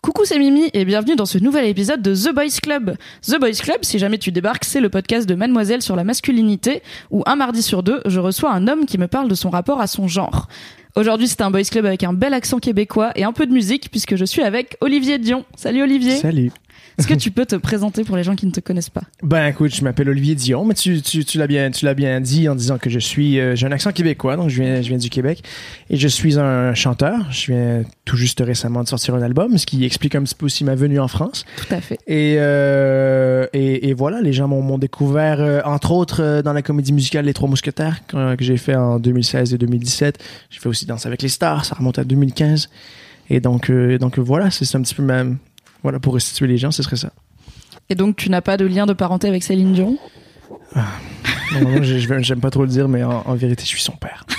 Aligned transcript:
Coucou, 0.00 0.24
c'est 0.24 0.38
Mimi 0.38 0.70
et 0.74 0.84
bienvenue 0.84 1.16
dans 1.16 1.26
ce 1.26 1.38
nouvel 1.38 1.66
épisode 1.66 2.00
de 2.02 2.14
The 2.14 2.32
Boys 2.32 2.60
Club. 2.62 2.96
The 3.22 3.40
Boys 3.40 3.58
Club, 3.60 3.78
si 3.82 3.98
jamais 3.98 4.18
tu 4.18 4.30
débarques, 4.30 4.64
c'est 4.64 4.80
le 4.80 4.88
podcast 4.88 5.28
de 5.28 5.34
Mademoiselle 5.34 5.82
sur 5.82 5.96
la 5.96 6.04
masculinité 6.04 6.82
où 7.10 7.24
un 7.26 7.34
mardi 7.34 7.62
sur 7.62 7.82
deux, 7.82 8.00
je 8.06 8.20
reçois 8.20 8.52
un 8.52 8.68
homme 8.68 8.86
qui 8.86 8.96
me 8.96 9.08
parle 9.08 9.28
de 9.28 9.34
son 9.34 9.50
rapport 9.50 9.80
à 9.80 9.88
son 9.88 10.06
genre. 10.06 10.46
Aujourd'hui, 10.94 11.26
c'est 11.26 11.40
un 11.40 11.50
boys 11.50 11.64
club 11.64 11.84
avec 11.84 12.04
un 12.04 12.12
bel 12.12 12.32
accent 12.32 12.60
québécois 12.60 13.10
et 13.16 13.24
un 13.24 13.32
peu 13.32 13.44
de 13.44 13.52
musique 13.52 13.90
puisque 13.90 14.14
je 14.14 14.24
suis 14.24 14.42
avec 14.42 14.76
Olivier 14.80 15.18
Dion. 15.18 15.44
Salut 15.56 15.82
Olivier. 15.82 16.16
Salut. 16.16 16.52
Est-ce 16.98 17.06
que 17.06 17.14
tu 17.14 17.30
peux 17.30 17.46
te 17.46 17.54
présenter 17.54 18.02
pour 18.02 18.16
les 18.16 18.24
gens 18.24 18.34
qui 18.34 18.46
ne 18.46 18.50
te 18.50 18.60
connaissent 18.60 18.90
pas? 18.90 19.02
Ben 19.22 19.46
écoute, 19.46 19.74
je 19.74 19.84
m'appelle 19.84 20.08
Olivier 20.08 20.34
Dion, 20.34 20.64
mais 20.64 20.74
tu, 20.74 21.00
tu, 21.00 21.24
tu 21.24 21.38
l'as 21.38 21.46
bien, 21.46 21.70
tu 21.70 21.84
l'as 21.84 21.94
bien 21.94 22.20
dit 22.20 22.48
en 22.48 22.56
disant 22.56 22.78
que 22.78 22.90
je 22.90 22.98
suis, 22.98 23.38
euh, 23.38 23.54
j'ai 23.54 23.66
un 23.66 23.72
accent 23.72 23.92
québécois, 23.92 24.36
donc 24.36 24.48
je 24.50 24.62
viens, 24.62 24.82
je 24.82 24.88
viens 24.88 24.98
du 24.98 25.08
Québec 25.08 25.44
et 25.90 25.96
je 25.96 26.08
suis 26.08 26.38
un 26.38 26.74
chanteur. 26.74 27.30
Je 27.30 27.52
viens 27.52 27.82
tout 28.04 28.16
juste 28.16 28.40
récemment 28.44 28.82
de 28.82 28.88
sortir 28.88 29.14
un 29.14 29.22
album, 29.22 29.58
ce 29.58 29.66
qui 29.66 29.84
explique 29.84 30.16
un 30.16 30.22
petit 30.22 30.34
peu 30.34 30.46
aussi 30.46 30.64
ma 30.64 30.74
venue 30.74 30.98
en 30.98 31.08
France. 31.08 31.44
Tout 31.56 31.74
à 31.74 31.80
fait. 31.80 31.98
Et 32.06 32.36
euh, 32.38 33.46
et, 33.52 33.88
et 33.88 33.94
voilà, 33.94 34.20
les 34.20 34.32
gens 34.32 34.48
m'ont, 34.48 34.78
découvert 34.78 35.40
euh, 35.40 35.60
entre 35.64 35.92
autres 35.92 36.42
dans 36.42 36.52
la 36.52 36.62
comédie 36.62 36.92
musicale 36.92 37.24
Les 37.24 37.34
Trois 37.34 37.48
Mousquetaires 37.48 38.06
que, 38.06 38.34
que 38.34 38.44
j'ai 38.44 38.56
fait 38.56 38.74
en 38.74 38.98
2016 38.98 39.54
et 39.54 39.58
2017. 39.58 40.18
J'ai 40.50 40.60
fait 40.60 40.68
aussi 40.68 40.86
Danse 40.86 41.06
avec 41.06 41.22
les 41.22 41.28
stars, 41.28 41.64
ça 41.64 41.74
remonte 41.76 41.98
à 41.98 42.04
2015. 42.04 42.68
Et 43.30 43.40
donc 43.40 43.70
euh, 43.70 43.98
donc 43.98 44.18
voilà, 44.18 44.50
c'est, 44.50 44.74
un 44.74 44.82
petit 44.82 44.94
peu 44.94 45.02
même 45.02 45.38
voilà 45.82 45.98
pour 46.00 46.14
restituer 46.14 46.46
les 46.46 46.58
gens, 46.58 46.70
ce 46.70 46.82
serait 46.82 46.96
ça. 46.96 47.10
Et 47.90 47.94
donc, 47.94 48.16
tu 48.16 48.30
n'as 48.30 48.40
pas 48.42 48.56
de 48.56 48.66
lien 48.66 48.86
de 48.86 48.92
parenté 48.92 49.28
avec 49.28 49.42
Céline 49.42 49.72
Dion? 49.72 49.96
Je- 51.82 52.18
j'aime 52.20 52.40
pas 52.40 52.50
trop 52.50 52.62
le 52.62 52.68
dire, 52.68 52.88
mais 52.88 53.02
en, 53.02 53.22
en 53.24 53.34
vérité, 53.34 53.62
je 53.62 53.68
suis 53.68 53.82
son 53.82 53.92
père. 53.96 54.24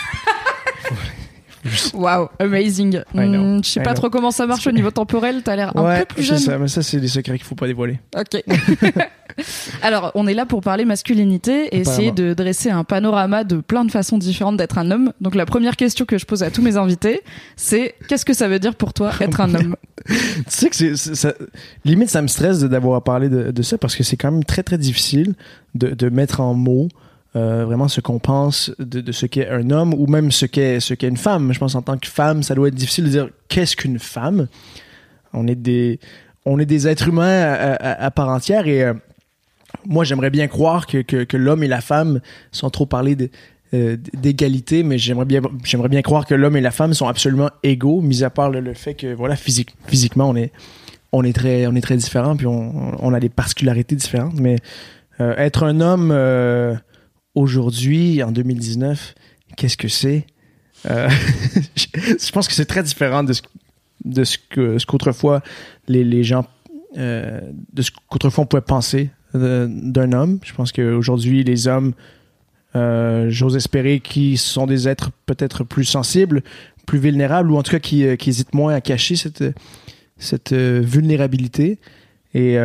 Waouh, 1.94 2.30
amazing. 2.40 3.02
Hmm, 3.14 3.62
je 3.64 3.70
sais 3.70 3.84
pas 3.84 3.94
trop 3.94 4.10
comment 4.10 4.32
ça 4.32 4.46
marche 4.48 4.66
au 4.68 4.72
niveau 4.72 4.92
temporel, 4.92 5.42
t'as 5.44 5.56
l'air 5.56 5.76
un 5.76 5.84
ouais, 5.84 6.00
peu 6.06 6.16
plus 6.16 6.24
jeune. 6.24 6.38
ça, 6.38 6.58
mais 6.58 6.68
ça, 6.70 6.82
c'est 6.82 7.00
des 7.00 7.08
secrets 7.10 7.38
qu'il 7.38 7.46
faut 7.46 7.56
pas 7.56 7.68
dévoiler. 7.68 8.00
Ok. 8.18 8.42
Alors, 9.82 10.12
on 10.16 10.28
est 10.28 10.34
là 10.34 10.46
pour 10.46 10.62
parler 10.62 10.86
masculinité 10.86 11.68
et 11.76 11.80
essayer 11.80 12.12
de 12.12 12.34
dresser 12.34 12.70
un 12.70 12.84
panorama 12.84 13.44
de 13.44 13.58
plein 13.58 13.86
de 13.86 13.92
façons 13.92 14.18
différentes 14.18 14.58
d'être 14.58 14.78
un 14.78 14.92
homme. 14.92 15.14
Donc, 15.22 15.36
la 15.36 15.46
première 15.46 15.76
question 15.76 16.06
que 16.06 16.18
je 16.18 16.26
pose 16.26 16.44
à 16.44 16.52
tous 16.52 16.62
mes 16.62 16.78
invités, 16.78 17.22
c'est 17.56 17.96
qu'est-ce 18.08 18.26
que 18.26 18.34
ça 18.34 18.48
veut 18.48 18.60
dire 18.60 18.76
pour 18.76 18.94
toi 18.94 19.12
être 19.20 19.42
un 19.42 19.54
homme? 19.56 19.76
Tu 20.08 20.16
sais 20.48 20.70
que 20.70 20.76
c'est, 20.76 20.96
ça, 20.96 21.34
limite, 21.86 22.10
ça 22.10 22.22
me 22.22 22.28
stresse 22.28 22.60
d'avoir 22.62 22.96
à 22.96 23.04
parler 23.04 23.30
de, 23.30 23.52
de 23.52 23.62
ça 23.62 23.78
parce 23.78 23.96
que 23.96 24.04
c'est 24.04 24.16
quand 24.18 24.32
même 24.32 24.44
très, 24.46 24.64
très 24.64 24.78
difficile 24.78 25.36
de, 25.76 25.90
de 25.90 26.10
mettre 26.10 26.40
en 26.40 26.54
mots 26.54 26.88
euh, 27.36 27.64
vraiment 27.66 27.88
ce 27.88 28.02
qu'on 28.02 28.18
pense 28.18 28.72
de, 28.80 29.02
de 29.02 29.12
ce 29.12 29.28
qu'est 29.28 29.48
un 29.50 29.70
homme 29.70 29.94
ou 29.94 30.08
même 30.08 30.32
ce 30.32 30.48
qu'est, 30.48 30.80
ce 30.80 30.94
qu'est 30.96 31.10
une 31.10 31.18
femme. 31.18 31.54
Je 31.54 31.60
pense 31.60 31.76
en 31.76 31.82
tant 31.84 31.98
que 31.98 32.08
femme, 32.08 32.42
ça 32.42 32.56
doit 32.56 32.70
être 32.70 32.76
difficile 32.76 33.04
de 33.04 33.10
dire 33.10 33.30
qu'est-ce 33.50 33.76
qu'une 33.76 34.00
femme? 34.00 34.48
On 35.34 35.46
est 35.48 35.54
des, 35.56 36.00
on 36.46 36.58
est 36.58 36.66
des 36.66 36.88
êtres 36.88 37.08
humains 37.10 37.42
à, 37.44 37.74
à- 37.74 38.06
à 38.06 38.10
part 38.12 38.30
entière 38.30 38.68
et 38.68 38.84
euh, 38.84 38.94
moi, 39.86 40.04
j'aimerais 40.04 40.30
bien 40.30 40.48
croire 40.48 40.88
que, 40.88 41.02
que, 41.02 41.38
l'homme 41.38 41.64
et 41.64 41.68
la 41.68 41.82
femme, 41.82 42.22
sans 42.52 42.70
trop 42.70 42.86
parler 42.86 43.16
euh, 43.74 43.98
d'égalité, 44.14 44.84
mais 44.84 44.98
j'aimerais 44.98 45.26
bien, 45.26 45.42
bien 45.90 46.02
croire 46.02 46.26
que 46.26 46.36
l'homme 46.36 46.58
et 46.58 46.62
la 46.62 46.72
femme 46.72 46.94
sont 46.94 47.08
absolument 47.08 47.50
égaux, 47.64 48.02
mis 48.02 48.24
à 48.24 48.30
part 48.30 48.50
le, 48.50 48.74
fait 48.74 48.94
que, 48.94 49.14
voilà, 49.14 49.36
physique, 49.36 49.76
physiquement, 49.88 50.30
on 50.30 50.36
est, 50.36 50.52
on 51.12 51.24
est 51.24 51.34
très, 51.34 51.68
on 51.68 51.76
est 51.76 51.82
très 51.82 51.98
différents, 51.98 52.36
puis 52.36 52.48
on, 52.48 52.96
on 53.04 53.14
a 53.14 53.20
des 53.20 53.30
particularités 53.30 53.96
différentes, 53.96 54.40
mais 54.40 54.58
euh, 55.22 55.36
être 55.38 55.64
un 55.64 55.82
homme 55.82 56.12
euh, 56.12 56.76
aujourd'hui, 57.36 58.24
en 58.24 58.32
2019, 58.32 59.16
qu'est-ce 59.56 59.78
que 59.78 59.88
c'est? 59.88 60.26
Je, 60.86 62.32
pense 62.32 62.48
que 62.48 62.54
c'est 62.54 62.66
très 62.66 62.84
différent 62.84 63.24
de 63.24 63.34
ce, 63.34 63.42
de 64.06 64.24
ce 64.24 64.38
que 64.38 64.80
ce 64.80 64.86
qu'autrefois 64.86 65.42
les, 65.90 66.06
les 66.06 66.24
gens 66.24 66.46
de 66.96 67.82
ce 67.82 67.92
qu'autrefois 68.10 68.46
on 68.46 68.48
pouvait 68.48 68.62
penser 68.62 69.10
d'un 69.34 70.12
homme. 70.12 70.40
Je 70.44 70.54
pense 70.54 70.72
qu'aujourd'hui, 70.72 71.44
les 71.44 71.68
hommes, 71.68 71.94
euh, 72.76 73.28
j'ose 73.30 73.56
espérer 73.56 74.00
qu'ils 74.00 74.38
sont 74.38 74.68
des 74.68 74.88
êtres 74.88 75.12
peut-être 75.26 75.64
plus 75.64 75.86
sensibles, 75.86 76.44
plus 76.86 77.00
vulnérables, 77.00 77.52
ou 77.52 77.58
en 77.58 77.64
tout 77.64 77.72
cas 77.72 77.80
qui, 77.80 78.06
euh, 78.06 78.16
hésitent 78.26 78.54
moins 78.54 78.74
à 78.74 78.82
cacher 78.82 79.16
cette, 79.16 80.52
euh, 80.52 80.82
vulnérabilité. 80.84 81.80
Et, 82.34 82.58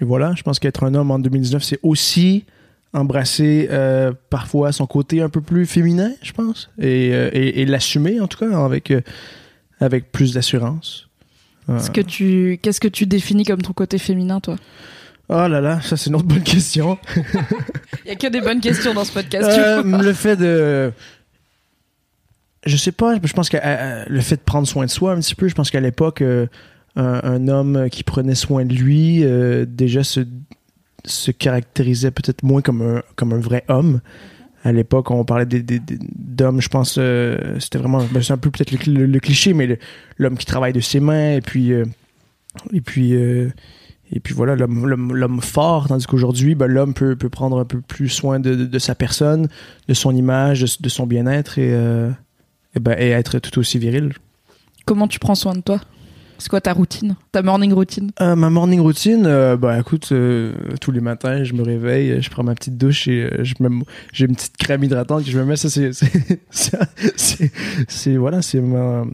voilà, 0.00 0.32
je 0.36 0.42
pense 0.42 0.58
qu'être 0.58 0.84
un 0.84 0.94
homme 0.94 1.10
en 1.10 1.18
2019, 1.18 1.62
c'est 1.62 1.78
aussi 1.82 2.44
embrasser 2.92 3.68
parfois 4.30 4.72
son 4.72 4.86
côté 4.86 5.20
un 5.20 5.28
peu 5.28 5.42
plus 5.42 5.66
féminin, 5.66 6.12
je 6.22 6.32
pense, 6.32 6.70
et, 6.80 7.08
et, 7.10 7.66
l'assumer 7.66 8.20
en 8.20 8.26
tout 8.26 8.38
cas 8.38 8.64
avec, 8.64 8.92
avec 9.78 10.10
plus 10.10 10.32
d'assurance. 10.32 11.08
Qu'est-ce 11.68 12.80
que 12.80 12.88
tu 12.88 13.06
définis 13.06 13.44
comme 13.44 13.62
ton 13.62 13.74
côté 13.74 13.98
féminin, 13.98 14.40
toi? 14.40 14.56
Oh 15.28 15.48
là 15.48 15.60
là, 15.60 15.80
ça 15.80 15.96
c'est 15.96 16.08
une 16.10 16.16
autre 16.16 16.26
bonne 16.26 16.42
question. 16.42 16.98
Il 18.04 18.08
y 18.08 18.10
a 18.10 18.14
que 18.16 18.28
des 18.28 18.40
bonnes 18.40 18.60
questions 18.60 18.94
dans 18.94 19.04
ce 19.04 19.12
podcast. 19.12 19.48
Euh, 19.48 19.82
le 19.82 20.12
fait 20.12 20.36
de. 20.36 20.92
Je 22.64 22.76
sais 22.76 22.92
pas, 22.92 23.14
je 23.22 23.32
pense 23.32 23.48
que 23.48 23.56
euh, 23.62 24.04
le 24.08 24.20
fait 24.20 24.36
de 24.36 24.40
prendre 24.40 24.66
soin 24.66 24.84
de 24.86 24.90
soi 24.90 25.12
un 25.12 25.20
petit 25.20 25.34
peu, 25.36 25.46
je 25.48 25.54
pense 25.54 25.70
qu'à 25.70 25.80
l'époque, 25.80 26.20
euh, 26.20 26.46
un, 26.96 27.20
un 27.22 27.48
homme 27.48 27.88
qui 27.90 28.02
prenait 28.02 28.34
soin 28.34 28.64
de 28.64 28.74
lui, 28.74 29.22
euh, 29.24 29.64
déjà 29.68 30.02
se, 30.02 30.20
se 31.04 31.30
caractérisait 31.30 32.10
peut-être 32.10 32.42
moins 32.42 32.62
comme 32.62 32.82
un, 32.82 33.02
comme 33.14 33.32
un 33.32 33.38
vrai 33.38 33.64
homme. 33.68 34.00
À 34.64 34.72
l'époque, 34.72 35.12
on 35.12 35.24
parlait 35.24 35.46
d'hommes, 35.46 36.60
je 36.60 36.68
pense, 36.68 36.96
euh, 36.98 37.56
c'était 37.60 37.78
vraiment, 37.78 38.02
ben, 38.10 38.20
c'est 38.20 38.32
un 38.32 38.36
peu 38.38 38.50
peut-être 38.50 38.72
le, 38.72 38.78
cl- 38.78 38.92
le- 38.94 39.06
le 39.06 39.20
cliché, 39.20 39.54
mais 39.54 39.78
l'homme 40.18 40.36
qui 40.36 40.46
travaille 40.46 40.72
de 40.72 40.80
ses 40.80 40.98
mains, 40.98 41.34
et 41.34 41.40
puis, 41.40 41.72
euh, 41.72 41.84
et 42.72 42.80
puis, 42.80 43.14
euh, 43.14 43.48
et 44.12 44.20
puis 44.20 44.34
voilà, 44.34 44.54
l'homme, 44.56 45.40
fort, 45.42 45.88
tandis 45.88 46.06
qu'aujourd'hui, 46.06 46.54
ben, 46.54 46.66
l'homme 46.66 46.94
peut, 46.94 47.16
peut 47.16 47.28
prendre 47.28 47.58
un 47.58 47.64
peu 47.64 47.80
plus 47.80 48.08
soin 48.08 48.38
de, 48.40 48.54
de, 48.54 48.64
de 48.66 48.78
sa 48.78 48.94
personne, 48.94 49.48
de 49.88 49.94
son 49.94 50.14
image, 50.14 50.60
de, 50.62 50.68
de 50.82 50.88
son 50.88 51.06
bien-être 51.06 51.58
et, 51.58 51.72
euh, 51.72 52.10
et, 52.74 52.80
ben, 52.80 52.96
et 52.98 53.10
être 53.10 53.38
tout 53.40 53.58
aussi 53.58 53.78
viril. 53.78 54.12
Comment 54.84 55.08
tu 55.08 55.18
prends 55.18 55.34
soin 55.34 55.54
de 55.54 55.60
toi? 55.60 55.80
C'est 56.38 56.50
quoi 56.50 56.60
ta 56.60 56.74
routine? 56.74 57.16
Ta 57.32 57.40
morning 57.42 57.72
routine? 57.72 58.10
Euh, 58.20 58.36
ma 58.36 58.50
morning 58.50 58.78
routine, 58.80 59.24
euh, 59.26 59.56
bah 59.56 59.78
écoute, 59.80 60.10
euh, 60.12 60.52
tous 60.82 60.92
les 60.92 61.00
matins, 61.00 61.42
je 61.44 61.54
me 61.54 61.62
réveille, 61.62 62.20
je 62.20 62.28
prends 62.28 62.42
ma 62.44 62.54
petite 62.54 62.76
douche 62.76 63.08
et 63.08 63.30
je 63.42 63.54
me, 63.60 63.70
j'ai 64.12 64.26
une 64.26 64.36
petite 64.36 64.58
crème 64.58 64.84
hydratante 64.84 65.24
que 65.24 65.30
je 65.30 65.38
me 65.38 65.46
mets. 65.46 65.56
Ça, 65.56 65.70
c'est- 65.70 65.92
voilà, 68.16 68.42
c'est 68.42 68.60
ma, 68.60 69.04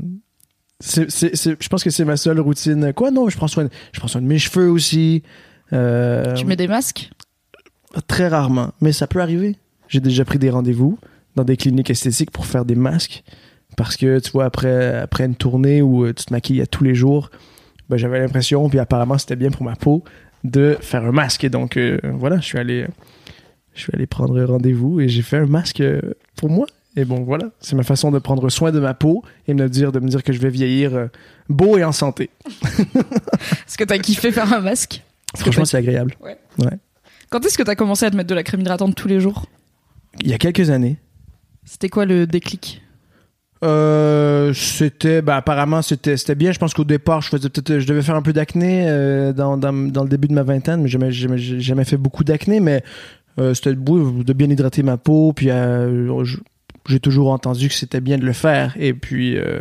c'est, 0.82 1.10
c'est, 1.10 1.36
c'est- 1.36 1.56
je 1.62 1.68
pense 1.68 1.82
que 1.84 1.90
c'est 1.90 2.04
ma 2.04 2.16
seule 2.16 2.40
routine. 2.40 2.92
Quoi, 2.92 3.10
non, 3.10 3.28
je 3.28 3.36
prends 3.36 3.48
soin, 3.48 3.64
de, 3.64 3.70
je 3.92 3.98
prends 4.00 4.08
soin 4.08 4.20
de 4.20 4.26
mes 4.26 4.38
cheveux 4.38 4.68
aussi. 4.70 5.22
Euh, 5.72 6.34
Tu 6.34 6.44
mets 6.44 6.56
des 6.56 6.68
masques? 6.68 7.10
Très 8.08 8.28
rarement, 8.28 8.72
mais 8.80 8.92
ça 8.92 9.06
peut 9.06 9.20
arriver. 9.20 9.56
J'ai 9.88 10.00
déjà 10.00 10.24
pris 10.24 10.38
des 10.38 10.50
rendez-vous 10.50 10.98
dans 11.36 11.44
des 11.44 11.56
cliniques 11.56 11.90
esthétiques 11.90 12.30
pour 12.30 12.46
faire 12.46 12.64
des 12.64 12.74
masques 12.74 13.22
parce 13.76 13.96
que 13.96 14.18
tu 14.18 14.30
vois 14.32 14.44
après 14.46 14.96
après 14.98 15.24
une 15.24 15.34
tournée 15.34 15.80
où 15.82 16.04
euh, 16.04 16.12
tu 16.14 16.24
te 16.26 16.32
maquilles 16.32 16.60
à 16.62 16.66
tous 16.66 16.84
les 16.84 16.94
jours, 16.94 17.30
ben, 17.88 17.96
j'avais 17.98 18.18
l'impression 18.20 18.68
puis 18.70 18.78
apparemment 18.78 19.16
c'était 19.18 19.36
bien 19.36 19.50
pour 19.50 19.64
ma 19.64 19.76
peau 19.76 20.04
de 20.44 20.76
faire 20.80 21.04
un 21.04 21.12
masque 21.12 21.44
et 21.44 21.50
donc 21.50 21.76
euh, 21.76 21.98
voilà, 22.14 22.36
je 22.36 22.44
suis 22.44 22.58
allé 22.58 22.86
je 23.74 23.80
suis 23.80 23.92
allé 23.94 24.06
prendre 24.06 24.42
rendez-vous 24.42 25.00
et 25.00 25.08
j'ai 25.08 25.22
fait 25.22 25.38
un 25.38 25.46
masque 25.46 25.80
euh, 25.80 26.00
pour 26.36 26.48
moi 26.50 26.66
et 26.96 27.04
bon 27.04 27.22
voilà, 27.24 27.50
c'est 27.60 27.74
ma 27.76 27.82
façon 27.82 28.10
de 28.10 28.18
prendre 28.18 28.48
soin 28.50 28.70
de 28.72 28.80
ma 28.80 28.94
peau 28.94 29.22
et 29.48 29.54
me 29.54 29.68
dire 29.68 29.92
de 29.92 30.00
me 30.00 30.08
dire 30.08 30.22
que 30.22 30.32
je 30.32 30.38
vais 30.38 30.50
vieillir 30.50 30.94
euh, 30.94 31.06
beau 31.48 31.78
et 31.78 31.84
en 31.84 31.92
santé. 31.92 32.30
Est-ce 33.66 33.78
que 33.78 33.84
t'as 33.84 33.98
kiffé 33.98 34.30
faire 34.32 34.52
un 34.52 34.60
masque? 34.60 35.02
Franchement, 35.36 35.64
c'est 35.64 35.78
agréable. 35.78 36.14
Quand 37.30 37.44
est-ce 37.46 37.56
que 37.56 37.62
t'as 37.62 37.74
commencé 37.74 38.04
à 38.04 38.10
te 38.10 38.16
mettre 38.16 38.28
de 38.28 38.34
la 38.34 38.42
crème 38.42 38.60
hydratante 38.60 38.94
tous 38.94 39.08
les 39.08 39.18
jours? 39.20 39.46
Il 40.20 40.28
y 40.28 40.34
a 40.34 40.38
quelques 40.38 40.68
années, 40.68 40.98
C'était 41.64 41.88
quoi 41.88 42.04
le 42.04 42.26
déclic? 42.26 42.82
Euh, 43.64 44.52
c'était 44.54 45.22
bah 45.22 45.36
apparemment 45.36 45.82
c'était 45.82 46.16
c'était 46.16 46.34
bien. 46.34 46.50
Je 46.50 46.58
pense 46.58 46.74
qu'au 46.74 46.82
départ 46.84 47.20
je 47.22 47.28
faisais 47.28 47.48
peut-être 47.48 47.78
je 47.78 47.86
devais 47.86 48.02
faire 48.02 48.16
un 48.16 48.22
peu 48.22 48.32
d'acné 48.32 48.86
euh, 48.88 49.32
dans, 49.32 49.56
dans, 49.56 49.72
dans 49.72 50.02
le 50.02 50.08
début 50.08 50.26
de 50.26 50.32
ma 50.34 50.42
vingtaine 50.42 50.82
mais 50.82 50.88
jamais 50.88 51.12
jamais 51.12 51.38
jamais 51.38 51.84
fait 51.84 51.96
beaucoup 51.96 52.24
d'acné 52.24 52.58
mais 52.58 52.82
euh, 53.38 53.54
c'était 53.54 53.74
de, 53.76 54.22
de 54.24 54.32
bien 54.32 54.50
hydrater 54.50 54.82
ma 54.82 54.96
peau 54.96 55.32
puis 55.32 55.46
je- 55.46 56.38
j'ai 56.88 57.00
toujours 57.00 57.30
entendu 57.30 57.68
que 57.68 57.74
c'était 57.74 58.00
bien 58.00 58.18
de 58.18 58.24
le 58.24 58.32
faire. 58.32 58.74
Et 58.78 58.94
puis, 58.94 59.36
euh, 59.36 59.60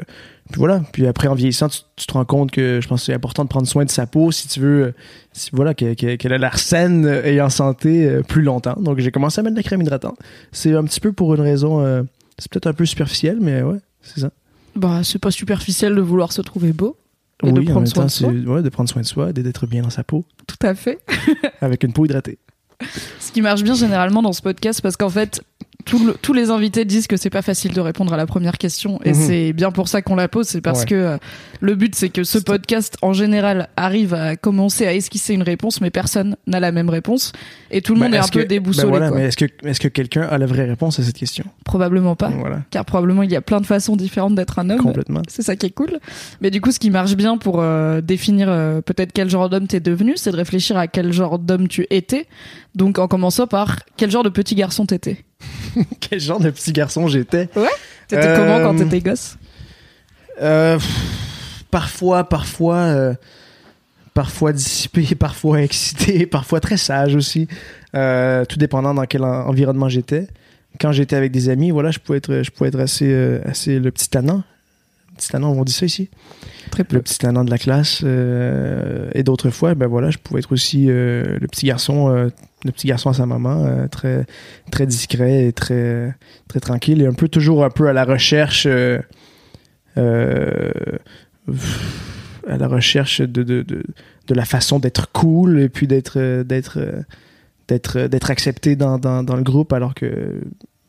puis 0.51 0.59
voilà. 0.59 0.81
Puis 0.91 1.07
après, 1.07 1.27
en 1.27 1.35
vieillissant, 1.35 1.69
tu, 1.69 1.79
tu 1.95 2.05
te 2.05 2.13
rends 2.13 2.25
compte 2.25 2.51
que 2.51 2.79
je 2.81 2.87
pense 2.87 3.01
que 3.01 3.05
c'est 3.07 3.13
important 3.13 3.43
de 3.43 3.49
prendre 3.49 3.67
soin 3.67 3.85
de 3.85 3.89
sa 3.89 4.05
peau 4.05 4.31
si 4.31 4.47
tu 4.47 4.59
veux, 4.59 4.83
euh, 4.83 4.93
si, 5.33 5.49
voilà, 5.53 5.73
qu'elle 5.73 5.95
qu'elle 5.95 6.31
ait 6.31 6.37
l'air 6.37 6.59
saine 6.59 7.05
euh, 7.05 7.23
et 7.25 7.41
en 7.41 7.49
santé 7.49 8.21
plus 8.27 8.41
longtemps. 8.41 8.75
Donc 8.79 8.99
j'ai 8.99 9.11
commencé 9.11 9.39
à 9.39 9.43
mettre 9.43 9.55
de 9.55 9.59
la 9.59 9.63
crème 9.63 9.81
hydratante. 9.81 10.17
C'est 10.51 10.75
un 10.75 10.83
petit 10.83 10.99
peu 10.99 11.13
pour 11.13 11.33
une 11.35 11.41
raison, 11.41 11.81
euh, 11.81 12.03
c'est 12.37 12.51
peut-être 12.51 12.67
un 12.67 12.73
peu 12.73 12.85
superficiel, 12.85 13.37
mais 13.39 13.61
ouais, 13.61 13.79
c'est 14.01 14.19
ça. 14.19 14.31
Bah, 14.75 15.01
c'est 15.03 15.19
pas 15.19 15.31
superficiel 15.31 15.95
de 15.95 16.01
vouloir 16.01 16.31
se 16.31 16.41
trouver 16.41 16.73
beau. 16.73 16.97
Et 17.43 17.51
de 17.51 17.59
oui, 17.59 17.65
en 17.65 17.71
prendre 17.71 17.79
même 17.79 17.87
soin 17.87 18.03
temps, 18.03 18.31
de 18.31 18.43
soi. 18.43 18.53
ouais, 18.53 18.61
de 18.61 18.69
prendre 18.69 18.89
soin 18.89 19.01
de 19.01 19.07
soi, 19.07 19.29
et 19.31 19.33
d'être 19.33 19.65
bien 19.65 19.81
dans 19.81 19.89
sa 19.89 20.03
peau, 20.03 20.25
Tout 20.45 20.67
à 20.67 20.75
fait. 20.75 20.99
avec 21.61 21.83
une 21.83 21.91
peau 21.91 22.05
hydratée. 22.05 22.37
Ce 23.19 23.31
qui 23.31 23.41
marche 23.41 23.63
bien 23.63 23.73
généralement 23.73 24.21
dans 24.21 24.33
ce 24.33 24.41
podcast, 24.43 24.81
parce 24.81 24.95
qu'en 24.95 25.09
fait, 25.09 25.41
le- 26.05 26.13
tous 26.21 26.33
les 26.33 26.49
invités 26.49 26.85
disent 26.85 27.07
que 27.07 27.17
c'est 27.17 27.29
pas 27.29 27.41
facile 27.41 27.73
de 27.73 27.81
répondre 27.81 28.13
à 28.13 28.17
la 28.17 28.25
première 28.25 28.57
question, 28.57 28.99
et 29.03 29.09
Mhm. 29.09 29.15
c'est 29.15 29.53
bien 29.53 29.71
pour 29.71 29.87
ça 29.87 30.01
qu'on 30.01 30.15
la 30.15 30.27
pose. 30.27 30.47
C'est 30.47 30.61
parce 30.61 30.81
Ouais. 30.81 30.85
que 30.87 30.95
euh, 30.95 31.17
le 31.59 31.75
but, 31.75 31.95
c'est 31.95 32.09
que 32.09 32.23
ce 32.23 32.37
podcast, 32.37 32.97
en 33.01 33.13
général, 33.13 33.69
arrive 33.77 34.13
à 34.13 34.35
commencer 34.35 34.85
à 34.87 34.93
esquisser 34.93 35.33
une 35.33 35.43
réponse, 35.43 35.81
mais 35.81 35.89
personne 35.89 36.35
n'a 36.47 36.59
la 36.59 36.71
même 36.71 36.89
réponse, 36.89 37.31
et 37.71 37.81
tout 37.81 37.93
le 37.93 37.99
Ben, 37.99 38.05
monde 38.07 38.15
est 38.15 38.19
un 38.19 38.27
peu 38.27 38.45
déboussolé. 38.45 38.83
ben 38.91 38.97
voilà, 38.97 39.11
mais 39.11 39.23
est-ce 39.27 39.37
que, 39.37 39.45
est-ce 39.65 39.79
que 39.79 39.87
quelqu'un 39.87 40.23
a 40.23 40.37
la 40.37 40.45
vraie 40.45 40.65
réponse 40.65 40.99
à 40.99 41.03
cette 41.03 41.17
question? 41.17 41.45
Probablement 41.65 42.15
pas, 42.15 42.29
Voilà, 42.29 42.61
car 42.71 42.85
probablement 42.85 43.23
il 43.23 43.31
y 43.31 43.35
a 43.35 43.41
plein 43.41 43.61
de 43.61 43.65
façons 43.65 43.95
différentes 43.95 44.35
d'être 44.35 44.59
un 44.59 44.69
homme. 44.69 44.79
complètement. 44.79 45.21
C'est 45.27 45.41
ça 45.41 45.55
qui 45.55 45.65
est 45.67 45.71
cool. 45.71 45.99
Mais 46.41 46.51
du 46.51 46.61
coup, 46.61 46.71
ce 46.71 46.79
qui 46.79 46.89
marche 46.89 47.15
bien 47.15 47.37
pour 47.37 47.59
euh, 47.61 48.01
définir 48.01 48.47
euh, 48.49 48.81
peut-être 48.81 49.11
quel 49.13 49.29
genre 49.29 49.49
d'homme 49.49 49.67
t'es 49.67 49.79
devenu, 49.79 50.13
c'est 50.15 50.31
de 50.31 50.35
réfléchir 50.37 50.77
à 50.77 50.87
quel 50.87 51.11
genre 51.13 51.39
d'homme 51.39 51.67
tu 51.67 51.85
étais. 51.89 52.27
Donc, 52.75 52.99
en 52.99 53.07
commençant 53.07 53.47
par 53.47 53.79
quel 53.97 54.09
genre 54.11 54.23
de 54.23 54.29
petit 54.29 54.55
garçon 54.55 54.85
t'étais. 54.85 55.23
Quel 55.99 56.19
genre 56.19 56.39
de 56.39 56.49
petit 56.49 56.71
garçon 56.71 57.07
j'étais 57.07 57.47
T'étais 58.07 58.27
Euh, 58.27 58.35
comment 58.37 58.59
quand 58.63 58.75
t'étais 58.77 58.99
gosse? 58.99 59.37
Euh, 60.41 60.75
pff, 60.77 61.63
parfois, 61.71 62.23
parfois, 62.27 62.75
euh, 62.77 63.13
parfois 64.13 64.53
dissipé, 64.53 65.15
parfois 65.19 65.61
excité, 65.61 66.25
parfois 66.27 66.59
très 66.59 66.77
sage 66.77 67.15
aussi, 67.15 67.47
euh, 67.95 68.43
tout 68.45 68.57
dépendant 68.57 68.93
dans 68.93 69.05
quel 69.05 69.23
en- 69.23 69.47
environnement 69.47 69.89
j'étais. 69.89 70.27
Quand 70.79 70.91
j'étais 70.91 71.15
avec 71.15 71.31
des 71.31 71.49
amis, 71.49 71.71
voilà, 71.71 71.91
je 71.91 71.99
pouvais 71.99 72.17
être, 72.17 72.41
je 72.43 72.49
pouvais 72.51 72.69
être 72.69 72.79
assez, 72.79 73.39
assez 73.45 73.77
le 73.79 73.91
petit 73.91 74.09
tannant. 74.09 74.43
Le 75.11 75.15
petit 75.17 75.27
tannant, 75.29 75.51
on 75.51 75.63
dit 75.63 75.73
ça 75.73 75.85
ici. 75.85 76.09
Très 76.71 76.83
peu. 76.85 76.95
Le 76.95 77.01
petit 77.01 77.19
tannant 77.19 77.43
de 77.43 77.49
la 77.51 77.57
classe. 77.57 78.01
euh, 78.03 79.09
et 79.13 79.23
d'autres 79.23 79.49
fois, 79.49 79.75
ben 79.75 79.87
voilà, 79.87 80.09
je 80.09 80.17
pouvais 80.17 80.39
être 80.39 80.51
aussi 80.53 80.85
euh, 80.89 81.37
le 81.39 81.47
petit 81.47 81.65
garçon, 81.65 82.09
euh, 82.09 82.29
le 82.63 82.71
petit 82.71 82.87
garçon 82.87 83.09
à 83.09 83.13
sa 83.13 83.25
maman, 83.25 83.87
très, 83.89 84.25
très 84.71 84.87
discret 84.87 85.47
et 85.47 85.53
très, 85.53 86.15
très 86.47 86.59
tranquille 86.61 87.01
et 87.01 87.05
un 87.07 87.13
peu 87.13 87.27
toujours 87.27 87.65
un 87.65 87.69
peu 87.69 87.87
à 87.87 87.93
la 87.93 88.05
recherche. 88.05 88.67
à 92.47 92.57
la 92.57 92.67
recherche 92.67 93.21
de, 93.21 93.43
de, 93.43 93.61
de, 93.61 93.83
de 94.27 94.33
la 94.33 94.45
façon 94.45 94.79
d'être 94.79 95.11
cool 95.11 95.59
et 95.59 95.69
puis 95.69 95.85
d'être 95.87 96.41
d'être 96.43 96.79
d'être 97.67 98.07
d'être 98.07 98.31
accepté 98.31 98.75
dans, 98.75 98.97
dans, 98.97 99.23
dans 99.23 99.35
le 99.35 99.43
groupe 99.43 99.73
alors 99.73 99.93
que 99.93 100.41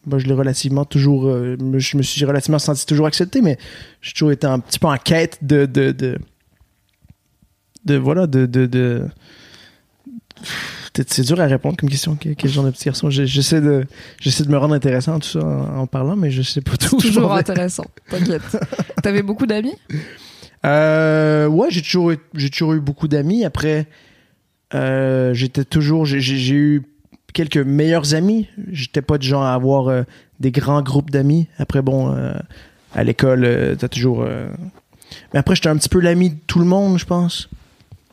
moi 0.06 0.18
je 0.18 0.26
l'ai 0.26 0.34
relativement 0.34 0.84
toujours 0.84 1.26
euh, 1.28 1.56
je 1.78 1.96
me 1.96 2.02
suis 2.02 2.24
relativement 2.24 2.58
senti 2.58 2.84
toujours 2.86 3.06
accepté 3.06 3.40
mais 3.40 3.56
j'ai 4.00 4.12
toujours 4.12 4.32
été 4.32 4.46
un 4.46 4.58
petit 4.58 4.78
peu 4.78 4.86
en 4.88 4.96
quête 4.96 5.38
de 5.42 5.66
de 5.66 5.92
de, 5.92 6.18
de 7.84 7.96
voilà 7.96 8.26
de 8.26 8.46
de, 8.46 8.66
c'est 10.94 11.22
dur 11.22 11.40
à 11.40 11.46
répondre 11.46 11.76
comme 11.76 11.88
question. 11.88 12.16
Quel, 12.16 12.36
quel 12.36 12.50
genre 12.50 12.64
de 12.64 12.70
petit 12.70 12.84
garçon 12.84 13.08
J'essaie 13.10 13.60
de, 13.60 13.86
j'essaie 14.20 14.44
de 14.44 14.50
me 14.50 14.58
rendre 14.58 14.74
intéressant 14.74 15.18
tout 15.20 15.28
ça 15.28 15.38
en, 15.44 15.78
en 15.78 15.86
parlant, 15.86 16.16
mais 16.16 16.30
je 16.30 16.42
sais 16.42 16.60
pas 16.60 16.76
tout. 16.76 16.98
Toujours 16.98 17.32
intéressant, 17.32 17.84
t'inquiète. 18.10 18.42
T'avais 19.02 19.22
beaucoup 19.22 19.46
d'amis? 19.46 19.74
Euh, 20.66 21.46
ouais, 21.46 21.68
j'ai 21.70 21.80
toujours, 21.80 22.10
eu- 22.10 22.18
j'ai 22.34 22.50
toujours 22.50 22.74
eu 22.74 22.80
beaucoup 22.80 23.08
d'amis. 23.08 23.44
Après, 23.44 23.86
euh, 24.74 25.32
j'étais 25.32 25.64
toujours, 25.64 26.04
j'ai 26.04 26.54
eu 26.54 26.82
quelques 27.32 27.58
meilleurs 27.58 28.14
amis. 28.14 28.48
J'étais 28.70 29.02
pas 29.02 29.18
du 29.18 29.26
genre 29.26 29.42
à 29.42 29.54
avoir 29.54 29.88
euh, 29.88 30.02
des 30.40 30.50
grands 30.50 30.82
groupes 30.82 31.10
d'amis. 31.10 31.48
Après, 31.58 31.82
bon, 31.82 32.14
euh, 32.14 32.34
à 32.94 33.04
l'école, 33.04 33.44
euh, 33.44 33.74
t'as 33.74 33.88
toujours. 33.88 34.24
Mais 35.32 35.38
après, 35.38 35.54
j'étais 35.54 35.68
un 35.68 35.76
petit 35.76 35.88
peu 35.88 36.00
l'ami 36.00 36.30
de 36.30 36.38
tout 36.46 36.58
le 36.58 36.64
monde, 36.64 36.98
je 36.98 37.04
pense. 37.04 37.48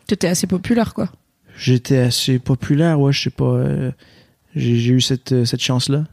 T'étais 0.08 0.28
assez 0.28 0.48
populaire, 0.48 0.94
quoi. 0.94 1.10
J'étais 1.58 1.98
assez 1.98 2.40
populaire, 2.40 3.00
ouais, 3.00 3.12
je 3.12 3.24
sais 3.24 3.30
pas. 3.30 3.64
j'ai 4.56 4.92
eu 4.92 5.02
cette, 5.02 5.46
cette 5.46 5.62
chance-là. 5.62 6.06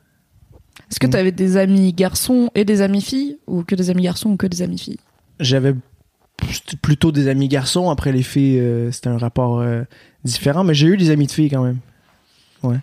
Est-ce 0.91 1.01
que 1.01 1.07
t'avais 1.07 1.33
des 1.33 1.57
amis 1.57 1.93
garçons 1.93 2.51
et 2.55 2.65
des 2.65 2.81
amis 2.81 3.01
filles 3.01 3.39
Ou 3.47 3.63
que 3.63 3.75
des 3.75 3.91
amis 3.91 4.03
garçons 4.03 4.31
ou 4.31 4.37
que 4.37 4.47
des 4.47 4.63
amis 4.63 4.79
filles? 4.79 4.99
J'avais 5.41 5.75
plutôt 6.83 7.13
des 7.13 7.29
amis 7.29 7.49
garçons. 7.49 7.91
Après, 7.91 8.13
les 8.13 8.23
filles, 8.23 8.63
c'était 8.93 9.09
un 9.09 9.19
rapport 9.19 9.65
différent. 10.25 10.65
Mais 10.65 10.75
j'ai 10.75 10.89
eu 10.89 10.97
des 10.97 11.11
amis 11.11 11.27
de 11.27 11.33
filles 11.33 11.51
quand 11.51 11.65
même. 11.65 11.79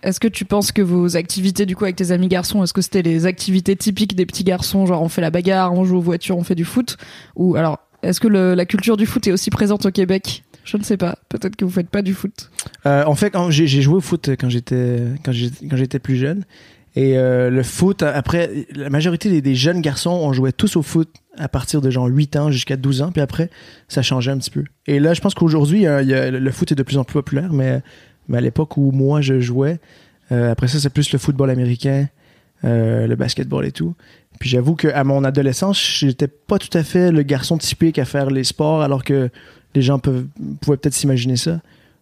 Est-ce 0.03 0.19
que 0.19 0.27
tu 0.27 0.45
penses 0.45 0.71
que 0.71 0.81
vos 0.81 1.17
activités, 1.17 1.65
du 1.65 1.75
coup, 1.75 1.83
avec 1.83 1.95
tes 1.95 2.11
amis 2.11 2.27
garçons, 2.27 2.63
est-ce 2.63 2.73
que 2.73 2.81
c'était 2.81 3.01
les 3.01 3.25
activités 3.25 3.75
typiques 3.75 4.15
des 4.15 4.25
petits 4.25 4.43
garçons 4.43 4.85
Genre, 4.85 5.01
on 5.01 5.09
fait 5.09 5.21
la 5.21 5.29
bagarre, 5.31 5.73
on 5.73 5.83
joue 5.83 5.97
aux 5.97 6.01
voitures, 6.01 6.37
on 6.37 6.43
fait 6.43 6.55
du 6.55 6.65
foot 6.65 6.97
Ou 7.35 7.55
alors, 7.55 7.79
est-ce 8.01 8.19
que 8.19 8.27
le- 8.27 8.53
la 8.53 8.65
culture 8.65 8.97
du 8.97 9.05
foot 9.05 9.27
est 9.27 9.31
aussi 9.31 9.49
présente 9.49 9.85
au 9.85 9.91
Québec? 9.91 10.43
Je 10.63 10.77
ne 10.77 10.83
sais 10.83 10.95
pas. 10.97 11.17
Peut-être 11.27 11.55
que 11.57 11.65
vous 11.65 11.71
faites 11.71 11.89
pas 11.89 12.01
du 12.01 12.13
foot. 12.13 12.49
Euh, 12.85 13.03
en 13.05 13.15
fait, 13.15 13.33
j'ai 13.49 13.67
joué 13.81 13.95
au 13.95 14.01
foot 14.01 14.29
quand 14.39 14.47
j'étais 14.49 15.01
quand 15.25 15.31
j'étais 15.33 15.99
plus 15.99 16.15
jeune. 16.15 16.45
Et 16.95 17.17
euh, 17.17 17.49
le 17.49 17.63
foot, 17.63 18.03
après, 18.03 18.67
la 18.73 18.89
majorité 18.91 19.29
des, 19.29 19.41
des 19.41 19.55
jeunes 19.55 19.81
garçons, 19.81 20.11
on 20.11 20.31
jouait 20.31 20.51
tous 20.51 20.75
au 20.75 20.83
foot 20.83 21.09
à 21.37 21.49
partir 21.49 21.81
de 21.81 21.89
genre 21.89 22.05
8 22.05 22.35
ans 22.37 22.51
jusqu'à 22.51 22.77
12 22.77 23.01
ans. 23.01 23.11
Puis 23.11 23.19
après, 23.21 23.49
ça 23.89 24.01
changeait 24.03 24.31
un 24.31 24.37
petit 24.37 24.51
peu. 24.51 24.63
Et 24.85 24.99
là, 24.99 25.13
je 25.13 25.19
pense 25.19 25.33
qu'aujourd'hui, 25.33 25.85
le 25.87 26.51
foot 26.51 26.71
est 26.71 26.75
de 26.75 26.83
plus 26.83 26.97
en 26.97 27.03
plus 27.03 27.13
populaire. 27.13 27.51
Mais, 27.51 27.81
mais 28.27 28.37
à 28.37 28.41
l'époque 28.41 28.77
où 28.77 28.91
moi, 28.91 29.21
je 29.21 29.39
jouais, 29.39 29.79
euh, 30.31 30.51
après 30.51 30.67
ça, 30.67 30.79
c'est 30.79 30.89
plus 30.89 31.11
le 31.11 31.19
football 31.19 31.49
américain, 31.49 32.07
euh, 32.63 33.07
le 33.07 33.15
basketball 33.15 33.65
et 33.65 33.71
tout. 33.71 33.95
Puis 34.39 34.49
j'avoue 34.49 34.75
qu'à 34.75 35.03
mon 35.03 35.23
adolescence, 35.23 35.79
j'étais 35.79 36.27
pas 36.27 36.57
tout 36.57 36.75
à 36.75 36.83
fait 36.83 37.11
le 37.11 37.23
garçon 37.23 37.57
typique 37.57 37.99
à 37.99 38.05
faire 38.05 38.29
les 38.29 38.43
sports, 38.43 38.81
alors 38.81 39.03
que 39.03 39.29
les 39.75 39.81
gens 39.81 39.99
peuvent, 39.99 40.25
pouvaient 40.61 40.77
peut-être 40.77 40.93
s'imaginer 40.93 41.35
ça. 41.35 41.59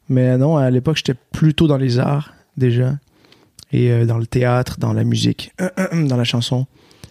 Mais 0.10 0.38
non, 0.38 0.58
à 0.58 0.70
l'époque, 0.70 0.98
j'étais 0.98 1.16
plutôt 1.32 1.68
dans 1.68 1.78
les 1.78 2.00
arts 2.00 2.34
déjà. 2.58 2.96
Et 3.72 3.92
euh, 3.92 4.06
dans 4.06 4.18
le 4.18 4.28
théâtre, 4.28 4.78
dans 4.80 4.94
la 4.94 5.04
musique, 5.04 5.54
dans 5.94 6.18
la 6.18 6.24
chanson. 6.24 6.68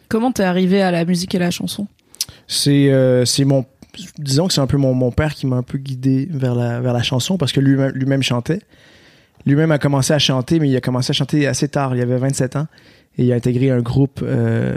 Comment 0.09 0.33
t'es 0.33 0.43
arrivé 0.43 0.83
à 0.83 0.91
la 0.91 1.05
musique 1.05 1.35
et 1.35 1.39
la 1.39 1.51
chanson? 1.51 1.87
C'est 2.47 2.93
c'est 3.25 3.45
mon. 3.45 3.65
Disons 4.19 4.47
que 4.47 4.53
c'est 4.53 4.61
un 4.61 4.67
peu 4.67 4.77
mon, 4.77 4.95
mon 4.95 5.11
père 5.11 5.35
qui 5.35 5.47
m'a 5.47 5.57
un 5.57 5.63
peu 5.63 5.79
guidé 5.79 6.29
vers 6.31 6.55
la, 6.55 6.81
vers 6.81 6.93
la 6.93 7.03
chanson 7.03 7.39
parce 7.39 7.53
que 7.53 7.61
lui-même 7.61 7.93
lui-même 7.93 8.23
chantait. 8.23 8.61
Lui-même 9.47 9.73
a 9.73 9.79
commencé 9.79 10.13
à 10.13 10.19
chanter, 10.19 10.61
mais 10.61 10.69
il 10.69 10.77
a 10.77 10.81
commencé 10.81 11.11
à 11.11 11.15
chanter 11.15 11.47
assez 11.47 11.69
tard. 11.69 11.95
Il 11.95 12.03
avait 12.03 12.17
27 12.17 12.57
ans. 12.57 12.67
Et 13.19 13.25
il 13.25 13.33
a 13.33 13.35
intégré 13.35 13.71
un 13.71 13.81
groupe 13.81 14.21
euh, 14.23 14.77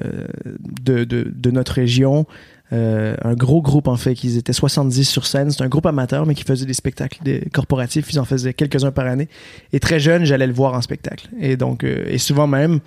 de, 0.81 1.03
de, 1.03 1.51
notre 1.51 1.73
région. 1.73 2.25
Euh, 2.71 3.15
un 3.23 3.35
gros 3.35 3.61
groupe, 3.61 3.87
en 3.87 3.95
fait, 3.95 4.15
qu'ils 4.15 4.37
étaient 4.37 4.53
70 4.53 5.07
sur 5.07 5.27
scène. 5.27 5.51
C'est 5.51 5.63
un 5.63 5.67
groupe 5.67 5.85
amateur, 5.85 6.25
mais 6.25 6.33
qui 6.33 6.43
faisait 6.43 6.65
des 6.65 6.73
spectacles 6.73 7.19
corporatifs. 7.51 8.11
Ils 8.11 8.19
en 8.19 8.25
faisaient 8.25 8.53
quelques-uns 8.53 8.91
par 8.91 9.05
année. 9.05 9.29
Et 9.71 9.79
très 9.79 9.99
jeune, 9.99 10.25
j'allais 10.25 10.47
le 10.47 10.53
voir 10.53 10.73
en 10.73 10.81
spectacle. 10.81 11.29
Et 11.39 11.57
donc, 11.57 11.83
euh, 11.83 12.05
et 12.07 12.17
souvent 12.17 12.47
même, 12.47 12.79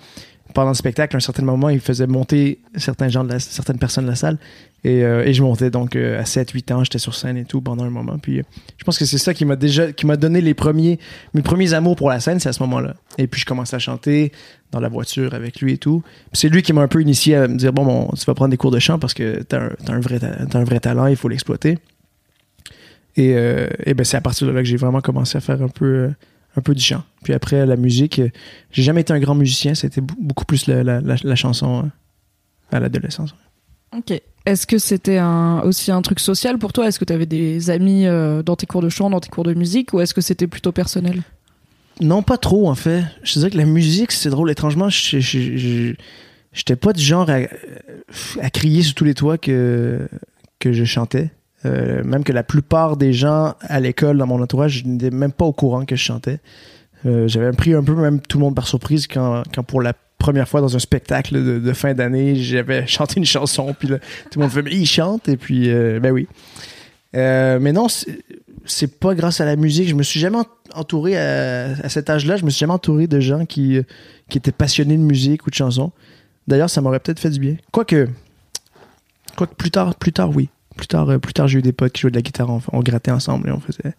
pendant 0.53 0.69
le 0.69 0.75
spectacle, 0.75 1.15
à 1.15 1.17
un 1.17 1.21
certain 1.21 1.43
moment, 1.43 1.69
il 1.69 1.79
faisait 1.79 2.07
monter 2.07 2.59
certains 2.75 3.09
gens 3.09 3.23
de 3.23 3.37
certaines 3.39 3.79
personnes 3.79 4.05
de 4.05 4.09
la 4.09 4.15
salle. 4.15 4.37
Et, 4.83 5.03
euh, 5.03 5.25
et 5.25 5.33
je 5.33 5.41
montais 5.41 5.69
donc 5.69 5.95
euh, 5.95 6.19
à 6.19 6.23
7-8 6.23 6.73
ans, 6.73 6.83
j'étais 6.83 6.99
sur 6.99 7.15
scène 7.15 7.35
et 7.35 7.45
tout 7.45 7.61
pendant 7.61 7.83
un 7.83 7.89
moment. 7.89 8.17
Puis 8.19 8.39
euh, 8.39 8.43
je 8.77 8.83
pense 8.83 8.97
que 8.97 9.05
c'est 9.05 9.17
ça 9.17 9.33
qui 9.33 9.43
m'a 9.43 9.55
déjà 9.55 9.91
qui 9.91 10.05
m'a 10.05 10.17
donné 10.17 10.39
les 10.39 10.53
premiers 10.53 10.99
mes 11.33 11.41
premiers 11.41 11.73
amours 11.73 11.95
pour 11.95 12.09
la 12.09 12.19
scène, 12.19 12.39
c'est 12.39 12.49
à 12.49 12.53
ce 12.53 12.61
moment-là. 12.63 12.95
Et 13.17 13.27
puis 13.27 13.41
je 13.41 13.45
commençais 13.45 13.75
à 13.75 13.79
chanter 13.79 14.31
dans 14.71 14.79
la 14.79 14.89
voiture 14.89 15.33
avec 15.33 15.61
lui 15.61 15.73
et 15.73 15.77
tout. 15.77 16.03
C'est 16.31 16.49
lui 16.49 16.61
qui 16.61 16.73
m'a 16.73 16.81
un 16.81 16.87
peu 16.87 17.01
initié 17.01 17.35
à 17.35 17.47
me 17.47 17.55
dire 17.55 17.73
bon, 17.73 18.09
tu 18.17 18.25
vas 18.25 18.35
prendre 18.35 18.51
des 18.51 18.57
cours 18.57 18.71
de 18.71 18.79
chant 18.79 18.99
parce 18.99 19.13
que 19.13 19.41
t'as 19.43 19.65
un, 19.65 19.69
t'as 19.83 19.93
un 19.93 19.99
vrai 19.99 20.19
t'as 20.19 20.59
un 20.59 20.63
vrai 20.63 20.79
talent, 20.79 21.07
il 21.07 21.15
faut 21.15 21.27
l'exploiter. 21.27 21.79
Et, 23.15 23.33
ben 23.33 24.03
c'est 24.03 24.17
à 24.17 24.21
partir 24.21 24.45
de 24.45 24.51
là 24.51 24.61
que 24.61 24.67
j'ai 24.67 24.77
vraiment 24.77 25.01
commencé 25.01 25.39
à 25.39 25.41
faire 25.41 25.61
un 25.63 25.69
peu 25.69 26.11
un 26.57 26.61
peu 26.61 26.73
du 26.73 26.83
chant. 26.83 27.03
Puis 27.23 27.33
après 27.33 27.65
la 27.65 27.75
musique, 27.75 28.21
j'ai 28.71 28.83
jamais 28.83 29.01
été 29.01 29.13
un 29.13 29.19
grand 29.19 29.35
musicien, 29.35 29.75
c'était 29.75 30.01
beaucoup 30.01 30.45
plus 30.45 30.67
la, 30.67 30.83
la, 30.83 31.35
chanson 31.35 31.85
euh, 31.85 32.75
à 32.75 32.79
l'adolescence. 32.79 33.35
Ok. 33.95 34.19
Est-ce 34.47 34.65
que 34.65 34.77
c'était 34.77 35.19
aussi 35.65 35.91
un 35.91 36.01
truc 36.01 36.21
social 36.21 36.57
pour 36.57 36.71
toi? 36.71 36.87
Est-ce 36.87 36.99
que 36.99 37.05
t'avais 37.05 37.25
des 37.25 37.69
amis 37.69 38.07
euh, 38.07 38.41
dans 38.43 38.55
tes 38.55 38.65
cours 38.65 38.81
de 38.81 38.87
chant, 38.87 39.09
dans 39.09 39.19
tes 39.19 39.27
cours 39.29 39.43
de 39.43 39.53
musique 39.53 39.91
Ou 39.93 39.99
est-ce 39.99 40.13
que 40.13 40.21
c'était 40.21 40.47
plutôt 40.47 40.71
personnel? 40.71 41.21
Non, 41.99 42.21
pas 42.23 42.37
trop, 42.37 42.69
en 42.69 42.75
fait. 42.75 43.03
Je 43.23 43.33
te 43.33 43.39
dirais 43.39 43.51
que 43.51 43.57
la 43.57 43.65
musique, 43.65 44.13
c'est 44.13 44.29
drôle. 44.29 44.49
Étrangement, 44.49 44.87
je- 44.87 45.19
je- 45.19 45.57
je- 45.57 45.93
j'étais 46.53 46.77
pas 46.77 46.93
du 46.93 47.03
genre 47.03 47.29
à, 47.29 48.49
crier 48.49 48.83
sur 48.83 48.95
tous 48.95 49.03
les 49.03 49.15
toits 49.15 49.37
que, 49.37 50.07
que 50.59 50.71
je 50.71 50.85
chantais. 50.85 51.29
Euh, 51.65 52.01
même 52.05 52.23
que 52.23 52.31
la 52.31 52.43
plupart 52.43 52.95
des 52.95 53.11
gens 53.11 53.55
à 53.59 53.81
l'école, 53.81 54.17
dans 54.17 54.27
mon 54.27 54.41
entourage, 54.41 54.85
n'étaient 54.85 55.09
même 55.13 55.33
pas 55.33 55.43
au 55.45 55.51
courant 55.53 55.83
que 55.83 55.97
je 55.97 56.01
chantais. 56.03 56.39
Euh, 57.05 57.27
J'avais 57.27 57.51
pris 57.51 57.73
un 57.73 57.83
peu 57.83 57.95
même 57.95 58.21
tout 58.21 58.37
le 58.37 58.45
monde 58.45 58.55
par 58.55 58.67
surprise 58.67 59.07
quand, 59.07 59.43
quand 59.53 59.63
pour 59.63 59.81
la 59.81 59.91
première 60.17 60.47
fois 60.47 60.61
dans 60.61 60.75
un 60.75 60.79
spectacle 60.79 61.61
de, 61.61 61.73
fin 61.73 61.93
d'année, 61.93 62.35
j'avais 62.35 62.85
chanté 62.87 63.15
une 63.17 63.25
chanson, 63.25 63.75
puis 63.77 63.87
tout 63.87 63.95
le 64.35 64.41
monde 64.41 64.51
fait, 64.51 64.61
mais 64.61 64.71
il 64.71 64.85
chante, 64.85 65.29
et 65.29 65.37
puis, 65.37 65.69
euh, 65.69 65.99
ben 65.99 66.11
oui. 66.11 66.27
Euh, 67.15 67.59
mais 67.61 67.71
non, 67.71 67.87
c'est- 67.87 68.17
pas 68.99 69.15
grâce 69.15 69.39
à 69.39 69.45
la 69.45 69.55
musique. 69.55 69.87
Je 69.87 69.95
me 69.95 70.03
suis 70.03 70.19
jamais 70.19 70.37
en- 70.37 70.45
entouré 70.79 71.17
à, 71.17 71.87
cet 71.89 72.09
âge-là, 72.09 72.35
je 72.35 72.43
me 72.43 72.49
suis 72.49 72.59
jamais 72.59 72.73
entouré 72.73 73.07
de 73.07 73.19
gens 73.19 73.45
qui, 73.45 73.77
euh, 73.77 73.83
qui 74.29 74.37
étaient 74.37 74.51
passionnés 74.51 74.97
de 74.97 75.01
musique 75.01 75.47
ou 75.47 75.49
de 75.49 75.55
chansons. 75.55 75.91
D'ailleurs, 76.47 76.69
ça 76.69 76.81
m'aurait 76.81 76.99
peut-être 76.99 77.19
fait 77.19 77.29
du 77.29 77.39
bien. 77.39 77.55
Quoique, 77.71 78.07
quoique 79.35 79.55
plus 79.55 79.71
tard, 79.71 79.95
plus 79.95 80.11
tard, 80.11 80.35
oui. 80.35 80.49
Plus 80.75 80.87
tard, 80.87 81.19
plus 81.19 81.33
tard, 81.33 81.47
j'ai 81.47 81.59
eu 81.59 81.61
des 81.61 81.71
potes 81.71 81.93
qui 81.93 82.01
jouaient 82.01 82.11
de 82.11 82.17
la 82.17 82.21
guitare, 82.21 82.49
on, 82.49 82.61
on 82.71 82.79
grattait 82.81 83.11
ensemble 83.11 83.49
et 83.49 83.51
on 83.51 83.59
faisait 83.59 83.93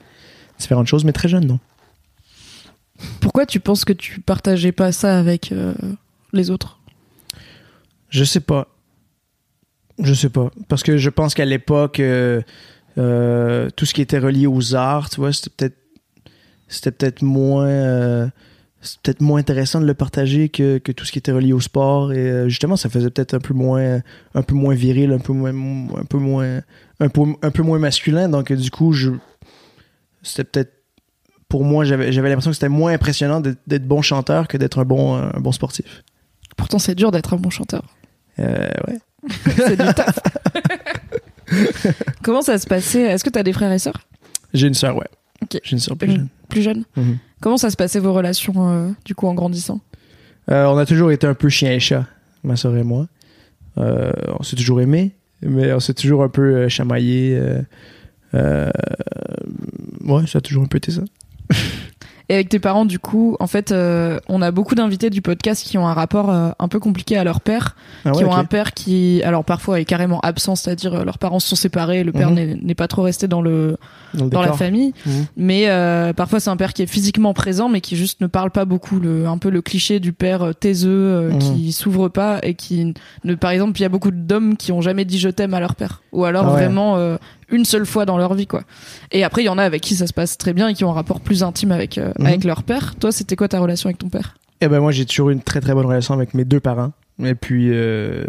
différentes 0.59 0.87
choses, 0.87 1.05
mais 1.05 1.13
très 1.13 1.29
jeune, 1.29 1.47
non. 1.47 1.59
Pourquoi 3.21 3.47
tu 3.47 3.59
penses 3.61 3.85
que 3.85 3.93
tu 3.93 4.21
partageais 4.21 4.73
pas 4.73 4.93
ça 4.93 5.19
avec 5.19 5.53
les 6.33 6.51
autres? 6.51 6.81
Je 8.11 8.25
sais 8.25 8.41
pas. 8.41 8.69
Je 9.99 10.15
sais 10.15 10.29
pas. 10.29 10.51
Parce 10.69 10.83
que 10.83 10.97
je 10.97 11.11
pense 11.11 11.35
qu'à 11.35 11.45
l'époque, 11.45 12.01
euh, 12.01 12.41
euh, 12.99 13.69
tout 13.77 13.85
ce 13.85 13.95
qui 13.95 14.01
était 14.01 14.19
relié 14.19 14.47
aux 14.47 14.75
arts, 14.75 15.11
tu 15.11 15.21
vois, 15.21 15.33
c'était 15.33 15.51
peut-être 15.51 15.77
c'était 16.69 16.91
peut-être 16.91 17.23
moins 17.23 17.67
euh, 17.67 18.27
peut-être 19.03 19.23
moins 19.23 19.41
intéressant 19.41 19.81
de 19.81 19.87
le 19.87 19.95
partager 19.95 20.51
que, 20.51 20.79
que 20.79 20.93
tout 20.93 21.05
ce 21.05 21.13
qui 21.13 21.19
était 21.19 21.33
relié 21.33 21.53
au 21.53 21.61
sport 21.61 22.13
et 22.13 22.49
justement 22.51 22.77
ça 22.77 22.91
faisait 22.91 23.09
peut-être 23.09 23.33
un 23.33 23.41
peu 23.41 23.55
moins 23.55 24.03
un 24.35 24.43
peu 24.43 24.55
moins 24.55 24.75
viril 24.75 25.13
un 25.13 25.19
peu 25.19 25.33
moins 25.33 25.51
un 25.51 26.05
peu 26.05 26.19
moins 26.19 26.61
un 27.01 27.09
peu, 27.09 27.23
un 27.41 27.51
peu 27.51 27.63
moins 27.63 27.79
masculin 27.79 28.29
donc 28.29 28.53
du 28.53 28.71
coup 28.71 28.93
je 28.93 29.13
c'était 30.23 30.45
peut-être 30.45 30.73
pour 31.49 31.65
moi 31.65 31.85
j'avais 31.85 32.11
l'impression 32.11 32.51
que 32.51 32.57
c'était 32.57 32.69
moins 32.69 32.93
impressionnant 32.93 33.41
d'être 33.41 33.61
d'être 33.67 33.89
bon 33.89 34.03
chanteur 34.03 34.47
que 34.47 34.59
d'être 34.59 34.79
un 34.79 34.85
bon 34.85 35.15
un 35.15 35.41
bon 35.41 35.53
sportif 35.53 36.05
Pourtant, 36.59 36.79
c'est 36.79 36.95
dur 36.95 37.11
d'être 37.11 37.33
un 37.33 37.38
bon 37.38 37.49
chanteur. 37.50 37.83
euh, 38.38 38.69
ouais 38.87 38.99
c'est 39.57 39.77
du 39.81 39.95
taf. 39.95 40.19
Comment 42.23 42.43
ça 42.43 42.59
se 42.59 42.67
passait? 42.67 43.03
Est-ce 43.03 43.25
que 43.25 43.31
tu 43.31 43.38
as 43.38 43.43
des 43.43 43.53
frères 43.55 43.73
et 43.73 43.79
sœurs? 43.79 44.07
J'ai 44.55 44.67
une 44.67 44.75
sœur, 44.75 44.97
ouais. 44.97 45.07
J'ai 45.50 45.73
une 45.73 45.79
sœur 45.79 45.97
plus 45.97 46.09
Une- 46.09 46.17
jeune. 46.17 46.29
plus 46.49 46.62
jeunes 46.62 46.85
Mhm. 46.97 47.19
Comment 47.41 47.57
ça 47.57 47.71
se 47.71 47.77
passait 47.77 48.00
vos 48.00 48.12
relations 48.12 48.55
euh, 48.71 48.91
du 49.05 49.15
coup 49.15 49.27
en 49.29 49.35
grandissant? 49.35 49.81
Euh, 50.50 50.67
on 50.67 50.77
a 50.77 50.85
toujours 50.87 51.11
été 51.12 51.27
un 51.27 51.35
peu 51.35 51.49
chien 51.49 51.73
et 51.73 51.81
chat, 51.81 52.05
ma 52.43 52.57
sœur 52.57 52.77
et 52.77 52.83
moi. 52.83 53.07
Euh, 53.79 54.12
on 54.38 54.43
s'est 54.43 54.57
toujours 54.57 54.81
aimé, 54.81 55.12
mais 55.43 55.73
on 55.73 55.81
s'est 55.81 55.95
toujours 55.95 56.23
un 56.25 56.29
peu 56.29 56.43
euh, 56.43 56.69
chamaillé. 56.69 57.37
euh, 57.41 57.62
euh, 58.35 58.71
ouais, 60.05 60.27
ça 60.27 60.38
a 60.38 60.41
toujours 60.41 60.65
un 60.65 60.67
peu 60.67 60.79
été 60.79 60.91
ça. 60.91 61.03
Et 62.31 62.35
avec 62.35 62.51
tes 62.51 62.59
parents, 62.59 62.85
du 62.85 62.99
coup, 62.99 63.37
en 63.41 63.47
fait, 63.47 63.73
euh, 63.73 64.19
on 64.29 64.43
a 64.43 64.51
beaucoup 64.51 64.75
d'invités 64.75 65.09
du 65.09 65.23
podcast 65.23 65.65
qui 65.67 65.79
ont 65.79 65.89
un 65.89 65.95
rapport 65.95 66.29
euh, 66.31 66.51
un 66.59 66.69
peu 66.69 66.79
compliqué 66.79 67.17
à 67.17 67.25
leur 67.25 67.41
père, 67.41 67.75
Ah 68.05 68.11
qui 68.11 68.19
ouais, 68.19 68.25
ont 68.29 68.35
un 68.35 68.45
père 68.45 68.75
qui, 68.75 69.23
alors 69.25 69.45
parfois 69.47 69.81
est 69.81 69.87
carrément 69.87 70.21
absent, 70.21 70.55
c'est-à-dire 70.55 70.93
euh, 70.95 71.05
leurs 71.05 71.17
parents 71.19 71.41
se 71.41 71.49
sont 71.49 71.57
séparés, 71.57 72.05
le 72.05 72.13
père 72.13 72.31
Mhm. 72.31 72.59
n'est- 72.63 72.75
pas 72.75 72.87
trop 72.87 73.03
resté 73.03 73.29
dans 73.29 73.41
le 73.41 73.77
dans, 74.15 74.25
le 74.25 74.31
dans 74.31 74.43
la 74.43 74.53
famille, 74.53 74.93
Mhm. 75.07 75.27
mais 75.37 75.69
euh, 75.69 76.13
parfois 76.13 76.39
c'est 76.39 76.51
un 76.51 76.57
père 76.57 76.73
qui 76.75 76.83
est 76.83 76.87
physiquement 76.87 77.33
présent, 77.35 77.69
mais 77.69 77.81
qui 77.81 77.97
juste 77.97 78.21
ne 78.21 78.27
parle 78.27 78.51
pas 78.51 78.65
beaucoup, 78.67 79.01
le 79.01 79.27
un 79.27 79.39
peu 79.39 79.49
le 79.51 79.63
cliché 79.63 79.99
du 79.99 80.13
père 80.13 80.43
euh, 80.43 80.53
taiseux 80.53 80.91
euh, 80.91 81.31
Mhm. 81.33 81.39
qui 81.39 81.73
s'ouvre 81.73 82.09
pas 82.09 82.39
et 82.43 82.53
qui 82.55 82.93
ne, 83.25 83.35
par 83.37 83.51
exemple, 83.53 83.79
il 83.79 83.83
y 83.83 83.87
a 83.87 83.89
beaucoup 83.91 84.11
d'hommes 84.11 84.57
qui 84.57 84.71
ont 84.73 84.81
jamais 84.83 85.05
dit 85.07 85.19
je 85.19 85.29
t'aime 85.31 85.55
à 85.55 85.61
leur 85.61 85.75
père, 85.75 86.03
ou 86.13 86.25
alors 86.25 86.45
Ah 86.47 86.51
ouais. 86.51 86.57
vraiment 86.57 86.97
euh, 86.99 87.17
une 87.51 87.65
seule 87.65 87.87
fois 87.87 88.05
dans 88.05 88.19
leur 88.19 88.35
vie, 88.35 88.47
quoi. 88.47 88.63
Et 89.11 89.25
après, 89.25 89.43
il 89.43 89.47
y 89.47 89.49
en 89.49 89.57
a 89.57 89.63
avec 89.63 89.81
qui 89.83 89.95
ça 89.97 90.07
se 90.07 90.13
passe 90.13 90.37
très 90.37 90.53
bien 90.53 90.69
et 90.69 90.75
qui 90.75 90.85
ont 90.85 90.91
un 90.91 90.95
rapport 90.95 91.21
plus 91.21 91.43
intime 91.43 91.73
avec 91.73 91.97
euh, 91.97 92.13
Mhm. 92.19 92.27
avec 92.27 92.45
leur 92.45 92.63
père. 92.63 92.95
Toi, 92.97 93.13
c'était 93.13 93.37
quoi 93.37 93.49
ta 93.49 93.61
relation 93.61 93.89
avec 93.89 93.99
ton 93.99 94.09
père? 94.09 94.37
Eh 94.61 94.69
ben 94.69 94.81
moi, 94.81 94.91
j'ai 94.91 95.07
toujours 95.07 95.31
eu 95.31 95.33
une 95.33 95.43
très 95.43 95.61
très 95.61 95.73
bonne 95.75 95.87
relation 95.87 96.15
avec 96.15 96.35
mes 96.35 96.45
deux 96.45 96.61
parents. 96.61 96.93
Et 97.25 97.35
puis, 97.35 97.69
euh, 97.71 98.25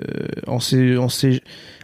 on 0.48 0.60
s'est, 0.60 0.98
on 0.98 1.10
s'est, 1.10 1.42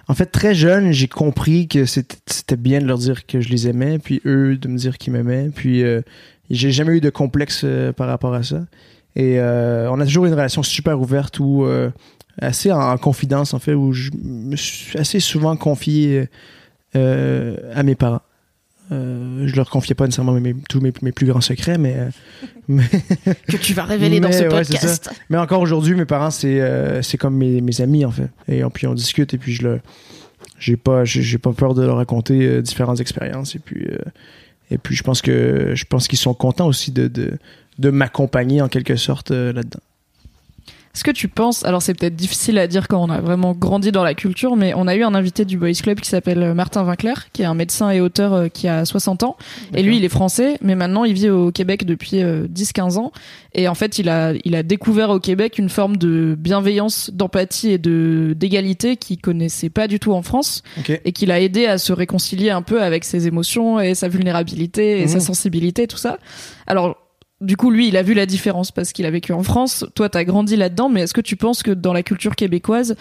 en 0.08 0.14
fait, 0.16 0.28
très 0.28 0.56
jeune, 0.56 0.92
j'ai 0.92 1.08
compris 1.08 1.68
que 1.68 1.86
c'était 1.86 2.56
bien 2.56 2.80
de 2.80 2.86
leur 2.86 2.98
dire 2.98 3.26
que 3.28 3.42
je 3.42 3.50
les 3.50 3.68
aimais, 3.68 4.00
puis 4.00 4.22
eux 4.26 4.58
de 4.58 4.68
me 4.68 4.78
dire 4.78 4.98
qu'ils 4.98 5.14
m'aimaient. 5.14 5.50
Puis, 5.54 5.84
euh, 5.84 6.02
j'ai 6.50 6.72
jamais 6.72 6.98
eu 6.98 7.02
de 7.02 7.10
complexe 7.10 7.62
euh, 7.64 7.92
par 7.92 8.08
rapport 8.08 8.34
à 8.34 8.44
ça. 8.44 8.66
Et 9.16 9.40
on 9.40 10.00
a 10.00 10.06
toujours 10.06 10.26
une 10.26 10.34
relation 10.34 10.62
super 10.62 11.00
ouverte 11.00 11.40
où 11.40 11.66
assez 12.42 12.70
en, 12.74 12.82
en 12.82 12.98
confidence 12.98 13.54
en 13.54 13.60
fait, 13.60 13.74
où 13.74 13.94
je 13.94 14.12
me 14.22 14.58
suis 14.58 15.00
assez 15.00 15.22
souvent 15.22 15.56
confié 15.56 16.28
à 16.94 17.84
mes 17.84 17.96
parents. 17.96 18.22
Euh, 18.92 19.48
je 19.48 19.56
leur 19.56 19.70
confiais 19.70 19.96
pas 19.96 20.06
nécessairement 20.06 20.34
mes- 20.34 20.56
tous 20.70 20.80
mes, 20.80 20.94
mes 21.01 21.12
plus 21.12 21.25
grands 21.25 21.42
secrets, 21.42 21.77
mais, 21.77 21.96
euh, 21.98 22.10
mais 22.68 22.84
que 23.48 23.58
tu 23.58 23.74
vas 23.74 23.84
révéler 23.84 24.20
dans 24.20 24.32
ce 24.32 24.44
ouais, 24.44 24.48
podcast. 24.50 25.10
mais 25.30 25.38
encore 25.38 25.62
aujourd'hui, 25.62 25.96
mes 25.96 26.06
parents, 26.06 26.30
c'est 26.30 26.62
euh, 26.62 27.01
c'est 27.01 27.18
comme 27.18 27.36
mes, 27.36 27.62
mes 27.62 27.82
amis, 27.82 28.06
en 28.06 28.12
fait. 28.12 28.30
Et 28.48 28.63
on, 28.63 28.70
puis 28.70 28.86
on 28.88 28.94
discute, 28.94 29.34
et 29.34 29.38
puis 29.38 29.54
je 29.54 29.63
le. 29.63 29.82
J'ai 30.60 30.77
pas, 30.77 31.04
j'ai 31.04 31.38
pas 31.38 31.51
peur 31.54 31.74
de 31.74 31.84
leur 31.84 31.98
raconter 31.98 32.46
euh, 32.46 32.62
différentes 32.62 33.00
expériences. 33.00 33.56
Et 33.56 33.60
puis, 33.60 33.88
et 34.72 34.77
puis 34.77 34.96
je 34.96 35.04
pense 35.04 35.22
que 35.22 35.72
je 35.74 35.86
pense 35.86 36.08
qu'ils 36.08 36.20
sont 36.20 36.34
contents 36.34 36.68
aussi 36.68 36.92
de, 36.92 37.08
de, 37.08 37.34
de 37.80 37.89
m'accompagner 37.89 38.62
en 38.62 38.68
quelque 38.70 38.96
sorte 38.96 39.32
là-dedans. 39.32 39.80
Est-ce 40.96 41.04
que 41.04 41.12
tu 41.12 41.28
penses, 41.28 41.66
alors 41.66 41.82
c'est 41.82 41.94
peut-être 41.94 42.16
difficile 42.16 42.58
à 42.58 42.68
dire 42.68 42.88
quand 42.88 43.04
on 43.04 43.10
a 43.10 43.20
vraiment 43.20 43.52
grandi 43.52 43.92
dans 43.92 44.06
la 44.06 44.14
culture, 44.14 44.56
mais 44.56 44.74
on 44.75 44.88
a 44.88 44.96
eu 44.96 45.04
un 45.04 45.14
invité 45.14 45.44
du 45.44 45.58
Boys 45.58 45.74
Club 45.74 46.00
qui 46.00 46.10
s'appelle 46.10 46.42
euh, 46.42 46.54
Martin 46.54 46.86
Winkler, 46.86 47.16
qui 47.34 47.42
est 47.42 47.46
un 47.46 47.54
médecin 47.54 47.90
et 47.90 48.00
auteur 48.00 48.32
euh, 48.32 48.48
qui 48.48 48.70
a 48.70 48.86
60 48.86 49.24
ans. 49.24 49.36
Et 49.74 49.84
lui, 49.84 49.98
il 49.98 50.06
est 50.06 50.10
français, 50.10 50.58
mais 50.62 50.74
maintenant 50.74 51.04
il 51.04 51.12
vit 51.12 51.30
au 51.30 51.52
Québec 51.52 51.86
depuis 51.86 52.24
euh, 52.24 52.48
10-15 52.48 52.98
ans. 52.98 53.12
Et 53.54 53.68
en 53.68 53.75
fait, 53.75 54.00
il 54.00 54.08
a, 54.08 54.32
il 54.46 54.56
a 54.56 54.64
découvert 54.64 55.10
au 55.10 55.20
Québec 55.20 55.58
une 55.58 55.68
forme 55.68 55.98
de 55.98 56.34
bienveillance, 56.40 57.10
d'empathie 57.12 57.72
et 57.72 57.78
de 57.78 58.34
d'égalité 58.34 58.96
qu'il 58.96 59.20
connaissait 59.20 59.70
pas 59.70 59.90
du 59.90 60.00
tout 60.00 60.14
en 60.14 60.22
France 60.22 60.64
et 60.88 61.12
qui 61.12 61.25
l'a 61.25 61.42
aidé 61.42 61.66
à 61.66 61.78
se 61.78 61.92
réconcilier 61.92 62.52
un 62.52 62.62
peu 62.62 62.82
avec 62.82 63.04
ses 63.04 63.28
émotions 63.28 63.82
et 63.82 63.96
sa 63.96 64.08
vulnérabilité 64.08 65.02
et 65.02 65.08
sa 65.08 65.20
sensibilité, 65.20 65.88
tout 65.88 65.98
ça. 65.98 66.20
Alors, 66.68 67.05
du 67.46 67.58
coup, 67.58 67.72
lui, 67.72 67.88
il 67.88 67.98
a 67.98 68.04
vu 68.04 68.14
la 68.14 68.25
différence 68.25 68.72
parce 68.72 68.92
qu'il 68.92 69.06
a 69.06 69.12
vécu 69.12 69.32
en 69.32 69.44
France. 69.44 69.86
Toi, 69.96 70.10
t'as 70.10 70.24
grandi 70.24 70.56
là-dedans, 70.56 70.90
mais 70.90 71.02
est-ce 71.02 71.14
que 71.14 71.22
tu 71.22 71.36
penses 71.36 71.64
que 71.64 71.72
dans 71.72 71.94
la 71.94 72.04
culture 72.04 72.36
québécoise, 72.36 72.96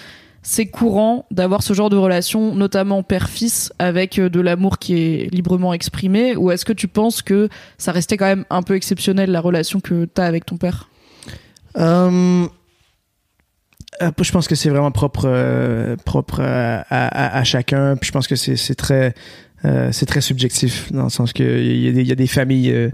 c'est 0.44 0.66
courant 0.66 1.26
d'avoir 1.30 1.62
ce 1.62 1.72
genre 1.72 1.88
de 1.88 1.96
relation, 1.96 2.54
notamment 2.54 3.02
père-fils, 3.02 3.72
avec 3.78 4.18
euh, 4.18 4.28
de 4.28 4.40
l'amour 4.40 4.78
qui 4.78 4.94
est 4.94 5.34
librement 5.34 5.72
exprimé, 5.72 6.36
ou 6.36 6.50
est-ce 6.50 6.66
que 6.66 6.72
tu 6.74 6.86
penses 6.86 7.22
que 7.22 7.48
ça 7.78 7.92
restait 7.92 8.18
quand 8.18 8.26
même 8.26 8.44
un 8.50 8.62
peu 8.62 8.76
exceptionnel 8.76 9.30
la 9.30 9.40
relation 9.40 9.80
que 9.80 10.04
t'as 10.04 10.26
avec 10.26 10.44
ton 10.44 10.58
père? 10.58 10.90
Euh, 11.78 12.46
euh, 14.02 14.10
je 14.20 14.32
pense 14.32 14.46
que 14.46 14.54
c'est 14.54 14.68
vraiment 14.68 14.90
propre, 14.90 15.96
propre 16.04 16.42
à, 16.42 17.44
chacun. 17.44 17.96
Puis 17.96 18.08
je 18.08 18.12
pense 18.12 18.28
que 18.28 18.36
c'est 18.36 18.74
très, 18.74 19.14
très 19.62 20.20
subjectif 20.20 20.92
dans 20.92 21.04
le 21.04 21.10
sens 21.10 21.32
que 21.32 21.42
il 21.42 22.06
y, 22.06 22.12
a 22.12 22.14
des- 22.14 22.26
familles 22.26 22.92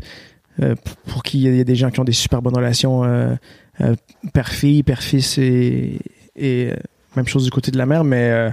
pour 1.07 1.23
qui 1.23 1.41
il 1.43 1.57
y 1.57 1.61
a 1.61 1.65
des 1.65 1.75
gens 1.77 1.91
qui 1.91 2.01
ont 2.01 2.05
des 2.05 2.13
super 2.13 2.43
bonnes 2.43 2.57
relations 2.57 3.05
euh, 3.05 3.35
euh, 3.81 3.95
père-fille, 4.33 4.83
père-fils 4.83 5.39
et, 5.39 5.99
euh, 6.41 6.75
même 7.17 7.27
chose 7.27 7.45
du 7.45 7.51
côté 7.51 7.71
de 7.71 7.79
la 7.79 7.87
mère. 7.87 8.05
Mais 8.05 8.31
euh, 8.31 8.51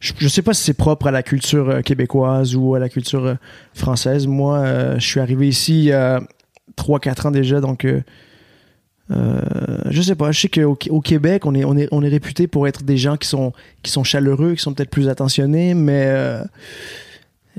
je, 0.00 0.12
je 0.18 0.28
sais 0.28 0.42
pas 0.42 0.54
si 0.54 0.62
c'est 0.64 0.74
propre 0.74 1.06
à 1.06 1.10
la 1.10 1.22
culture 1.22 1.68
euh, 1.68 1.80
québécoise 1.82 2.56
ou 2.56 2.74
à 2.74 2.78
la 2.78 2.88
culture 2.88 3.24
euh, 3.24 3.34
française. 3.74 4.26
Moi, 4.26 4.58
euh, 4.58 4.98
je 4.98 5.06
suis 5.06 5.20
arrivé 5.20 5.48
ici 5.48 5.78
il 5.78 5.84
y 5.86 5.92
a 5.92 6.20
3-4 6.76 7.28
ans 7.28 7.30
déjà, 7.30 7.60
donc. 7.60 7.84
euh, 7.84 8.00
euh, 9.12 9.40
je 9.90 10.02
sais 10.02 10.14
pas, 10.14 10.30
je 10.30 10.40
sais 10.40 10.48
qu'au 10.48 10.78
au 10.90 11.00
Québec, 11.00 11.44
on 11.44 11.54
est, 11.56 11.64
on, 11.64 11.76
est, 11.76 11.88
on 11.90 12.00
est 12.02 12.08
réputé 12.08 12.46
pour 12.46 12.68
être 12.68 12.84
des 12.84 12.96
gens 12.96 13.16
qui 13.16 13.26
sont, 13.26 13.52
qui 13.82 13.90
sont 13.90 14.04
chaleureux, 14.04 14.54
qui 14.54 14.62
sont 14.62 14.72
peut-être 14.72 14.90
plus 14.90 15.08
attentionnés, 15.08 15.74
mais 15.74 16.04
euh, 16.06 16.44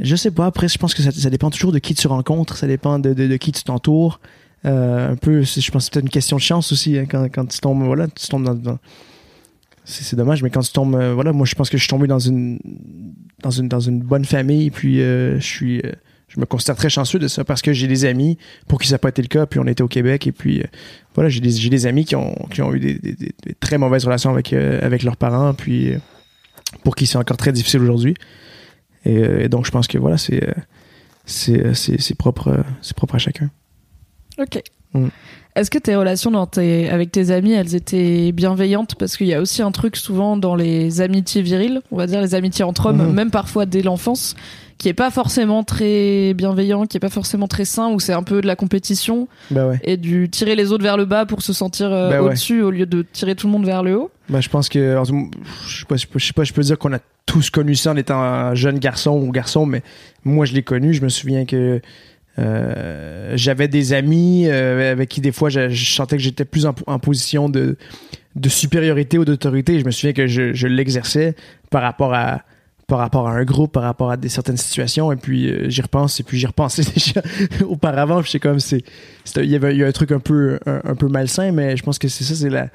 je 0.02 0.16
sais 0.16 0.32
pas. 0.32 0.46
Après, 0.48 0.68
je 0.68 0.78
pense 0.78 0.94
que 0.94 1.02
ça, 1.02 1.30
dépend 1.30 1.50
toujours 1.50 1.72
de 1.72 1.80
qui 1.80 1.94
tu 1.94 2.08
rencontres, 2.08 2.58
ça 2.58 2.68
dépend 2.68 3.00
de, 3.00 3.14
de, 3.14 3.38
qui 3.38 3.52
tu 3.52 3.64
t'entoures. 3.64 4.20
Euh, 4.66 5.12
un 5.12 5.16
peu, 5.16 5.42
je 5.42 5.72
pense 5.72 5.72
que 5.72 5.80
c'est 5.80 5.94
peut-être 5.94 6.06
une 6.06 6.10
question 6.10 6.38
de 6.38 6.42
chance 6.42 6.72
aussi, 6.72 6.98
hein, 6.98 7.06
quand, 7.10 7.26
quand 7.34 7.46
tu 7.46 7.60
tombes, 7.60 7.84
voilà, 7.84 8.08
tu 8.08 8.28
tombes 8.28 8.62
dans. 8.62 8.78
c'est 9.86 10.16
dommage, 10.16 10.44
mais 10.44 10.50
quand 10.50 10.62
tu 10.62 10.72
tombes, 10.72 10.96
euh, 10.96 11.14
voilà, 11.14 11.34
moi 11.34 11.46
je 11.46 11.56
pense 11.56 11.70
que 11.70 11.78
je 11.78 11.84
suis 11.84 11.90
tombé 11.90 12.08
dans 12.08 12.20
une, 12.20 12.60
dans 13.42 13.50
une, 13.50 13.68
dans 13.68 13.80
une 13.80 14.00
bonne 14.02 14.26
famille, 14.26 14.70
puis 14.70 15.02
euh, 15.02 15.40
je 15.40 15.46
suis. 15.46 15.82
je 16.28 16.40
me 16.40 16.46
considère 16.46 16.76
très 16.76 16.90
chanceux 16.90 17.18
de 17.18 17.28
ça 17.28 17.44
parce 17.44 17.62
que 17.64 17.74
j'ai 17.74 17.88
des 17.88 18.06
amis 18.06 18.38
pour 18.68 18.80
qui 18.80 18.88
ça 18.88 18.96
n'a 18.96 19.00
pas 19.00 19.10
été 19.10 19.24
le 19.24 19.28
cas, 19.28 19.48
puis 19.48 19.60
on 19.60 19.66
était 19.66 19.82
au 19.82 19.88
Québec, 19.88 20.28
et 20.28 20.32
puis 20.32 20.64
voilà, 21.16 21.30
j'ai 21.30 21.40
des, 21.42 21.70
des 21.70 21.86
amis 21.88 22.06
qui 22.06 22.16
ont, 22.16 22.36
qui 22.52 22.62
ont 22.62 22.72
eu 22.74 22.80
des, 22.80 22.94
des- 22.94 23.34
très 23.60 23.80
mauvaises 23.80 24.06
relations 24.06 24.30
avec, 24.30 24.54
avec 24.54 25.02
leurs 25.02 25.18
parents, 25.18 25.56
puis 25.56 25.94
pour 26.84 26.96
qui 26.96 27.08
c'est 27.08 27.18
encore 27.18 27.38
très 27.38 27.52
difficile 27.52 27.82
aujourd'hui. 27.82 28.14
Et, 29.06 29.18
euh, 29.18 29.44
et 29.44 29.50
donc, 29.50 29.66
je 29.66 29.72
pense 29.72 29.88
que 29.88 29.98
voilà, 29.98 30.18
c'est 30.18 30.44
euh, 30.44 31.74
euh, 31.74 32.14
propre, 32.18 32.64
propre 32.96 33.16
à 33.16 33.20
chacun. 33.20 33.50
Ok. 34.38 34.62
Mm. 34.94 35.08
Est-ce 35.56 35.70
que 35.70 35.78
tes 35.78 35.96
relations 35.98 36.32
dans 36.32 36.46
tes, 36.46 36.90
avec 36.90 37.12
tes 37.12 37.30
amis, 37.32 37.52
elles 37.52 37.76
étaient 37.76 38.32
bienveillantes? 38.32 38.96
Parce 38.96 39.18
qu'il 39.18 39.28
y 39.28 39.34
a 39.34 39.42
aussi 39.42 39.62
un 39.62 39.72
truc 39.72 39.98
souvent 39.98 40.38
dans 40.38 40.56
les 40.56 41.02
amitiés 41.02 41.42
viriles, 41.42 41.82
on 41.92 41.98
va 41.98 42.08
dire 42.08 42.22
les 42.22 42.36
amitiés 42.36 42.64
entre 42.64 42.86
hommes, 42.88 43.06
Mhm. 43.10 43.14
même 43.14 43.32
parfois 43.32 43.66
dès 43.66 43.82
l'enfance, 43.82 44.36
qui 44.78 44.88
est 44.88 44.94
pas 44.94 45.12
forcément 45.12 45.64
très 45.66 46.34
bienveillant, 46.34 46.86
qui 46.86 46.96
est 46.96 47.02
pas 47.02 47.10
forcément 47.10 47.48
très 47.50 47.66
sain, 47.66 47.90
où 47.92 48.00
c'est 48.00 48.14
un 48.14 48.24
peu 48.24 48.40
de 48.42 48.48
la 48.48 48.56
compétition 48.56 49.28
ouais. 49.54 49.80
et 49.84 49.98
du 49.98 50.30
tirer 50.30 50.56
les 50.56 50.72
autres 50.72 50.84
vers 50.84 50.96
le 50.98 51.04
bas 51.06 51.26
pour 51.26 51.42
se 51.42 51.52
sentir 51.52 51.92
euh, 51.92 52.12
ouais. 52.12 52.18
au-dessus 52.20 52.62
au 52.62 52.72
lieu 52.72 52.86
de 52.86 53.02
tirer 53.12 53.36
tout 53.36 53.48
le 53.48 53.52
monde 53.52 53.66
vers 53.66 53.84
le 53.84 53.98
haut? 53.98 54.10
Ben, 54.30 54.40
je 54.42 54.48
pense 54.50 54.70
que. 54.70 54.98
en 54.98 55.06
tout- 55.06 55.30
Je 55.68 55.80
sais 55.82 55.86
pas, 55.86 55.96
je 55.98 56.02
sais 56.02 56.08
pas, 56.08 56.18
je 56.20 56.26
sais 56.28 56.34
pas, 56.34 56.44
je 56.46 56.54
peux 56.54 56.62
dire 56.62 56.80
qu'on 56.80 56.94
a 56.94 57.00
tous 57.26 57.50
connu 57.50 57.76
ça 57.76 57.92
en 57.92 57.98
étant 57.98 58.20
un 58.22 58.56
jeune 58.56 58.80
garçon 58.80 59.12
ou 59.12 59.32
garçon, 59.32 59.66
mais 59.66 59.84
moi, 60.24 60.46
je 60.46 60.54
l'ai 60.54 60.64
connu. 60.64 60.94
Je 60.94 61.02
me 61.04 61.10
souviens 61.10 61.44
que. 61.46 61.82
Euh, 62.40 63.34
j'avais 63.36 63.68
des 63.68 63.94
amis 63.94 64.48
euh, 64.48 64.92
avec 64.92 65.10
qui 65.10 65.22
des 65.22 65.32
fois 65.32 65.50
je, 65.50 65.74
sentais 65.74 66.18
que 66.18 66.24
j'étais 66.24 66.46
plus 66.46 66.66
en, 66.66 66.74
position 67.00 67.50
de, 67.50 67.78
de 68.36 68.50
supériorité 68.50 69.18
ou 69.18 69.26
d'autorité. 69.26 69.80
Je 69.80 69.86
me 69.86 69.92
souviens 69.92 70.14
que 70.14 70.28
je, 70.28 70.68
l'exerçais 70.68 71.36
par 71.70 71.82
rapport 71.82 72.14
à 72.14 72.44
par 72.88 73.00
rapport 73.00 73.30
à 73.30 73.32
un 73.32 73.46
groupe, 73.46 73.72
par 73.72 73.84
rapport 73.84 74.12
à 74.12 74.18
des 74.18 74.28
certaines 74.28 74.58
situations. 74.58 75.14
Et 75.14 75.16
puis 75.16 75.50
euh, 75.50 75.70
j'y 75.70 75.82
repense 75.82 76.20
et 76.20 76.24
puis 76.24 76.38
j'y 76.38 76.46
repensais 76.46 76.84
déjà 76.96 77.22
auparavant. 77.66 78.22
Puis 78.22 78.32
c'est 78.32 78.40
comme 78.40 78.60
c'est 78.60 78.84
il 79.38 79.46
y 79.46 79.56
avait 79.56 79.76
y 79.76 79.84
a 79.84 79.88
un 79.88 79.92
truc 79.92 80.12
un 80.12 80.20
peu 80.20 80.60
un, 80.66 80.82
un 80.84 80.96
peu 80.96 81.08
malsain, 81.08 81.52
mais 81.52 81.78
je 81.78 81.84
pense 81.84 82.00
que 82.00 82.08
c'est 82.08 82.24
ça, 82.24 82.36
c'est 82.36 82.50
la 82.50 82.68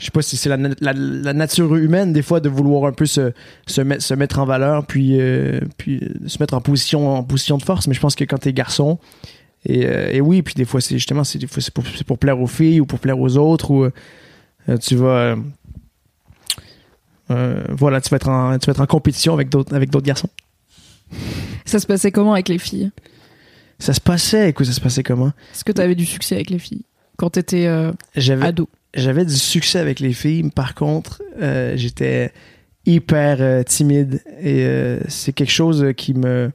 je 0.00 0.06
sais 0.06 0.10
pas 0.10 0.22
si 0.22 0.38
c'est 0.38 0.48
la, 0.48 0.56
na- 0.56 0.74
la, 0.80 0.94
la 0.94 1.32
nature 1.34 1.76
humaine 1.76 2.14
des 2.14 2.22
fois 2.22 2.40
de 2.40 2.48
vouloir 2.48 2.86
un 2.86 2.92
peu 2.92 3.04
se, 3.04 3.32
se, 3.66 3.82
mettre, 3.82 4.02
se 4.02 4.14
mettre 4.14 4.38
en 4.38 4.46
valeur 4.46 4.86
puis, 4.86 5.20
euh, 5.20 5.60
puis 5.76 6.00
euh, 6.02 6.26
se 6.26 6.38
mettre 6.40 6.54
en 6.54 6.62
position 6.62 7.16
en 7.16 7.22
position 7.22 7.58
de 7.58 7.62
force. 7.62 7.86
Mais 7.86 7.92
je 7.92 8.00
pense 8.00 8.14
que 8.14 8.24
quand 8.24 8.38
t'es 8.38 8.54
garçon 8.54 8.98
et, 9.66 9.84
euh, 9.86 10.10
et 10.10 10.22
oui 10.22 10.40
puis 10.40 10.54
des 10.54 10.64
fois 10.64 10.80
c'est 10.80 10.94
justement 10.94 11.22
c'est 11.22 11.38
pour, 12.06 12.18
plaire 12.18 12.40
aux 12.40 12.46
filles 12.46 12.80
ou 12.80 12.86
pour 12.86 12.98
plaire 12.98 13.18
aux 13.20 13.36
autres 13.36 13.70
ou 13.70 13.84
euh, 13.84 14.78
tu 14.78 14.96
vas 14.96 15.36
voilà 17.28 18.00
tu 18.00 18.08
vas 18.08 18.16
être 18.16 18.28
en 18.28 18.58
tu 18.58 18.66
vas 18.66 18.70
être 18.72 18.80
en 18.80 18.86
compétition 18.86 19.34
avec 19.34 19.50
d'autres 19.50 19.74
avec 19.76 19.90
d'autres 19.90 20.06
garçons. 20.06 20.30
Ça 21.66 21.78
se 21.78 21.86
passait 21.86 22.10
comment 22.10 22.32
avec 22.32 22.48
les 22.48 22.58
filles? 22.58 22.90
Ça 23.78 23.92
se 23.92 24.00
passait 24.00 24.48
écoute 24.48 24.64
ça 24.66 24.72
se 24.72 24.80
passait 24.80 25.02
comment? 25.02 25.32
Est-ce 25.52 25.62
que 25.62 25.72
tu 25.72 25.80
avais 25.82 25.94
du 25.94 26.06
succès 26.06 26.36
avec 26.36 26.48
les 26.48 26.58
filles? 26.58 26.86
Quand 27.18 27.28
t'étais 27.28 27.68
j'avais 28.16 28.46
ado? 28.46 28.66
J'avais 28.94 29.24
du 29.24 29.34
succès 29.34 29.78
avec 29.78 30.00
les 30.00 30.12
filles. 30.12 30.50
Par 30.50 30.74
contre, 30.74 31.22
euh, 31.40 31.74
j'étais 31.76 32.32
hyper 32.86 33.38
euh, 33.40 33.62
timide 33.62 34.22
et 34.40 34.64
euh, 34.64 35.00
c'est 35.08 35.32
quelque 35.32 35.52
chose 35.52 35.92
qui 35.96 36.14
me 36.14 36.52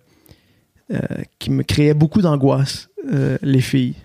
créait 1.63 1.93
beaucoup 1.93 2.21
d'angoisse. 2.21 2.89
les 3.41 3.61
filles, 3.61 3.95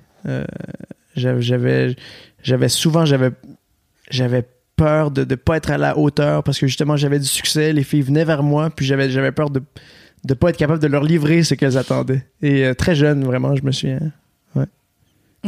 j'avais 1.16 1.96
souvent 2.68 3.04
j'avais 3.04 4.44
peur 4.76 5.10
de 5.10 5.24
ne 5.24 5.34
pas 5.34 5.56
être 5.56 5.70
à 5.70 5.78
la 5.78 5.98
hauteur 5.98 6.42
parce 6.42 6.58
que 6.58 6.66
justement 6.66 6.96
j'avais 6.96 7.18
du 7.18 7.26
succès. 7.26 7.72
Les 7.72 7.84
filles 7.84 8.02
venaient 8.02 8.24
vers 8.24 8.42
moi 8.42 8.70
puis 8.70 8.86
j'avais 8.86 9.10
j'avais 9.10 9.32
peur 9.32 9.50
de 9.50 9.62
de 10.22 10.34
pas 10.34 10.50
être 10.50 10.58
capable 10.58 10.80
de 10.80 10.86
leur 10.86 11.02
livrer 11.02 11.42
ce 11.42 11.54
qu'elles 11.54 11.78
attendaient. 11.78 12.26
Et 12.42 12.74
très 12.74 12.94
jeune, 12.94 13.24
vraiment, 13.24 13.56
je 13.56 13.62
me 13.62 13.72
souviens. 13.72 14.12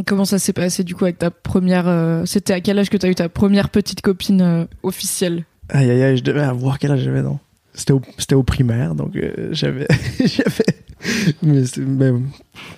Comment 0.05 0.25
ça 0.25 0.39
s'est 0.39 0.53
passé 0.53 0.83
du 0.83 0.95
coup 0.95 1.03
avec 1.03 1.19
ta 1.19 1.29
première 1.29 1.87
euh, 1.87 2.25
C'était 2.25 2.53
à 2.53 2.61
quel 2.61 2.79
âge 2.79 2.89
que 2.89 2.97
t'as 2.97 3.09
eu 3.09 3.15
ta 3.15 3.29
première 3.29 3.69
petite 3.69 4.01
copine 4.01 4.41
euh, 4.41 4.65
officielle? 4.81 5.45
Aïe, 5.69 5.89
aïe, 5.89 6.01
aïe, 6.01 6.17
je 6.17 6.23
devais 6.23 6.41
avoir 6.41 6.79
quel 6.79 6.91
âge 6.91 7.01
j'avais, 7.01 7.21
non? 7.21 7.39
C'était 7.75 7.93
au, 7.93 8.01
au 8.33 8.43
primaire, 8.43 8.95
donc 8.95 9.15
euh, 9.15 9.49
j'avais. 9.51 9.87
Mais 11.43 11.65
c'est, 11.65 11.81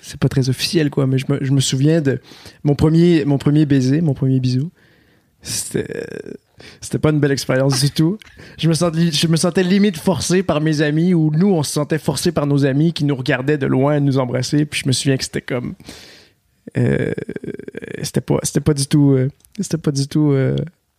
c'est 0.02 0.18
pas 0.18 0.28
très 0.28 0.48
officiel, 0.48 0.90
quoi, 0.90 1.06
mais 1.06 1.16
je 1.16 1.26
me, 1.28 1.38
je 1.40 1.52
me 1.52 1.60
souviens 1.60 2.00
de 2.00 2.20
mon 2.64 2.74
premier, 2.74 3.24
mon 3.24 3.38
premier 3.38 3.66
baiser, 3.66 4.00
mon 4.00 4.14
premier 4.14 4.40
bisou. 4.40 4.70
C'était. 5.42 5.86
C'était 6.80 6.98
pas 6.98 7.10
une 7.10 7.20
belle 7.20 7.32
expérience 7.32 7.80
du 7.80 7.90
tout. 7.90 8.18
Je 8.58 8.68
me, 8.68 8.74
sentais, 8.74 9.12
je 9.12 9.26
me 9.26 9.36
sentais 9.36 9.62
limite 9.62 9.98
forcé 9.98 10.42
par 10.42 10.60
mes 10.60 10.80
amis, 10.80 11.12
ou 11.14 11.30
nous, 11.30 11.48
on 11.48 11.62
se 11.62 11.72
sentait 11.72 11.98
forcé 11.98 12.32
par 12.32 12.46
nos 12.46 12.64
amis 12.64 12.92
qui 12.92 13.04
nous 13.04 13.14
regardaient 13.14 13.58
de 13.58 13.66
loin 13.66 14.00
nous 14.00 14.18
embrasser. 14.18 14.64
Puis 14.64 14.80
je 14.82 14.88
me 14.88 14.92
souviens 14.92 15.16
que 15.16 15.24
c'était 15.24 15.42
comme. 15.42 15.74
Euh, 16.76 17.12
c'était 18.02 18.20
pas, 18.20 18.38
c'était 18.42 18.60
pas 18.60 18.74
du 18.74 18.86
tout, 18.86 19.12
euh, 19.12 19.28
c'était 19.60 19.78
pas 19.78 19.90
du 19.92 20.06
tout 20.08 20.32
euh, 20.32 20.56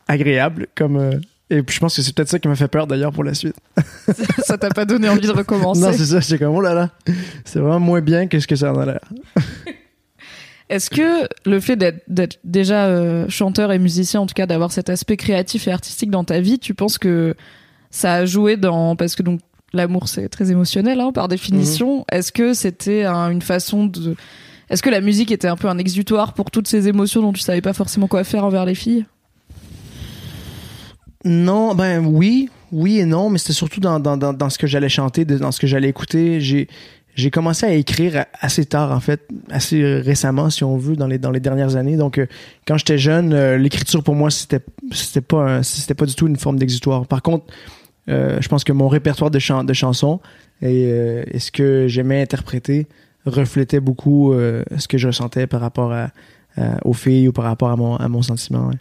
agréable 0.07 0.67
comme. 0.75 1.19
et 1.49 1.61
puis 1.63 1.75
je 1.75 1.79
pense 1.79 1.95
que 1.95 2.01
c'est 2.01 2.13
peut-être 2.15 2.29
ça 2.29 2.39
qui 2.39 2.47
m'a 2.47 2.55
fait 2.55 2.67
peur 2.67 2.87
d'ailleurs 2.87 3.11
pour 3.11 3.23
la 3.23 3.33
suite. 3.33 3.55
Ça 4.43 4.57
t'a 4.57 4.69
pas 4.69 4.85
donné 4.85 5.09
envie 5.09 5.27
de 5.27 5.31
recommencer? 5.31 5.81
Non, 5.81 5.91
c'est 5.93 6.05
ça, 6.05 6.19
j'étais 6.19 6.43
comme 6.43 6.55
oh 6.55 6.61
là 6.61 6.73
là, 6.73 6.89
c'est 7.45 7.59
vraiment 7.59 7.79
moins 7.79 8.01
bien 8.01 8.27
que 8.27 8.39
ce 8.39 8.47
que 8.47 8.55
ça 8.55 8.71
en 8.73 8.79
a 8.79 8.85
l'air. 8.85 8.99
Est-ce 10.69 10.89
que 10.89 11.27
le 11.45 11.59
fait 11.61 11.77
d'être, 11.77 12.39
déjà 12.43 13.27
chanteur 13.29 13.71
et 13.71 13.79
musicien, 13.79 14.19
en 14.21 14.25
tout 14.25 14.33
cas 14.33 14.45
d'avoir 14.45 14.71
cet 14.73 14.89
aspect 14.89 15.15
créatif 15.15 15.67
et 15.67 15.71
artistique 15.71 16.11
dans 16.11 16.25
ta 16.25 16.41
vie, 16.41 16.59
tu 16.59 16.73
penses 16.73 16.97
que 16.97 17.35
ça 17.89 18.15
a 18.15 18.25
joué 18.25 18.57
dans 18.57 18.97
parce 18.97 19.15
que 19.15 19.23
donc 19.23 19.39
l'amour 19.71 20.09
c'est 20.09 20.27
très 20.27 20.51
émotionnel 20.51 20.99
hein, 20.99 21.11
par 21.13 21.29
définition. 21.29 22.05
Est-ce 22.11 22.33
que 22.33 22.53
c'était 22.53 23.05
un- 23.05 23.29
une 23.29 23.41
façon 23.41 23.85
de 23.85 24.15
est-ce 24.69 24.83
que 24.83 24.89
la 24.89 25.01
musique 25.01 25.31
était 25.31 25.47
un 25.47 25.55
peu 25.55 25.67
un 25.69 25.77
exutoire 25.77 26.33
pour 26.33 26.51
toutes 26.51 26.67
ces 26.67 26.87
émotions 26.87 27.21
dont 27.21 27.33
tu 27.33 27.41
savais 27.41 27.61
pas 27.61 27.73
forcément 27.73 28.07
quoi 28.07 28.23
faire 28.23 28.43
envers 28.43 28.65
les 28.65 28.75
filles? 28.75 29.05
Non, 31.23 31.73
ben 31.73 32.05
oui, 32.05 32.49
oui 32.71 32.99
et 32.99 33.05
non, 33.05 33.29
mais 33.29 33.37
c'était 33.37 33.53
surtout 33.53 33.79
dans, 33.79 33.99
dans, 33.99 34.17
dans, 34.17 34.49
ce 34.49 34.57
que 34.57 34.67
j'allais 34.67 34.89
chanter, 34.89 35.25
dans 35.25 35.51
ce 35.51 35.59
que 35.59 35.67
j'allais 35.67 35.89
écouter. 35.89 36.39
J'ai 36.41 36.67
j'ai 37.15 37.31
commencé 37.31 37.65
à 37.65 37.73
écrire 37.73 38.25
assez 38.39 38.65
tard, 38.65 38.91
en 38.91 38.99
fait, 38.99 39.27
assez 39.49 39.83
récemment, 39.83 40.51
si 40.51 40.63
on 40.63 40.77
veut, 40.77 40.95
dans 40.95 41.07
les, 41.07 41.17
dans 41.17 41.31
les 41.31 41.39
dernières 41.39 41.75
années. 41.75 41.97
Donc, 41.97 42.19
euh, 42.19 42.27
quand 42.67 42.77
j'étais 42.77 42.99
jeune, 42.99 43.33
euh, 43.33 43.57
l'écriture 43.57 44.03
pour 44.03 44.13
moi, 44.13 44.29
c'était 44.29 44.59
c'était 44.91 45.21
pas 45.21 45.63
c'était 45.63 45.95
pas 45.95 46.05
du 46.05 46.13
tout 46.13 46.27
une 46.27 46.37
forme 46.37 46.59
d'exutoire. 46.59 47.07
Par 47.07 47.23
contre, 47.23 47.45
euh, 48.07 48.37
je 48.39 48.47
pense 48.47 48.63
que 48.63 48.71
mon 48.71 48.87
répertoire 48.87 49.31
de, 49.31 49.63
de 49.63 49.73
chansons 49.73 50.19
et 50.61 51.25
ce 51.37 51.51
que 51.51 51.87
j'aimais 51.87 52.21
interpréter 52.21 52.87
reflétait 53.29 53.79
beaucoup 53.79 54.33
euh, 54.33 54.63
ce 54.77 54.87
que 54.87 54.97
je 54.97 55.07
ressentais 55.07 55.47
par 55.47 55.61
rapport 55.61 55.91
à, 55.91 56.09
à- 56.57 56.85
aux 56.85 56.93
filles 56.93 57.27
ou 57.27 57.31
par 57.31 57.45
rapport 57.45 57.69
à 57.69 57.75
mon, 57.75 57.95
à 57.95 58.07
mon 58.07 58.21
sentiment. 58.21 58.67
ouais. 58.67 58.75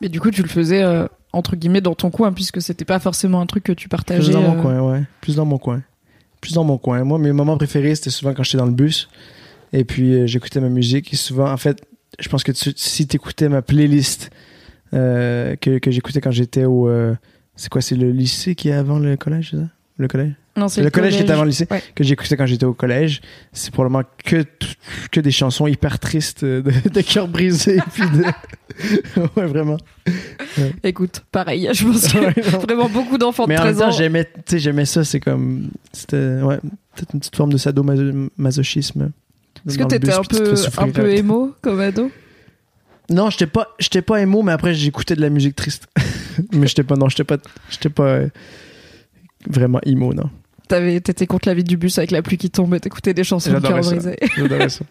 Mais 0.00 0.08
du 0.08 0.20
coup, 0.20 0.30
tu 0.30 0.42
le 0.42 0.48
faisais 0.48 0.82
euh, 0.82 1.06
entre 1.32 1.56
guillemets 1.56 1.80
dans 1.80 1.94
ton 1.94 2.10
coin 2.10 2.32
puisque 2.32 2.60
c'était 2.60 2.84
pas 2.84 2.98
forcément 2.98 3.40
un 3.40 3.46
truc 3.46 3.64
que 3.64 3.72
tu 3.72 3.88
partageais. 3.88 4.22
Plus 4.22 4.32
dans 4.32 4.42
mon 4.42 4.58
euh, 4.58 4.62
coin, 4.62 4.80
ouais. 4.92 5.02
Plus 5.20 5.36
dans 5.36 5.44
mon 5.46 5.58
coin. 5.58 5.82
Plus 6.40 6.52
dans 6.52 6.64
mon 6.64 6.76
coin. 6.78 7.02
Moi, 7.04 7.18
mes 7.18 7.32
moments 7.32 7.56
préférés, 7.56 7.94
c'était 7.94 8.10
souvent 8.10 8.34
quand 8.34 8.42
j'étais 8.42 8.58
dans 8.58 8.66
le 8.66 8.72
bus. 8.72 9.08
Et 9.72 9.84
puis, 9.84 10.26
j'écoutais 10.28 10.60
ma 10.60 10.68
musique. 10.68 11.12
Et 11.12 11.16
souvent, 11.16 11.50
en 11.50 11.56
fait, 11.56 11.82
je 12.20 12.28
pense 12.28 12.44
que 12.44 12.52
tu- 12.52 12.74
si 12.76 13.06
tu 13.06 13.16
écoutais 13.16 13.48
ma 13.48 13.62
playlist 13.62 14.30
que, 14.92 15.78
que 15.78 15.90
j'écoutais 15.90 16.20
quand 16.20 16.30
j'étais 16.30 16.64
au. 16.64 16.88
c'est 17.56 17.68
quoi 17.68 17.80
C'est 17.80 17.96
le 17.96 18.10
lycée 18.10 18.54
qui 18.54 18.68
est 18.68 18.72
avant 18.72 18.98
le 18.98 19.16
collège, 19.16 19.52
ça? 19.52 19.56
Le 19.96 20.06
collège? 20.08 20.34
Non, 20.56 20.68
c'est 20.68 20.82
Le 20.82 20.90
collège 20.90 21.16
qui 21.16 21.22
était 21.22 21.32
avant 21.32 21.42
le 21.42 21.48
lycée. 21.48 21.66
Ouais. 21.70 21.82
Que 21.94 22.04
j'écoutais 22.04 22.36
quand 22.36 22.46
j'étais 22.46 22.64
au 22.64 22.74
collège. 22.74 23.20
C'est 23.52 23.72
probablement 23.72 24.04
que, 24.24 24.44
que 25.10 25.20
des 25.20 25.32
chansons 25.32 25.66
hyper 25.66 25.98
tristes 25.98 26.44
euh, 26.44 26.62
de, 26.62 26.88
de 26.90 27.00
cœur 27.00 27.26
brisé. 27.26 27.78
puis 27.92 28.04
de... 28.10 28.24
ouais, 29.36 29.46
vraiment. 29.46 29.76
Écoute, 30.84 31.24
pareil, 31.32 31.68
je 31.72 31.84
pense 31.84 32.06
que 32.12 32.18
Ouais, 32.24 32.58
vraiment 32.60 32.88
beaucoup 32.88 33.18
d'enfants 33.18 33.44
de 33.44 33.48
Mais 33.48 33.58
en 33.58 33.64
même 33.64 33.74
13 33.74 33.88
ans. 33.88 33.90
j'aimais, 33.90 34.24
tu 34.24 34.30
sais, 34.46 34.58
j'aimais 34.60 34.84
ça. 34.84 35.02
C'est 35.02 35.20
comme, 35.20 35.70
c'était, 35.92 36.40
ouais, 36.42 36.58
peut-être 36.94 37.14
une 37.14 37.20
petite 37.20 37.36
forme 37.36 37.52
de 37.52 37.58
sadomasochisme. 37.58 39.10
Est-ce 39.66 39.78
que 39.78 39.84
t'étais 39.84 40.12
un 40.12 40.22
peu, 40.22 40.54
un 40.78 40.90
peu 40.90 41.14
émo 41.14 41.54
comme 41.62 41.80
ado? 41.80 42.10
Non, 43.10 43.30
j'étais 43.30 43.46
pas, 43.46 43.74
j'étais 43.78 44.02
pas 44.02 44.20
émo, 44.20 44.42
mais 44.42 44.52
après 44.52 44.72
j'écoutais 44.72 45.14
de 45.14 45.20
la 45.20 45.30
musique 45.30 45.56
triste. 45.56 45.88
mais 46.52 46.66
j'étais 46.66 46.84
pas, 46.84 46.96
non, 46.96 47.08
j'étais 47.08 47.24
pas, 47.24 47.36
j'étais 47.70 47.90
pas 47.90 48.04
euh, 48.04 48.28
vraiment 49.46 49.80
emo, 49.84 50.14
non. 50.14 50.30
T'avais- 50.68 51.00
T'étais 51.00 51.26
contre 51.26 51.48
la 51.48 51.54
vie 51.54 51.64
du 51.64 51.76
bus 51.76 51.98
avec 51.98 52.10
la 52.10 52.22
pluie 52.22 52.38
qui 52.38 52.50
tombe 52.50 52.74
et 52.74 52.80
t'écoutais 52.80 53.12
des 53.14 53.24
chansons 53.24 53.52
de 53.52 53.58
cœur 53.60 53.80
brisé. 53.80 54.16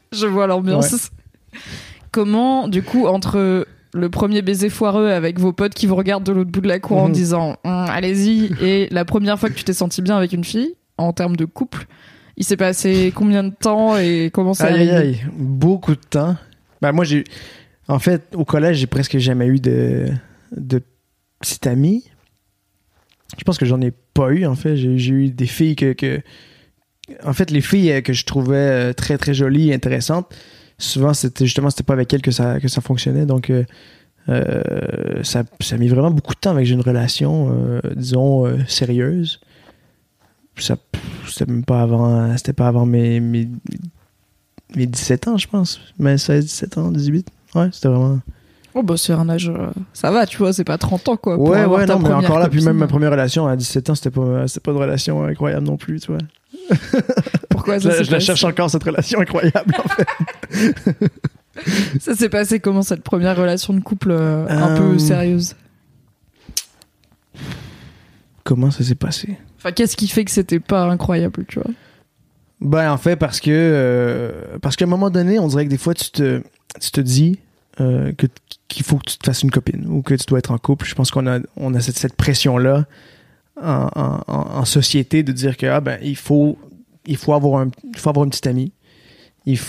Je 0.11 0.27
vois 0.27 0.47
l'ambiance. 0.47 1.09
Comment, 2.11 2.67
du 2.67 2.83
coup, 2.83 3.07
entre 3.07 3.65
le 3.93 4.09
premier 4.09 4.41
baiser 4.41 4.69
foireux 4.69 5.09
avec 5.09 5.39
vos 5.39 5.53
potes 5.53 5.73
qui 5.73 5.85
vous 5.87 5.95
regardent 5.95 6.23
de 6.23 6.31
l'autre 6.31 6.51
bout 6.51 6.61
de 6.61 6.67
la 6.67 6.79
cour 6.79 6.97
en 6.97 7.07
Mhm. 7.07 7.13
disant 7.13 7.49
Hum, 7.63 7.85
allez-y 7.89 8.51
et 8.61 8.87
la 8.91 9.05
première 9.05 9.39
fois 9.39 9.49
que 9.49 9.55
tu 9.55 9.63
t'es 9.63 9.73
senti 9.73 10.01
bien 10.01 10.17
avec 10.17 10.33
une 10.33 10.43
fille 10.43 10.75
en 10.97 11.13
termes 11.13 11.35
de 11.35 11.45
couple, 11.45 11.85
il 12.37 12.43
s'est 12.43 12.57
passé 12.57 13.11
combien 13.15 13.43
de 13.43 13.51
temps 13.53 13.97
et 13.97 14.29
comment 14.33 14.53
ça 14.53 14.65
Aïe, 14.67 14.89
aïe. 14.89 15.21
Beaucoup 15.35 15.91
de 15.95 16.01
temps. 16.09 16.35
Ben, 16.81 16.91
moi, 16.91 17.03
j'ai. 17.05 17.23
En 17.87 17.99
fait, 17.99 18.23
au 18.35 18.45
collège, 18.45 18.77
j'ai 18.77 18.87
presque 18.87 19.17
jamais 19.17 19.45
eu 19.47 19.59
de, 19.59 20.07
de 20.55 20.81
petite 21.39 21.67
amie. 21.67 22.05
Je 23.37 23.43
pense 23.43 23.57
que 23.57 23.65
j'en 23.65 23.81
ai 23.81 23.91
pas 24.13 24.29
eu, 24.31 24.45
en 24.45 24.55
fait. 24.55 24.75
J'ai 24.75 25.11
eu 25.11 25.29
des 25.29 25.47
filles 25.47 25.75
que, 25.75 26.21
En 27.23 27.33
fait, 27.33 27.51
les 27.51 27.61
filles 27.61 27.91
euh, 27.91 28.01
que 28.01 28.13
je 28.13 28.25
trouvais 28.25 28.55
euh, 28.55 28.93
très, 28.93 29.17
très 29.17 29.33
jolies 29.33 29.69
et 29.69 29.73
intéressantes, 29.73 30.33
souvent, 30.77 31.13
c'était 31.13 31.45
justement, 31.45 31.69
c'était 31.69 31.83
pas 31.83 31.93
avec 31.93 32.13
elles 32.13 32.21
que 32.21 32.31
ça, 32.31 32.59
que 32.59 32.67
ça 32.67 32.81
fonctionnait. 32.81 33.25
Donc, 33.25 33.51
euh, 34.29 35.23
ça, 35.23 35.43
a 35.71 35.77
mis 35.77 35.87
vraiment 35.87 36.11
beaucoup 36.11 36.33
de 36.33 36.39
temps 36.39 36.51
avec 36.51 36.69
une 36.69 36.81
relation, 36.81 37.49
euh, 37.51 37.81
disons, 37.95 38.45
euh, 38.45 38.57
sérieuse. 38.67 39.41
Ça, 40.57 40.77
c'était 41.27 41.51
même 41.51 41.65
pas 41.65 41.81
avant, 41.81 42.37
c'était 42.37 42.53
pas 42.53 42.67
avant 42.67 42.85
mes, 42.85 43.19
mes 43.19 43.49
mes 44.75 44.85
17 44.87 45.27
ans, 45.27 45.37
je 45.37 45.47
pense. 45.47 45.81
Mais 45.99 46.17
16, 46.17 46.45
17 46.45 46.77
ans, 46.77 46.91
18. 46.91 47.27
Ouais, 47.55 47.69
c'était 47.71 47.87
vraiment. 47.87 48.19
Oh 48.75 48.81
bah 48.83 48.95
c'est 48.97 49.13
un 49.13 49.29
âge, 49.29 49.49
euh, 49.49 49.69
ça 49.93 50.09
va, 50.09 50.25
tu 50.25 50.37
vois, 50.37 50.51
c'est 50.51 50.63
pas 50.63 50.77
30 50.79 51.09
ans 51.09 51.17
quoi. 51.17 51.37
Ouais, 51.37 51.65
ouais, 51.65 51.85
non, 51.85 51.99
mais 51.99 52.11
encore 52.11 52.39
là, 52.39 52.49
puis 52.49 52.63
même 52.63 52.77
ma 52.77 52.87
première 52.87 53.11
relation 53.11 53.45
à 53.47 53.55
17 53.55 53.89
ans, 53.91 53.95
c'était 53.95 54.09
pas, 54.09 54.47
c'était 54.47 54.61
pas 54.61 54.71
une 54.71 54.77
relation 54.77 55.23
incroyable 55.23 55.65
non 55.67 55.77
plus, 55.77 55.99
tu 55.99 56.11
vois. 56.11 56.21
Pourquoi 57.49 57.77
Je, 57.77 57.89
ça 57.89 57.97
s'est 57.97 58.03
je 58.05 58.11
la 58.11 58.19
cherche 58.19 58.43
encore, 58.43 58.69
cette 58.69 58.83
relation 58.83 59.19
incroyable, 59.19 59.75
en 59.83 59.87
fait. 59.87 60.95
Ça 62.01 62.15
s'est 62.15 62.29
passé 62.29 62.59
comment 62.59 62.81
cette 62.81 63.03
première 63.03 63.37
relation 63.37 63.73
de 63.75 63.79
couple 63.79 64.09
euh, 64.09 64.47
un 64.49 64.71
Euh, 64.75 64.77
peu 64.93 64.97
sérieuse? 64.97 65.55
Comment 68.43 68.71
ça 68.71 68.83
s'est 68.83 68.95
passé? 68.95 69.37
Enfin, 69.57 69.71
qu'est-ce 69.71 69.95
qui 69.95 70.07
fait 70.07 70.25
que 70.25 70.31
c'était 70.31 70.59
pas 70.59 70.83
incroyable, 70.85 71.45
tu 71.47 71.59
vois? 71.59 71.71
Ben, 72.59 72.91
en 72.91 72.97
fait, 72.97 73.15
parce 73.15 73.39
que, 73.39 73.51
euh, 73.51 74.57
parce 74.61 74.75
qu'à 74.75 74.85
un 74.85 74.87
moment 74.89 75.09
donné, 75.09 75.39
on 75.39 75.47
dirait 75.47 75.65
que 75.65 75.69
des 75.69 75.77
fois, 75.77 75.93
tu 75.93 76.09
te, 76.11 76.41
tu 76.81 76.91
te 76.91 77.01
dis 77.01 77.39
euh, 77.81 78.11
que, 78.13 78.27
qu'il 78.67 78.85
faut 78.85 78.97
que 78.97 79.09
tu 79.09 79.17
te 79.17 79.25
fasses 79.25 79.41
une 79.41 79.51
copine 79.51 79.87
ou 79.87 80.01
que 80.01 80.13
tu 80.13 80.25
dois 80.27 80.39
être 80.39 80.51
en 80.51 80.57
couple. 80.57 80.85
Je 80.85 80.93
pense 80.93 81.09
qu'on 81.09 81.25
a, 81.27 81.39
on 81.57 81.73
a 81.73 81.79
cette, 81.79 81.97
cette 81.97 82.15
pression-là 82.15 82.85
en, 83.61 84.65
société 84.65 85.23
de 85.23 85.31
dire 85.31 85.57
que, 85.57 85.65
ah, 85.65 85.81
ben, 85.81 85.99
il 86.01 86.15
faut, 86.15 86.57
il 87.05 87.17
faut 87.17 87.33
avoir 87.33 87.61
un, 87.61 87.69
il 87.83 87.97
faut 87.97 88.09
avoir 88.09 88.25
une 88.25 88.29
petite 88.29 88.47
amie. 88.47 88.71
Il 89.45 89.59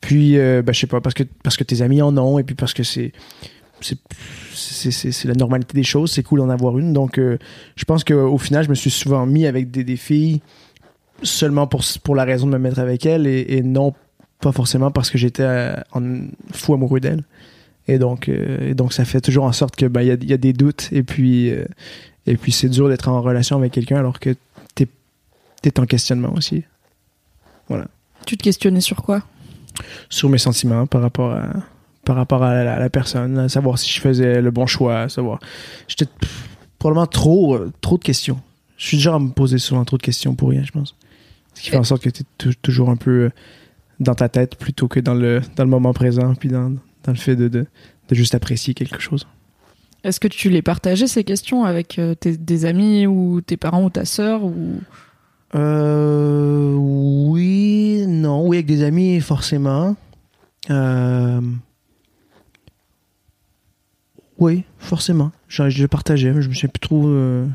puis, 0.00 0.38
euh, 0.38 0.62
ben, 0.62 0.72
je 0.72 0.80
sais 0.80 0.86
pas, 0.86 1.00
parce 1.00 1.14
que, 1.14 1.22
parce 1.42 1.56
que 1.56 1.64
tes 1.64 1.82
amis 1.82 2.00
en 2.02 2.16
ont 2.16 2.38
et 2.38 2.44
puis 2.44 2.54
parce 2.54 2.72
que 2.72 2.82
c'est, 2.82 3.12
c'est, 3.80 5.24
la 5.26 5.34
normalité 5.34 5.74
des 5.74 5.84
choses. 5.84 6.12
C'est 6.12 6.22
cool 6.22 6.40
d'en 6.40 6.48
avoir 6.48 6.78
une. 6.78 6.92
Donc, 6.92 7.18
euh, 7.18 7.38
je 7.76 7.84
pense 7.84 8.04
qu'au 8.04 8.38
final, 8.38 8.64
je 8.64 8.70
me 8.70 8.74
suis 8.74 8.90
souvent 8.90 9.26
mis 9.26 9.46
avec 9.46 9.70
des, 9.70 9.96
filles 9.96 10.40
seulement 11.22 11.66
pour, 11.66 11.82
pour 12.02 12.14
la 12.14 12.24
raison 12.24 12.46
de 12.46 12.52
me 12.52 12.58
mettre 12.58 12.78
avec 12.78 13.04
elle 13.04 13.26
et, 13.26 13.44
et 13.48 13.62
non 13.62 13.92
pas 14.40 14.52
forcément 14.52 14.90
parce 14.90 15.10
que 15.10 15.18
j'étais 15.18 15.42
euh, 15.42 15.74
en 15.92 16.02
fou 16.52 16.74
amoureux 16.74 17.00
d'elle. 17.00 17.24
Et 17.88 17.98
donc, 17.98 18.28
euh, 18.28 18.70
et 18.70 18.74
donc, 18.74 18.92
ça 18.92 19.04
fait 19.04 19.20
toujours 19.20 19.44
en 19.44 19.52
sorte 19.52 19.76
que 19.76 19.86
ben, 19.86 20.02
y, 20.02 20.26
y 20.26 20.32
a 20.32 20.36
des 20.36 20.52
doutes 20.52 20.88
et 20.92 21.02
puis, 21.02 21.50
euh, 21.50 21.64
et 22.26 22.36
puis 22.36 22.52
c'est 22.52 22.68
dur 22.68 22.88
d'être 22.88 23.08
en 23.08 23.20
relation 23.20 23.56
avec 23.56 23.72
quelqu'un 23.72 23.96
alors 23.96 24.20
que 24.20 24.36
t'es 24.74 24.88
es 25.64 25.78
en 25.78 25.86
questionnement 25.86 26.32
aussi. 26.34 26.64
Tu 28.26 28.36
te 28.36 28.42
questionnais 28.42 28.80
sur 28.80 29.02
quoi? 29.02 29.22
Sur 30.08 30.28
mes 30.28 30.38
sentiments 30.38 30.86
par 30.86 31.00
rapport 31.00 31.32
à, 31.32 31.48
par 32.04 32.16
rapport 32.16 32.42
à 32.42 32.64
la, 32.64 32.74
à 32.74 32.78
la 32.78 32.90
personne, 32.90 33.38
à 33.38 33.48
savoir 33.48 33.78
si 33.78 33.90
je 33.90 34.00
faisais 34.00 34.40
le 34.40 34.50
bon 34.50 34.66
choix, 34.66 35.00
à 35.02 35.08
savoir. 35.08 35.40
J'étais 35.86 36.06
probablement 36.78 37.06
trop, 37.06 37.56
euh, 37.56 37.72
trop 37.80 37.98
de 37.98 38.02
questions. 38.02 38.40
Je 38.76 38.86
suis 38.86 38.96
déjà 38.96 39.14
à 39.14 39.18
me 39.18 39.30
poser 39.30 39.58
souvent 39.58 39.84
trop 39.84 39.96
de 39.96 40.02
questions 40.02 40.34
pour 40.34 40.50
rien, 40.50 40.62
je 40.64 40.72
pense. 40.72 40.96
Ce 41.54 41.62
qui 41.62 41.70
fait 41.70 41.76
en 41.76 41.84
sorte 41.84 42.02
que 42.02 42.10
tu 42.10 42.22
es 42.22 42.52
toujours 42.62 42.90
un 42.90 42.96
peu 42.96 43.30
dans 44.00 44.14
ta 44.14 44.28
tête 44.28 44.56
plutôt 44.56 44.88
que 44.88 44.98
dans 44.98 45.14
le, 45.14 45.40
dans 45.56 45.64
le 45.64 45.70
moment 45.70 45.92
présent, 45.92 46.34
puis 46.34 46.48
dans, 46.48 46.70
dans 46.70 47.12
le 47.12 47.14
fait 47.14 47.36
de, 47.36 47.48
de, 47.48 47.66
de 48.08 48.14
juste 48.14 48.34
apprécier 48.34 48.74
quelque 48.74 49.00
chose? 49.00 49.26
Est-ce 50.02 50.18
que 50.18 50.28
tu 50.28 50.48
les 50.48 50.62
partageais 50.62 51.06
ces 51.06 51.24
questions 51.24 51.64
avec 51.64 51.98
euh, 51.98 52.14
tes, 52.14 52.36
des 52.36 52.64
amis 52.64 53.06
ou 53.06 53.42
tes 53.42 53.58
parents 53.58 53.84
ou 53.84 53.90
ta 53.90 54.06
sœur 54.06 54.42
ou? 54.44 54.80
Euh, 55.54 56.74
oui, 56.74 58.04
non, 58.08 58.46
oui, 58.46 58.58
avec 58.58 58.66
des 58.66 58.82
amis, 58.82 59.20
forcément. 59.20 59.96
Euh, 60.70 61.40
oui, 64.38 64.64
forcément. 64.78 65.32
Je, 65.48 65.68
je 65.68 65.82
le 65.82 65.88
partageais, 65.88 66.32
mais 66.32 66.40
je 66.40 66.48
me 66.48 66.54
souviens 66.54 66.70
plus 66.70 66.80
trop 66.80 67.06
euh, 67.08 67.46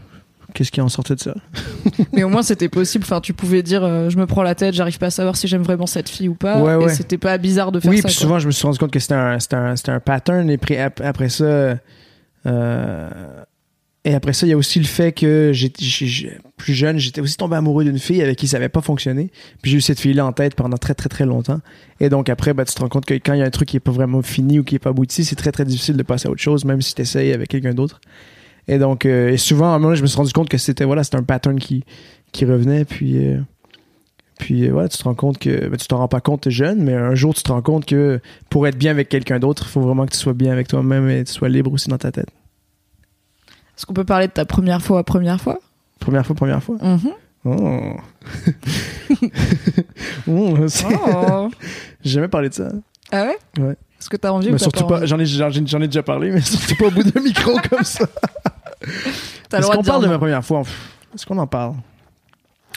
qu'est-ce 0.56 0.72
qui 0.72 0.82
en 0.82 0.90
sortait 0.90 1.14
de 1.16 1.20
ça. 1.20 1.36
Mais 2.14 2.24
au 2.24 2.30
moins 2.30 2.42
c'était 2.42 2.70
possible. 2.70 3.04
Enfin, 3.04 3.22
tu 3.22 3.34
pouvais 3.34 3.62
dire 3.62 3.84
euh, 3.84 4.10
je 4.10 4.18
me 4.18 4.26
prends 4.26 4.42
la 4.42 4.56
tête, 4.56 4.74
j'arrive 4.74 4.98
pas 4.98 5.08
à 5.08 5.12
savoir 5.12 5.36
si 5.36 5.48
j'aime 5.48 5.62
vraiment 5.64 5.86
cette 5.86 6.10
fille 6.10 6.30
ou 6.30 6.34
pas. 6.36 6.60
Ouais, 6.62 6.74
Et 6.74 6.78
ouais. 6.86 6.94
c'était 6.94 7.18
pas 7.20 7.38
bizarre 7.38 7.72
de 7.72 7.80
faire 7.80 7.92
Oui, 7.92 7.98
ça. 7.98 8.08
puis 8.08 8.16
quoi. 8.16 8.22
souvent, 8.22 8.40
je 8.40 8.48
me 8.48 8.52
suis 8.52 8.66
rendu 8.66 8.80
compte 8.80 8.92
que 8.92 9.00
c'était 9.00 9.14
un, 9.14 9.40
c'était 9.40 9.56
un, 9.58 9.76
c'était 9.76 9.92
un 9.92 10.00
pattern. 10.00 10.50
Et 10.50 10.58
puis 10.58 10.76
ap- 10.78 11.02
après 11.04 11.30
ça, 11.30 11.78
euh, 12.46 13.10
et 14.08 14.14
après 14.14 14.34
ça, 14.34 14.46
il 14.46 14.50
y 14.52 14.54
a 14.54 14.58
aussi 14.58 14.78
le 14.80 14.86
fait 14.86 15.12
que 15.12 15.50
j'étais, 15.52 15.84
j'ai- 15.84 16.06
j'ai- 16.06 16.38
plus 16.58 16.74
jeune, 16.76 17.00
j'étais 17.00 17.22
aussi 17.22 17.38
tombé 17.38 17.56
amoureux 17.56 17.84
d'une 17.84 17.98
fille 17.98 18.22
avec 18.22 18.38
qui 18.38 18.48
ça 18.48 18.58
n'avait 18.58 18.70
pas 18.70 18.82
fonctionné. 18.82 19.32
Puis 19.64 19.72
j'ai 19.72 19.78
eu 19.78 19.82
cette 19.82 20.00
fille-là 20.00 20.26
en 20.26 20.32
tête 20.32 20.54
pendant 20.56 20.78
très, 20.78 20.94
très, 20.94 21.10
très 21.10 21.26
longtemps. 21.26 21.60
Et 22.00 22.10
donc 22.10 22.30
après, 22.30 22.54
bah, 22.54 22.66
tu 22.66 22.74
te 22.76 22.80
rends 22.82 22.88
compte 22.88 23.06
que 23.06 23.16
quand 23.16 23.34
il 23.34 23.40
y 23.40 23.42
a 23.42 23.46
un 23.46 23.50
truc 23.50 23.68
qui 23.70 23.78
est 23.78 23.80
pas 23.82 23.92
vraiment 23.92 24.22
fini 24.22 24.60
ou 24.60 24.64
qui 24.64 24.76
est 24.76 24.80
pas 24.80 24.92
abouti, 24.92 25.26
c'est 25.26 25.36
très, 25.36 25.52
très 25.52 25.66
difficile 25.66 25.98
de 25.98 26.04
passer 26.04 26.28
à 26.28 26.32
autre 26.32 26.42
chose, 26.42 26.66
même 26.66 26.82
si 26.84 26.94
tu 26.94 27.02
essayes 27.02 27.34
avec 27.34 27.50
quelqu'un 27.50 27.74
d'autre. 27.74 28.00
Et 28.68 28.80
donc, 28.80 29.06
euh, 29.06 29.30
et 29.30 29.38
souvent, 29.38 29.72
à 29.74 29.76
un 29.76 29.80
moment, 29.80 29.96
je 29.96 30.02
me 30.02 30.08
suis 30.08 30.18
rendu 30.18 30.34
compte 30.34 30.50
que 30.50 30.58
c'était, 30.58 30.86
voilà, 30.86 31.04
c'était 31.04 31.18
un 31.18 31.24
pattern 31.24 31.60
qui, 31.60 31.84
qui 32.32 32.46
revenait. 32.46 32.84
Puis, 32.86 33.18
euh, 33.26 33.40
puis 34.40 34.68
euh, 34.68 34.72
voilà, 34.72 34.90
tu 34.90 34.98
te 34.98 35.04
rends 35.04 35.14
compte 35.16 35.38
que 35.38 35.68
ben, 35.68 35.78
tu 35.78 35.88
t'en 35.88 35.98
rends 35.98 36.08
pas 36.08 36.20
compte, 36.22 36.42
t'es 36.42 36.52
jeune, 36.52 36.84
mais 36.84 36.94
un 36.94 37.16
jour 37.16 37.34
tu 37.34 37.44
te 37.44 37.52
rends 37.52 37.62
compte 37.62 37.86
que 37.86 38.20
pour 38.50 38.68
être 38.68 38.78
bien 38.78 38.92
avec 38.92 39.08
quelqu'un 39.10 39.40
d'autre, 39.40 39.64
il 39.68 39.70
faut 39.70 39.82
vraiment 39.82 40.06
que 40.06 40.12
tu 40.12 40.18
sois 40.18 40.34
bien 40.34 40.52
avec 40.52 40.68
toi-même 40.68 41.10
et 41.10 41.24
que 41.24 41.28
tu 41.30 41.34
sois 41.34 41.48
libre 41.50 41.72
aussi 41.72 41.90
dans 41.90 41.98
ta 41.98 42.12
tête. 42.12 42.30
Est-ce 43.78 43.86
qu'on 43.86 43.94
peut 43.94 44.04
parler 44.06 44.28
de 44.28 44.32
ta 44.34 44.46
première 44.46 44.82
fois 44.82 45.00
à 45.00 45.04
première 45.04 45.40
fois? 45.40 45.60
Première 46.00 46.26
fois, 46.26 46.36
première 46.36 46.64
fois? 46.64 46.78
Mhm. 46.82 47.12
Oh. 47.46 47.94
Oh, 50.28 50.58
c'est- 50.68 50.86
Oh. 51.08 51.50
J'ai 52.04 52.12
jamais 52.12 52.28
parlé 52.28 52.50
de 52.50 52.54
ça. 52.56 52.72
Ah 53.12 53.26
ouais? 53.26 53.38
Ouais. 53.64 53.76
Est-ce 54.00 54.10
que 54.10 54.18
t'as 54.18 54.32
envie 54.32 54.48
Mais 54.48 54.56
ou 54.56 54.58
surtout 54.58 54.86
pas, 54.88 55.06
j'en 55.06 55.20
ai, 55.20 55.24
ai 55.24 55.88
déjà 55.88 56.04
parlé, 56.04 56.32
mais 56.32 56.42
surtout 56.42 56.76
pas 56.76 56.88
au 56.88 56.92
bout 56.92 57.04
d'un 57.04 57.22
micro 57.22 57.58
comme 57.70 57.84
ça. 57.84 58.06
Est-ce 59.54 59.68
qu'on 59.72 59.84
parle 59.84 60.04
de 60.04 60.08
ma 60.10 60.18
première 60.18 60.44
fois? 60.46 60.64
Est-ce 61.14 61.26
qu'on 61.26 61.38
en 61.38 61.48
parle? 61.48 61.74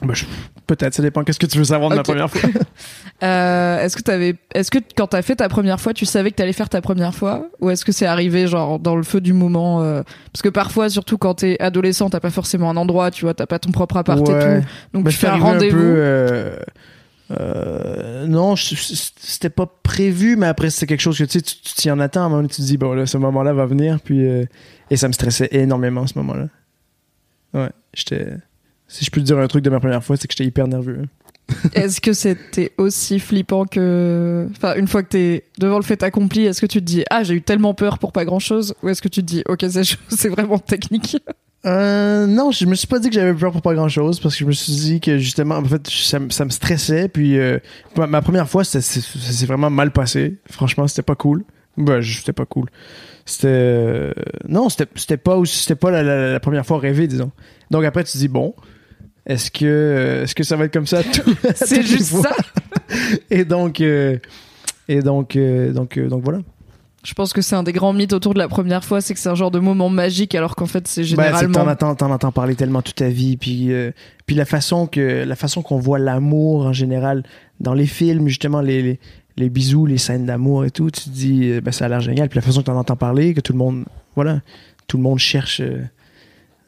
Ben, 0.02 0.14
je- 0.14 0.24
Peut-être, 0.66 0.92
ça 0.94 1.02
dépend. 1.02 1.24
Qu'est-ce 1.24 1.38
que 1.38 1.46
tu 1.46 1.56
veux 1.58 1.64
savoir 1.64 1.90
de 1.90 1.96
ma 1.96 2.02
première 2.02 2.30
fois? 2.30 2.48
Euh, 3.20 3.80
est-ce 3.80 3.96
que 3.96 4.02
t'avais, 4.02 4.36
est-ce 4.54 4.70
que 4.70 4.78
quand 4.96 5.08
t'as 5.08 5.22
fait 5.22 5.34
ta 5.34 5.48
première 5.48 5.80
fois, 5.80 5.92
tu 5.92 6.06
savais 6.06 6.30
que 6.30 6.36
t'allais 6.36 6.52
faire 6.52 6.68
ta 6.68 6.80
première 6.80 7.12
fois, 7.12 7.48
ou 7.60 7.68
est-ce 7.68 7.84
que 7.84 7.90
c'est 7.90 8.06
arrivé 8.06 8.46
genre 8.46 8.78
dans 8.78 8.94
le 8.94 9.02
feu 9.02 9.20
du 9.20 9.32
moment 9.32 9.82
euh, 9.82 10.02
Parce 10.32 10.40
que 10.40 10.48
parfois, 10.48 10.88
surtout 10.88 11.18
quand 11.18 11.34
t'es 11.34 11.56
adolescent, 11.58 12.08
t'as 12.10 12.20
pas 12.20 12.30
forcément 12.30 12.70
un 12.70 12.76
endroit, 12.76 13.10
tu 13.10 13.24
vois, 13.24 13.34
t'as 13.34 13.46
pas 13.46 13.58
ton 13.58 13.72
propre 13.72 13.96
appart 13.96 14.20
et 14.20 14.22
tout, 14.22 14.66
donc 14.94 15.02
Ben, 15.02 15.10
tu 15.10 15.16
fais 15.16 15.26
un 15.26 15.36
rendez-vous. 15.38 15.96
Euh, 17.30 18.26
non, 18.26 18.56
c'était 18.56 19.50
pas 19.50 19.66
prévu, 19.82 20.36
mais 20.36 20.46
après 20.46 20.70
c'est 20.70 20.86
quelque 20.86 21.00
chose 21.00 21.18
que 21.18 21.24
tu 21.24 21.42
t'y 21.42 21.90
en 21.90 22.00
attends. 22.00 22.34
À 22.38 22.42
tu 22.42 22.56
te 22.56 22.62
dis 22.62 22.78
bon 22.78 22.92
là, 22.94 23.06
ce 23.06 23.18
moment-là 23.18 23.52
va 23.52 23.66
venir, 23.66 24.00
puis 24.00 24.26
euh, 24.26 24.44
et 24.90 24.96
ça 24.96 25.08
me 25.08 25.12
stressait 25.12 25.48
énormément 25.52 26.06
ce 26.06 26.16
moment-là. 26.18 26.48
Ouais, 27.54 27.70
j'étais. 27.92 28.28
Si 28.86 29.04
je 29.04 29.10
peux 29.10 29.20
te 29.20 29.26
dire 29.26 29.38
un 29.38 29.46
truc 29.46 29.62
de 29.62 29.70
ma 29.70 29.80
première 29.80 30.02
fois, 30.02 30.16
c'est 30.16 30.26
que 30.26 30.32
j'étais 30.32 30.48
hyper 30.48 30.66
nerveux. 30.66 31.04
Est-ce 31.74 32.00
que 32.00 32.12
c'était 32.12 32.72
aussi 32.78 33.18
flippant 33.18 33.64
que, 33.64 34.48
enfin, 34.50 34.74
une 34.76 34.86
fois 34.86 35.02
que 35.02 35.08
t'es 35.08 35.44
devant 35.58 35.76
le 35.76 35.82
fait 35.82 36.02
accompli, 36.02 36.44
est-ce 36.44 36.60
que 36.60 36.66
tu 36.66 36.80
te 36.80 36.84
dis 36.84 37.04
ah 37.08 37.22
j'ai 37.22 37.34
eu 37.34 37.42
tellement 37.42 37.72
peur 37.72 37.98
pour 37.98 38.12
pas 38.12 38.26
grand 38.26 38.38
chose, 38.38 38.74
ou 38.82 38.88
est-ce 38.88 39.00
que 39.00 39.08
tu 39.08 39.20
te 39.20 39.26
dis 39.26 39.42
ok 39.48 39.64
c'est 40.10 40.28
vraiment 40.28 40.58
technique? 40.58 41.16
Euh, 41.68 42.26
non, 42.26 42.50
je 42.50 42.64
me 42.66 42.74
suis 42.74 42.86
pas 42.86 42.98
dit 42.98 43.08
que 43.10 43.14
j'avais 43.14 43.34
peur 43.34 43.52
pour 43.52 43.62
pas 43.62 43.74
grand 43.74 43.88
chose 43.88 44.18
parce 44.20 44.34
que 44.34 44.40
je 44.40 44.44
me 44.46 44.52
suis 44.52 44.72
dit 44.72 45.00
que 45.00 45.18
justement, 45.18 45.56
en 45.56 45.64
fait, 45.64 45.86
ça, 45.88 46.18
me- 46.18 46.30
ça 46.30 46.44
me 46.44 46.50
stressait. 46.50 47.08
Puis 47.08 47.38
euh, 47.38 47.58
ma, 47.96 48.06
ma 48.06 48.22
première 48.22 48.48
fois, 48.48 48.64
ça 48.64 48.80
s'est 48.80 49.46
vraiment 49.46 49.68
mal 49.70 49.90
passé. 49.92 50.38
Franchement, 50.50 50.88
c'était 50.88 51.02
pas 51.02 51.14
cool. 51.14 51.44
Ben, 51.76 52.02
c'était 52.02 52.32
pas 52.32 52.46
cool. 52.46 52.66
C'était 53.26 53.46
euh, 53.48 54.12
non, 54.48 54.68
c'était 54.68 55.16
pas 55.16 55.36
c'était 55.44 55.74
pas 55.76 55.90
la, 55.90 56.02
la- 56.02 56.32
la 56.32 56.40
première 56.40 56.64
fois 56.66 56.78
rêvée, 56.78 57.06
disons. 57.06 57.30
Donc 57.70 57.84
après, 57.84 58.02
tu 58.04 58.12
te 58.12 58.18
dis 58.18 58.28
bon, 58.28 58.54
est-ce 59.26 59.50
que 59.50 59.64
euh, 59.66 60.22
est-ce 60.24 60.34
que 60.34 60.42
ça 60.44 60.56
va 60.56 60.64
être 60.64 60.72
comme 60.72 60.86
ça 60.86 61.02
tout- 61.02 61.34
C'est 61.54 61.82
juste 61.82 62.22
ça. 62.22 62.30
Et 63.30 63.44
donc 63.44 63.80
et 63.80 64.20
donc 65.02 65.36
donc 65.36 65.98
donc 65.98 66.24
voilà. 66.24 66.38
Je 67.08 67.14
pense 67.14 67.32
que 67.32 67.40
c'est 67.40 67.56
un 67.56 67.62
des 67.62 67.72
grands 67.72 67.94
mythes 67.94 68.12
autour 68.12 68.34
de 68.34 68.38
la 68.38 68.48
première 68.48 68.84
fois, 68.84 69.00
c'est 69.00 69.14
que 69.14 69.20
c'est 69.20 69.30
un 69.30 69.34
genre 69.34 69.50
de 69.50 69.58
moment 69.58 69.88
magique, 69.88 70.34
alors 70.34 70.54
qu'en 70.54 70.66
fait 70.66 70.86
c'est 70.86 71.04
généralement. 71.04 71.54
t'en 71.54 71.66
entends, 71.66 71.94
t'en 71.94 72.10
entends 72.10 72.32
parler 72.32 72.54
tellement 72.54 72.82
toute 72.82 72.96
ta 72.96 73.08
vie, 73.08 73.38
puis 73.38 73.72
euh, 73.72 73.92
puis 74.26 74.36
la 74.36 74.44
façon 74.44 74.86
que 74.86 75.24
la 75.24 75.34
façon 75.34 75.62
qu'on 75.62 75.78
voit 75.78 75.98
l'amour 75.98 76.66
en 76.66 76.74
général 76.74 77.22
dans 77.60 77.72
les 77.72 77.86
films, 77.86 78.28
justement 78.28 78.60
les, 78.60 78.82
les, 78.82 79.00
les 79.38 79.48
bisous, 79.48 79.86
les 79.86 79.96
scènes 79.96 80.26
d'amour 80.26 80.66
et 80.66 80.70
tout, 80.70 80.90
tu 80.90 81.04
te 81.04 81.08
dis 81.08 81.44
euh, 81.44 81.62
ben 81.62 81.72
ça 81.72 81.86
a 81.86 81.88
l'air 81.88 82.02
génial. 82.02 82.28
Puis 82.28 82.36
la 82.36 82.42
façon 82.42 82.60
que 82.60 82.66
t'en 82.66 82.76
entends 82.76 82.94
parler, 82.94 83.32
que 83.32 83.40
tout 83.40 83.54
le 83.54 83.58
monde, 83.58 83.86
voilà, 84.14 84.42
tout 84.86 84.98
le 84.98 85.02
monde 85.02 85.18
cherche 85.18 85.62
euh, 85.62 85.80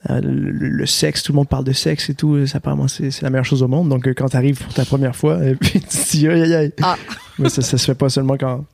le, 0.08 0.20
le 0.22 0.86
sexe, 0.86 1.22
tout 1.22 1.32
le 1.32 1.36
monde 1.36 1.48
parle 1.48 1.64
de 1.64 1.74
sexe 1.74 2.08
et 2.08 2.14
tout, 2.14 2.46
ça 2.46 2.56
apparemment 2.56 2.88
c'est 2.88 3.10
c'est 3.10 3.24
la 3.24 3.28
meilleure 3.28 3.44
chose 3.44 3.62
au 3.62 3.68
monde. 3.68 3.90
Donc 3.90 4.08
quand 4.14 4.28
t'arrives 4.30 4.64
pour 4.64 4.72
ta 4.72 4.86
première 4.86 5.16
fois, 5.16 5.44
et 5.44 5.54
puis 5.54 5.80
tu 5.80 5.86
te 5.86 6.10
dis 6.12 6.28
aïe 6.28 6.40
aïe 6.44 6.54
aïe. 6.54 6.72
Ah. 6.80 6.96
Mais 7.38 7.50
ça, 7.50 7.60
ça 7.60 7.76
se 7.76 7.84
fait 7.84 7.94
pas 7.94 8.08
seulement 8.08 8.38
quand 8.38 8.64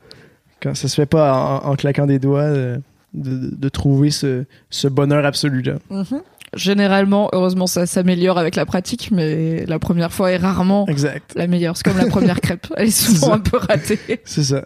quand 0.66 0.74
ça 0.74 0.88
se 0.88 0.94
fait 0.94 1.06
pas 1.06 1.32
en, 1.64 1.70
en 1.70 1.76
claquant 1.76 2.06
des 2.06 2.18
doigts. 2.18 2.40
euh, 2.42 2.78
de, 3.14 3.30
de- 3.30 3.54
de 3.56 3.68
trouver 3.70 4.10
ce, 4.10 4.44
ce 4.68 4.88
bonheur 4.88 5.24
absolu 5.24 5.62
là. 5.62 5.74
Mhm. 5.88 6.20
Généralement, 6.54 7.28
heureusement, 7.32 7.66
ça 7.66 7.86
s'améliore 7.86 8.36
avec 8.38 8.56
la 8.56 8.66
pratique, 8.66 9.10
mais 9.10 9.64
la 9.66 9.78
première 9.78 10.12
fois 10.12 10.32
est 10.32 10.36
rarement 10.36 10.86
Exact. 10.86 11.32
la 11.34 11.46
meilleure. 11.46 11.76
C'est 11.76 11.84
comme 11.84 11.96
la 11.98 12.06
première 12.08 12.40
crêpe. 12.42 12.66
Elle 12.76 12.88
est 12.88 12.90
souvent 12.90 13.32
un 13.34 13.38
peu 13.40 13.56
ratée. 13.56 13.98
C'est 14.24 14.42
ça. 14.44 14.64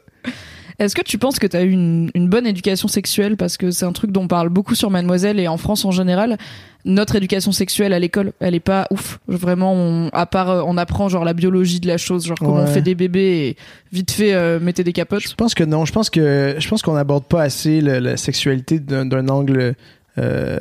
Est-ce 0.79 0.95
que 0.97 1.03
tu 1.03 1.19
penses 1.19 1.39
que 1.39 1.47
tu 1.47 1.57
as 1.57 1.63
eu 1.63 1.71
une, 1.71 2.11
une 2.15 2.29
bonne 2.29 2.47
éducation 2.47 2.89
sexuelle? 2.89 3.37
Parce 3.37 3.57
que 3.57 3.71
c'est 3.71 3.85
un 3.85 3.93
truc 3.93 4.11
dont 4.13 4.23
on 4.23 4.29
parle 4.29 4.49
beaucoup 4.49 4.75
sur 4.75 4.91
Mademoiselle 4.91 5.39
et 5.39 5.47
en 5.47 5.57
France 5.57 5.85
en 5.85 5.91
général. 5.91 6.37
Notre 6.85 7.17
éducation 7.17 7.53
sexuelle 7.53 7.93
à 7.93 7.99
l'école, 7.99 8.33
elle 8.41 8.55
est 8.55 8.61
pas 8.61 8.87
ouf. 8.91 9.19
Vraiment, 9.29 9.73
on, 9.75 10.09
à 10.13 10.27
part, 10.27 10.49
euh, 10.51 10.63
on 10.67 10.77
apprend 10.77 11.09
genre 11.09 11.25
la 11.25 11.35
biologie 11.35 11.81
de 11.81 11.87
la 11.87 11.99
chose, 11.99 12.27
genre 12.27 12.39
comment 12.39 12.55
on 12.57 12.67
fait 12.67 12.83
des 12.83 12.95
bébés 12.95 13.49
et 13.49 13.57
vite 13.93 14.11
fait 14.11 14.33
euh, 14.35 14.59
mettez 14.61 14.83
des 14.85 14.93
capotes. 14.93 15.23
Je 15.23 15.35
pense 15.35 15.55
que 15.55 15.65
non. 15.65 15.85
Je 15.85 15.93
pense 15.93 16.09
que 16.11 16.57
je 16.59 16.69
pense 16.69 16.83
qu'on 16.83 16.95
n'aborde 16.95 17.25
pas 17.25 17.43
assez 17.43 17.81
le- 17.81 17.99
la 17.99 18.17
sexualité 18.17 18.79
d'un 18.81 19.29
angle 19.29 19.75
euh, 20.19 20.59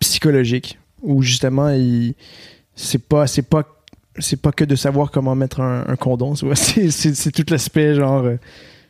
psychologique, 0.00 0.78
où 1.02 1.22
justement, 1.22 1.70
c'est 2.74 3.06
pas 3.06 3.26
c'est 3.26 3.42
pas 3.42 3.64
c'est 4.18 4.40
pas 4.40 4.52
que 4.52 4.64
de 4.64 4.74
savoir 4.74 5.10
comment 5.10 5.34
mettre 5.34 5.60
un, 5.60 5.84
un 5.86 5.96
condom. 5.96 6.34
C'est 6.54 7.30
tout 7.32 7.44
l'aspect 7.50 7.94
genre 7.94 8.24
euh, 8.24 8.36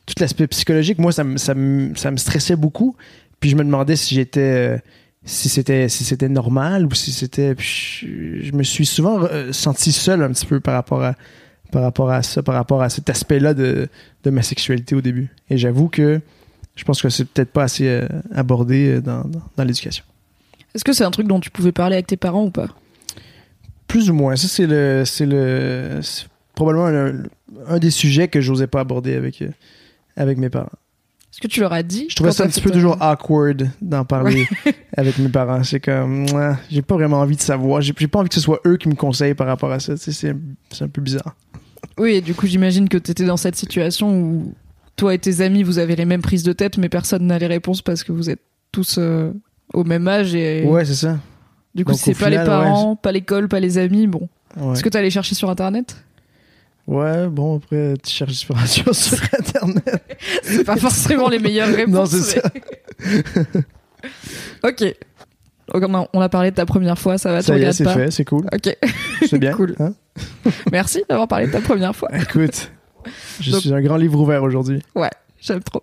tout 0.07 0.15
l'aspect 0.21 0.47
psychologique. 0.47 0.99
Moi, 0.99 1.13
ça 1.13 1.25
me 1.25 1.37
ça 1.37 1.55
me 1.55 1.95
ça 1.97 2.11
me 2.11 2.17
stressait 2.17 2.57
beaucoup. 2.57 2.97
Puis 3.41 3.51
je 3.51 3.57
me 3.57 3.63
demandais 3.63 3.95
si 3.97 4.15
j'étais 4.15 4.81
si 5.29 5.51
c'était 5.51 5.91
si 5.91 6.05
c'était 6.05 6.29
normal 6.31 6.87
ou 6.87 6.95
si 6.95 7.13
c'était 7.13 7.55
je, 7.59 8.41
je 8.41 8.53
me 8.53 8.63
suis 8.63 8.87
souvent 8.87 9.23
euh, 9.25 9.53
senti 9.53 9.93
seul 9.93 10.23
un 10.23 10.31
petit 10.31 10.47
peu 10.47 10.59
par 10.59 10.75
rapport 10.75 11.03
à 11.03 11.15
par 11.71 11.83
rapport 11.83 12.11
à 12.11 12.23
ça 12.23 12.43
par 12.43 12.55
rapport 12.55 12.81
à 12.81 12.89
cet 12.89 13.11
aspect 13.11 13.39
là 13.39 13.53
de 13.53 13.89
de 14.25 14.31
ma 14.31 14.43
sexualité 14.43 14.95
au 14.95 15.03
début. 15.03 15.29
Et 15.51 15.59
j'avoue 15.59 15.89
que 15.89 16.21
je 16.77 16.85
pense 16.85 17.03
que 17.03 17.11
c'est 17.11 17.27
peut-être 17.27 17.53
pas 17.53 17.65
assez 17.65 17.89
euh, 17.89 18.09
abordé 18.35 18.89
euh, 18.89 19.01
dans, 19.03 19.25
dans, 19.25 19.43
dans 19.57 19.65
l'éducation. 19.65 20.05
Est-ce 20.75 20.85
que 20.85 20.93
c'est 20.95 21.05
un 21.05 21.11
truc 21.11 21.27
dont 21.27 21.41
tu 21.41 21.51
pouvais 21.51 21.73
parler 21.73 21.97
avec 21.97 22.07
tes 22.07 22.17
parents 22.17 22.45
ou 22.45 22.51
pas? 22.51 22.69
Plus 23.87 24.09
ou 24.09 24.15
moins. 24.15 24.35
Ça 24.37 24.49
c'est 24.49 24.67
le 24.67 25.03
c'est 25.05 25.27
le 25.27 26.01
probablement 26.55 26.87
un, 26.87 27.25
un 27.67 27.79
des 27.79 27.91
sujets 27.91 28.29
que 28.29 28.41
j'osais 28.41 28.67
pas 28.67 28.81
aborder 28.81 29.15
avec 29.15 29.45
avec 30.17 30.39
mes 30.39 30.49
parents 30.49 30.73
Est-ce 31.39 31.47
que 31.47 31.55
tu 31.55 31.61
leur 31.61 31.73
as 31.73 31.85
dit 31.85 32.07
je 32.11 32.17
trouvais 32.17 32.33
ça 32.33 32.43
un 32.43 32.49
petit 32.49 32.61
peu 32.61 32.73
toujours 32.73 33.01
awkward 33.01 33.71
d'en 33.81 34.05
parler 34.05 34.49
avec 34.97 35.19
mes 35.19 35.29
parents. 35.29 35.63
C'est 35.63 35.79
comme, 35.79 36.27
j'ai 36.69 36.83
pas 36.83 36.97
vraiment 36.97 37.21
envie 37.21 37.37
de 37.37 37.41
savoir. 37.41 37.81
J'ai 37.81 37.93
pas 37.93 38.19
envie 38.19 38.29
que 38.29 38.35
ce 38.35 38.41
soit 38.41 38.61
eux 38.67 38.77
qui 38.77 38.89
me 38.89 38.97
conseillent 38.97 39.35
par 39.35 39.47
rapport 39.47 39.71
à 39.71 39.79
ça. 39.79 39.97
Tu 39.97 40.11
C'est 40.11 40.35
un 40.81 40.89
peu 40.89 41.01
bizarre. 41.01 41.37
Oui, 41.97 42.15
et 42.15 42.21
du 42.23 42.35
coup, 42.35 42.49
j'imagine 42.49 42.89
que 42.89 42.99
t'étais 42.99 43.25
dans 43.25 43.37
cette 43.37 43.55
situation 43.55 44.21
où 44.21 44.53
toi 44.97 45.15
et 45.15 45.19
tes 45.21 45.41
amis, 45.41 45.63
vous 45.63 45.79
avez 45.79 45.95
les 45.95 46.07
mêmes 46.07 46.23
prises 46.23 46.43
de 46.43 46.53
tête, 46.53 46.77
mais 46.77 46.89
personne 46.89 47.25
n'a 47.29 47.39
les 47.39 47.47
réponses 47.47 47.83
parce 47.83 48.03
que 48.03 48.11
vous 48.11 48.31
êtes 48.31 48.43
tous 48.73 48.97
euh, 48.99 49.31
au 49.73 49.85
même 49.85 50.09
âge 50.09 50.35
et 50.35 50.65
Ouais, 50.65 50.85
c'est 50.85 50.95
ça. 50.95 51.21
du 51.73 51.85
coup, 51.85 51.93
c'est 51.95 52.19
pas 52.19 52.31
les 52.31 52.45
parents, 52.45 52.97
pas 52.97 53.13
l'école, 53.13 53.47
pas 53.47 53.61
les 53.61 53.79
amis, 53.79 54.09
bon. 54.09 54.29
Ouais. 54.57 54.73
Est-ce 54.73 54.83
que 54.83 54.89
t'es 54.89 54.99
allé 54.99 55.11
chercher 55.11 55.37
sur 55.37 55.51
internet? 55.51 56.05
Ouais, 56.89 57.29
bon, 57.29 57.57
après, 57.59 57.95
tu 58.03 58.11
cherches 58.13 58.31
l'inspiration 58.31 58.93
sur 58.93 59.19
Internet. 59.39 60.03
C'est 60.43 60.65
pas 60.65 60.77
forcément 60.77 61.29
les 61.29 61.39
meilleures 61.39 61.69
réponses. 61.75 61.95
Non, 61.95 62.07
c'est 62.07 62.41
ça. 62.41 62.51
ok. 64.65 64.95
On 65.75 66.21
a, 66.23 66.29
parlé 66.31 66.51
de 66.51 66.57
ta 66.57 66.65
première 66.65 66.99
fois, 66.99 67.19
ça 67.19 67.31
va, 67.31 67.41
tu 67.41 67.47
Ça 67.47 67.59
y 67.59 67.63
est, 67.63 67.73
c'est 67.73 67.85
pas. 67.85 67.93
fait, 67.95 68.11
c'est 68.11 68.25
cool. 68.25 68.47
Ok, 68.53 68.75
C'est 69.29 69.39
bien. 69.39 69.53
Cool. 69.57 69.75
hein? 69.81 69.93
merci 70.73 71.03
d'avoir 71.09 71.29
parlé 71.29 71.47
de 71.47 71.53
ta 71.53 71.61
première 71.61 71.95
fois. 71.95 72.09
Écoute, 72.19 72.71
je 73.41 73.51
Donc- 73.53 73.61
suis 73.61 73.73
un 73.75 73.81
grand 73.83 73.97
livre 73.99 74.19
ouvert 74.19 74.43
aujourd'hui. 74.43 74.83
Ouais, 74.95 75.11
j'aime 75.41 75.63
trop. 75.63 75.83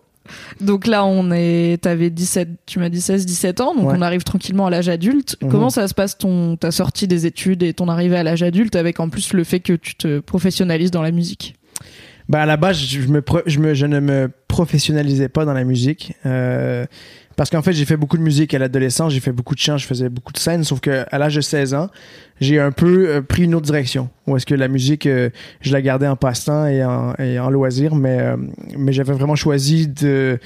Donc 0.62 0.88
là, 0.88 1.06
on 1.06 1.32
est, 1.32 1.82
t'avais 1.82 2.10
17, 2.10 2.50
tu 2.66 2.80
m'as 2.80 2.90
dit 2.90 3.02
16, 3.02 3.26
17 3.26 3.62
ans, 3.62 3.76
donc 3.76 3.88
Ouais. 3.90 3.96
on 3.98 4.02
arrive 4.02 4.24
tranquillement 4.24 4.68
à 4.68 4.70
l'âge 4.70 4.90
adulte. 4.90 5.38
Mhm. 5.42 5.50
Comment 5.52 5.70
ça 5.70 5.88
se 5.88 5.94
passe 5.94 6.18
ton, 6.18 6.56
ta 6.58 6.72
sortie 6.72 7.08
des 7.08 7.26
études 7.26 7.64
et 7.64 7.74
ton 7.74 7.88
arrivée 7.90 8.18
à 8.18 8.24
l'âge 8.24 8.44
adulte 8.44 8.76
avec 8.76 9.00
en 9.00 9.10
plus 9.10 9.34
le 9.34 9.44
fait 9.44 9.60
que 9.60 9.74
tu 9.74 9.96
te 9.96 10.20
professionnalises 10.20 10.92
dans 10.92 11.02
la 11.02 11.12
musique? 11.12 11.56
Ben 12.28 12.40
à 12.40 12.46
la 12.48 12.58
base, 12.58 12.78
je, 12.80 13.02
me 13.08 13.22
pro- 13.22 13.44
je, 13.46 13.60
me, 13.60 13.76
je 13.76 13.86
ne 13.86 14.00
me 14.00 14.32
professionnalisais 14.48 15.30
pas 15.30 15.46
dans 15.46 15.54
la 15.54 15.64
musique. 15.64 16.14
euh, 16.26 16.86
parce 17.36 17.50
qu'en 17.50 17.62
fait, 17.62 17.74
j'ai 17.74 17.86
fait 17.86 17.98
beaucoup 17.98 18.18
de 18.18 18.24
musique 18.24 18.54
à 18.54 18.60
l'adolescence, 18.60 19.14
j'ai 19.14 19.20
fait 19.20 19.32
beaucoup 19.32 19.56
de 19.56 19.60
chant, 19.60 19.78
je 19.78 19.86
faisais 19.86 20.10
beaucoup 20.10 20.32
de 20.32 20.38
scènes, 20.38 20.64
sauf 20.64 20.80
que 20.80 21.06
à 21.12 21.18
l'âge 21.18 21.36
de 21.36 21.42
16 21.42 21.74
ans, 21.74 21.90
j'ai 22.40 22.60
un 22.60 22.72
peu 22.72 23.10
euh, 23.10 23.22
pris 23.22 23.44
une 23.44 23.56
autre 23.56 23.66
direction. 23.66 24.10
Où 24.28 24.36
est-ce 24.38 24.46
que 24.46 24.56
la 24.56 24.68
musique, 24.68 25.06
euh, 25.06 25.30
je 25.62 25.72
la 25.74 25.82
gardais 25.82 26.08
en 26.08 26.16
passe-temps 26.16 26.68
et 26.68 26.84
en, 26.84 27.50
loisir, 27.50 27.96
mais, 27.96 28.20
euh, 28.20 28.38
mais 28.78 28.94
j'avais 28.94 29.14
vraiment 29.14 29.36
choisi 29.36 29.88
de... 29.88 30.40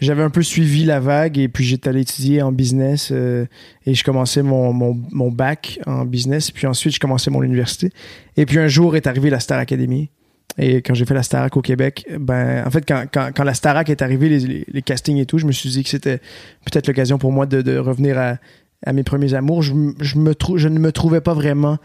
J'avais 0.00 0.22
un 0.22 0.30
peu 0.30 0.42
suivi 0.42 0.84
la 0.84 0.98
vague 0.98 1.38
et 1.38 1.48
puis 1.48 1.64
j'étais 1.64 1.88
allé 1.88 2.00
étudier 2.00 2.42
en 2.42 2.50
business 2.50 3.12
et 3.12 3.94
je 3.94 4.04
commençais 4.04 4.42
mon, 4.42 5.30
bac 5.30 5.78
en 5.86 6.04
business, 6.04 6.50
puis 6.50 6.66
ensuite 6.66 6.94
je 6.94 7.00
commençais 7.00 7.30
mon 7.30 7.44
université. 7.44 7.90
Et 8.36 8.44
puis 8.44 8.58
un 8.58 8.66
jour 8.66 8.96
est 8.96 9.06
arrivé 9.06 9.30
la 9.30 9.38
Star 9.38 9.60
Academy. 9.60 10.10
Et 10.58 10.82
quand 10.82 10.94
j'ai 10.94 11.04
fait 11.04 11.14
la 11.14 11.22
Starac 11.22 11.56
au 11.56 11.62
Québec, 11.62 12.06
ben, 12.18 12.64
en 12.64 12.70
fait, 12.70 12.84
quand, 12.86 13.06
quand, 13.12 13.44
la 13.44 13.54
Starac 13.54 13.90
est 13.90 14.02
arrivée, 14.02 14.64
les, 14.72 14.82
castings 14.82 15.18
et 15.18 15.26
tout, 15.26 15.38
je 15.38 15.46
me 15.46 15.52
suis 15.52 15.68
dit 15.68 15.82
que 15.82 15.88
c'était 15.88 16.18
peut-être 16.64 16.86
l'occasion 16.86 17.18
pour 17.18 17.32
moi 17.32 17.46
de, 17.46 17.76
revenir 17.76 18.18
à, 18.18 18.92
mes 18.92 19.02
premiers 19.02 19.34
amours. 19.34 19.62
Je, 19.62 19.72
je, 20.00 20.18
me 20.18 20.32
je 20.56 20.68
ne 20.68 20.78
me 20.78 20.92
trouvais 20.92 21.20
pas 21.20 21.34
vraiment 21.34 21.78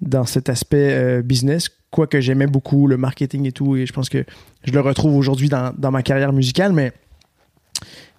dans 0.00 0.24
cet 0.24 0.48
aspect 0.48 0.92
euh, 0.92 1.22
business, 1.22 1.68
quoique 1.90 2.20
j'aimais 2.20 2.46
beaucoup 2.46 2.86
le 2.86 2.96
marketing 2.96 3.46
et 3.46 3.52
tout, 3.52 3.76
et 3.76 3.86
je 3.86 3.92
pense 3.92 4.08
que 4.08 4.24
je 4.64 4.72
le 4.72 4.80
retrouve 4.80 5.16
aujourd'hui 5.16 5.48
dans, 5.48 5.72
dans 5.76 5.90
ma 5.90 6.02
carrière 6.02 6.32
musicale, 6.32 6.72
mais, 6.72 6.92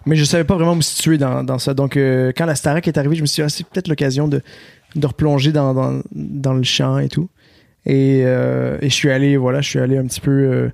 mais 0.06 0.16
je 0.16 0.24
savais 0.24 0.44
pas 0.44 0.56
vraiment 0.56 0.76
me 0.76 0.82
situer 0.82 1.18
dans, 1.18 1.44
dans 1.44 1.58
ça. 1.58 1.74
Donc, 1.74 1.98
euh, 1.98 2.32
quand 2.36 2.46
la 2.46 2.56
Starac 2.56 2.88
est 2.88 2.98
arrivée, 2.98 3.16
je 3.16 3.22
me 3.22 3.28
suis 3.28 3.42
dit, 3.42 3.46
ah, 3.46 3.50
c'est 3.50 3.66
peut-être 3.66 3.88
l'occasion 3.88 4.28
de, 4.28 4.42
de 4.96 5.08
replonger 5.08 5.52
dans, 5.52 5.74
dans, 5.74 6.02
dans 6.12 6.54
le 6.54 6.64
chant 6.64 7.00
et 7.00 7.10
tout. 7.10 7.30
Et, 7.86 8.22
euh, 8.26 8.78
et 8.82 8.90
je 8.90 8.94
suis 8.94 9.10
allé, 9.10 9.38
voilà, 9.38 9.62
je 9.62 9.70
suis 9.70 9.80
allé 9.80 9.98
un 9.98 10.06
petit 10.06 10.22
peu. 10.22 10.32
euh, 10.32 10.70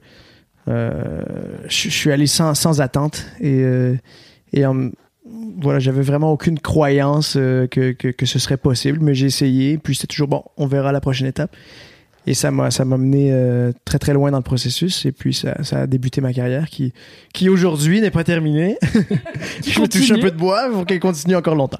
euh, 0.68 1.22
je, 1.68 1.90
suis 1.90 2.12
allé 2.12 2.28
sans, 2.28 2.54
sans 2.56 2.82
attente. 2.82 3.26
Et, 3.42 3.64
voilà, 5.58 5.80
j'avais 5.80 6.02
vraiment 6.02 6.32
aucune 6.32 6.60
croyance 6.60 7.34
que, 7.34 7.66
que, 7.92 8.26
ce 8.26 8.40
serait 8.40 8.58
possible, 8.58 9.00
mais 9.02 9.16
j'ai 9.16 9.28
essayé. 9.28 9.78
Puis 9.78 9.96
c'était 9.96 10.08
toujours 10.08 10.28
bon, 10.28 10.44
on 10.58 10.68
verra 10.68 10.92
la 10.92 11.02
prochaine 11.02 11.28
étape. 11.28 11.56
Et 12.28 12.34
ça 12.34 12.50
m'a 12.50 12.72
ça 12.72 12.86
mené 12.86 13.32
très 13.86 14.00
très 14.00 14.14
loin 14.14 14.32
dans 14.32 14.38
le 14.38 14.44
processus. 14.44 15.06
Et 15.06 15.12
puis 15.12 15.34
ça, 15.34 15.56
a 15.72 15.88
débuté 15.88 16.22
ma 16.22 16.34
carrière 16.34 16.70
qui, 16.70 16.94
qui 17.34 17.48
aujourd'hui 17.50 18.02
n'est 18.02 18.12
pas 18.12 18.24
terminée. 18.24 18.78
je 19.66 19.80
vais 19.80 19.88
toucher 19.88 20.16
un 20.16 20.20
peu 20.20 20.32
de 20.32 20.38
bois 20.38 20.70
pour 20.72 20.86
qu'elle 20.86 21.00
continue 21.00 21.36
encore 21.36 21.56
longtemps. 21.56 21.80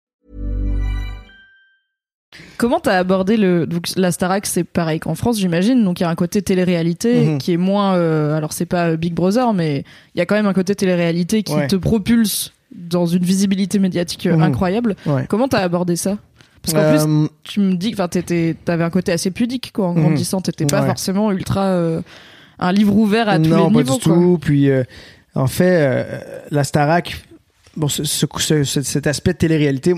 Comment 2.57 2.79
t'as 2.79 2.97
abordé 2.97 3.35
le 3.35 3.65
donc 3.67 3.87
la 3.97 4.11
Starac 4.11 4.45
c'est 4.45 4.63
pareil 4.63 4.99
qu'en 5.01 5.15
France 5.15 5.37
j'imagine 5.37 5.83
donc 5.83 5.99
il 5.99 6.03
y 6.03 6.05
a 6.05 6.09
un 6.09 6.15
côté 6.15 6.41
télé-réalité 6.41 7.25
Mhm. 7.25 7.37
qui 7.39 7.51
est 7.53 7.57
moins 7.57 7.95
euh, 7.95 8.35
alors 8.37 8.53
c'est 8.53 8.65
pas 8.65 8.91
euh, 8.91 8.95
Big 8.97 9.13
Brother 9.13 9.53
mais 9.53 9.83
il 10.15 10.19
y 10.19 10.21
a 10.21 10.25
quand 10.25 10.35
même 10.35 10.45
un 10.45 10.53
côté 10.53 10.73
télé-réalité 10.73 11.43
qui 11.43 11.53
Ouais. 11.53 11.67
te 11.67 11.75
propulse 11.75 12.53
dans 12.73 13.05
une 13.05 13.23
visibilité 13.23 13.79
médiatique 13.79 14.27
euh, 14.27 14.35
Mhm. 14.37 14.43
incroyable. 14.43 14.95
Ouais. 15.05 15.25
Comment 15.27 15.49
t'as 15.49 15.59
abordé 15.59 15.97
ça? 15.97 16.17
Parce 16.61 16.73
qu'en 16.73 16.89
plus 16.89 17.27
tu 17.43 17.59
me 17.59 17.73
dis 17.75 17.91
enfin 17.93 18.07
t'avais 18.07 18.83
un 18.85 18.89
côté 18.89 19.11
assez 19.11 19.31
pudique 19.31 19.71
quoi 19.73 19.87
en 19.89 19.93
Mhm. 19.93 20.01
grandissant 20.03 20.39
t'étais 20.39 20.65
pas 20.65 20.81
Ouais. 20.81 20.87
forcément 20.87 21.31
ultra 21.33 21.65
euh, 21.65 22.01
un 22.59 22.71
livre 22.71 22.95
ouvert 22.95 23.27
à 23.27 23.39
tous 23.39 23.49
non, 23.49 23.67
les 23.67 23.73
pas 23.73 23.81
niveaux 23.81 23.97
du 23.97 24.03
quoi. 24.03 24.13
tout. 24.15 24.37
Puis, 24.39 24.69
en 25.35 25.47
fait, 25.47 26.07
la 26.51 26.63
Starac, 26.63 27.23
bon, 27.77 27.87
ce- 27.87 28.03
ce- 28.03 28.25
ce- 28.37 28.63
ce- 28.63 28.81
cet 28.81 29.07
aspect 29.07 29.33
de 29.33 29.37
télé-réalité, 29.37 29.93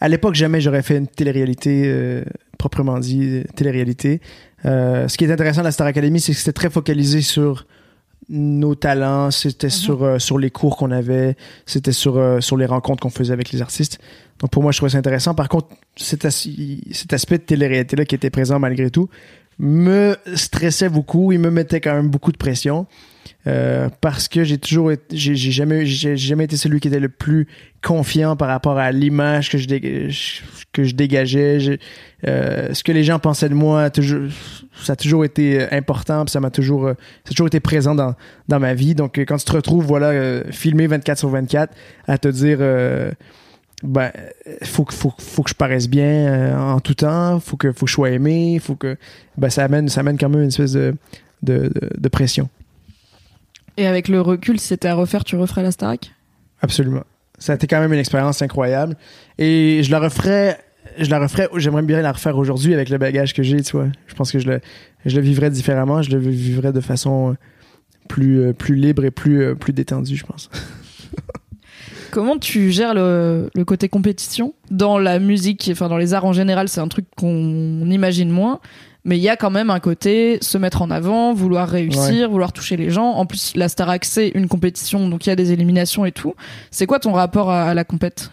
à 0.00 0.08
l'époque, 0.08 0.34
jamais 0.34 0.60
j'aurais 0.60 0.82
fait 0.82 0.96
une 0.98 1.06
télé-réalité, 1.08 1.82
euh, 1.86 2.24
proprement 2.58 2.98
dit, 2.98 3.42
télé-réalité. 3.56 4.20
Euh, 4.64 5.08
ce 5.08 5.16
qui 5.16 5.24
est 5.24 5.30
intéressant 5.32 5.60
de 5.60 5.66
la 5.66 5.72
Star 5.72 5.86
Academy, 5.86 6.20
c'est 6.20 6.32
que 6.32 6.38
c'était 6.38 6.52
très 6.52 6.70
focalisé 6.70 7.20
sur 7.22 7.66
nos 8.30 8.74
talents, 8.74 9.30
c'était 9.30 9.68
sur, 9.68 10.02
euh, 10.02 10.18
sur 10.18 10.38
les 10.38 10.50
cours 10.50 10.78
qu'on 10.78 10.90
avait, 10.90 11.36
c'était 11.66 11.92
sur, 11.92 12.16
euh, 12.16 12.40
sur 12.40 12.56
les 12.56 12.64
rencontres 12.64 13.02
qu'on 13.02 13.10
faisait 13.10 13.34
avec 13.34 13.52
les 13.52 13.60
artistes. 13.60 13.98
Donc 14.38 14.50
pour 14.50 14.62
moi, 14.62 14.72
je 14.72 14.78
trouvais 14.78 14.92
ça 14.92 14.98
intéressant. 14.98 15.34
Par 15.34 15.48
contre, 15.50 15.68
cet, 15.96 16.24
as- 16.24 16.48
cet 16.92 17.12
aspect 17.12 17.36
de 17.38 17.42
télé-réalité-là 17.42 18.06
qui 18.06 18.14
était 18.14 18.30
présent 18.30 18.58
malgré 18.58 18.90
tout, 18.90 19.10
me 19.58 20.16
stressait 20.34 20.88
beaucoup, 20.88 21.32
il 21.32 21.38
me 21.38 21.50
mettait 21.50 21.80
quand 21.82 21.94
même 21.94 22.08
beaucoup 22.08 22.32
de 22.32 22.38
pression. 22.38 22.86
Euh, 23.46 23.88
parce 24.00 24.28
que 24.28 24.42
j'ai 24.42 24.58
toujours 24.58 24.90
j'ai, 25.10 25.36
jamais 25.36 26.44
été 26.44 26.56
celui 26.56 26.80
qui 26.80 26.88
était 26.88 27.00
le 27.00 27.10
plus 27.10 27.46
confiant 27.82 28.36
par 28.36 28.48
rapport 28.48 28.78
à 28.78 28.90
l'image 28.90 29.50
que 29.50 29.58
je 29.58 29.68
que 30.72 30.84
je 30.84 30.94
dégageais. 30.94 31.78
Euh, 32.26 32.72
ce 32.72 32.82
que 32.82 32.92
les 32.92 33.04
gens 33.04 33.18
pensaient 33.18 33.50
de 33.50 33.54
moi 33.54 33.90
ça 34.82 34.92
a 34.94 34.96
toujours 34.96 35.24
été 35.24 35.60
euh, 35.60 35.66
important 35.72 36.24
puis 36.24 36.32
ça 36.32 36.40
m'a 36.40 36.50
toujours 36.50 36.88
ça 36.88 37.30
a 37.30 37.30
toujours 37.30 37.48
été 37.48 37.60
présent 37.60 37.94
dans 37.94 38.60
ma 38.60 38.74
vie. 38.74 38.94
Donc 38.94 39.18
quand 39.18 39.36
tu 39.36 39.44
te 39.44 39.52
retrouves 39.52 39.84
voilà 39.84 40.42
filmé 40.50 40.86
24 40.86 41.18
sur 41.18 41.28
24 41.28 41.74
à 42.08 42.18
te 42.18 42.28
dire 42.28 42.58
ben 43.82 44.10
faut 44.62 44.84
que 44.84 44.94
je 45.48 45.54
paraisse 45.54 45.88
bien 45.88 46.58
en 46.58 46.80
tout 46.80 46.94
temps 46.94 47.40
faut 47.40 47.58
que 47.58 47.72
faut 47.72 47.84
que 47.84 47.90
je 47.90 47.94
sois 47.94 48.10
aimé 48.10 48.58
faut 48.58 48.76
que 48.76 48.96
ben 49.36 49.50
ça 49.50 49.64
amène 49.64 49.90
ça 49.90 50.00
amène 50.00 50.16
quand 50.16 50.30
même 50.30 50.42
une 50.42 50.48
espèce 50.48 50.72
de 50.72 52.08
pression 52.10 52.48
et 53.76 53.86
avec 53.86 54.08
le 54.08 54.20
recul, 54.20 54.60
si 54.60 54.68
c'était 54.68 54.88
à 54.88 54.94
refaire, 54.94 55.24
tu 55.24 55.36
referais 55.36 55.62
la 55.62 55.70
Starac? 55.70 56.12
Absolument. 56.60 57.04
Ça 57.38 57.52
a 57.52 57.54
été 57.56 57.66
quand 57.66 57.80
même 57.80 57.92
une 57.92 57.98
expérience 57.98 58.40
incroyable. 58.42 58.96
Et 59.38 59.82
je 59.82 59.90
la 59.90 59.98
referais, 59.98 60.58
je 60.98 61.10
la 61.10 61.18
referais, 61.18 61.48
j'aimerais 61.56 61.82
bien 61.82 62.00
la 62.00 62.12
refaire 62.12 62.38
aujourd'hui 62.38 62.74
avec 62.74 62.88
le 62.88 62.98
bagage 62.98 63.34
que 63.34 63.42
j'ai, 63.42 63.60
tu 63.62 63.76
vois. 63.76 63.88
Je 64.06 64.14
pense 64.14 64.30
que 64.30 64.38
je 64.38 64.46
le, 64.46 64.60
je 65.04 65.16
le 65.16 65.22
vivrais 65.22 65.50
différemment, 65.50 66.02
je 66.02 66.10
le 66.10 66.18
vivrais 66.18 66.72
de 66.72 66.80
façon 66.80 67.36
plus, 68.08 68.40
euh, 68.40 68.52
plus 68.52 68.76
libre 68.76 69.04
et 69.04 69.10
plus, 69.10 69.42
euh, 69.42 69.54
plus 69.54 69.72
détendue, 69.72 70.16
je 70.16 70.24
pense. 70.24 70.50
Comment 72.12 72.38
tu 72.38 72.70
gères 72.70 72.94
le, 72.94 73.50
le, 73.54 73.64
côté 73.64 73.88
compétition? 73.88 74.54
Dans 74.70 74.98
la 74.98 75.18
musique, 75.18 75.68
enfin 75.72 75.88
dans 75.88 75.96
les 75.96 76.14
arts 76.14 76.24
en 76.24 76.32
général, 76.32 76.68
c'est 76.68 76.80
un 76.80 76.86
truc 76.86 77.06
qu'on 77.16 77.90
imagine 77.90 78.30
moins 78.30 78.60
mais 79.04 79.18
il 79.18 79.22
y 79.22 79.28
a 79.28 79.36
quand 79.36 79.50
même 79.50 79.70
un 79.70 79.80
côté 79.80 80.38
se 80.40 80.56
mettre 80.56 80.80
en 80.80 80.90
avant, 80.90 81.34
vouloir 81.34 81.68
réussir, 81.68 82.30
vouloir 82.30 82.52
toucher 82.52 82.76
les 82.76 82.90
gens. 82.90 83.10
En 83.10 83.26
plus, 83.26 83.54
la 83.54 83.68
Starac 83.68 84.04
c'est 84.04 84.28
une 84.28 84.48
compétition, 84.48 85.08
donc 85.08 85.26
il 85.26 85.28
y 85.28 85.32
a 85.32 85.36
des 85.36 85.52
éliminations 85.52 86.06
et 86.06 86.12
tout. 86.12 86.34
C'est 86.70 86.86
quoi 86.86 86.98
ton 86.98 87.12
rapport 87.12 87.50
à, 87.50 87.74
la 87.74 87.84
compète? 87.84 88.30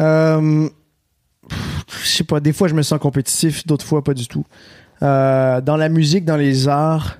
Euh, 0.00 0.68
Je 2.02 2.08
sais 2.08 2.24
pas. 2.24 2.40
Des 2.40 2.52
fois, 2.52 2.68
je 2.68 2.74
me 2.74 2.82
sens 2.82 2.98
compétitif, 2.98 3.66
d'autres 3.66 3.84
fois 3.84 4.02
pas 4.02 4.14
du 4.14 4.26
tout. 4.26 4.46
Euh, 5.02 5.60
dans 5.60 5.76
la 5.76 5.90
musique, 5.90 6.24
dans 6.24 6.36
les 6.36 6.68
arts, 6.68 7.18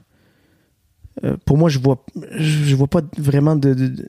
euh, 1.24 1.36
pour 1.44 1.58
moi, 1.58 1.68
je 1.68 1.78
vois, 1.78 2.02
je 2.38 2.74
vois 2.74 2.88
pas 2.88 3.02
vraiment 3.18 3.56
de 3.56 3.74
de 3.74 4.08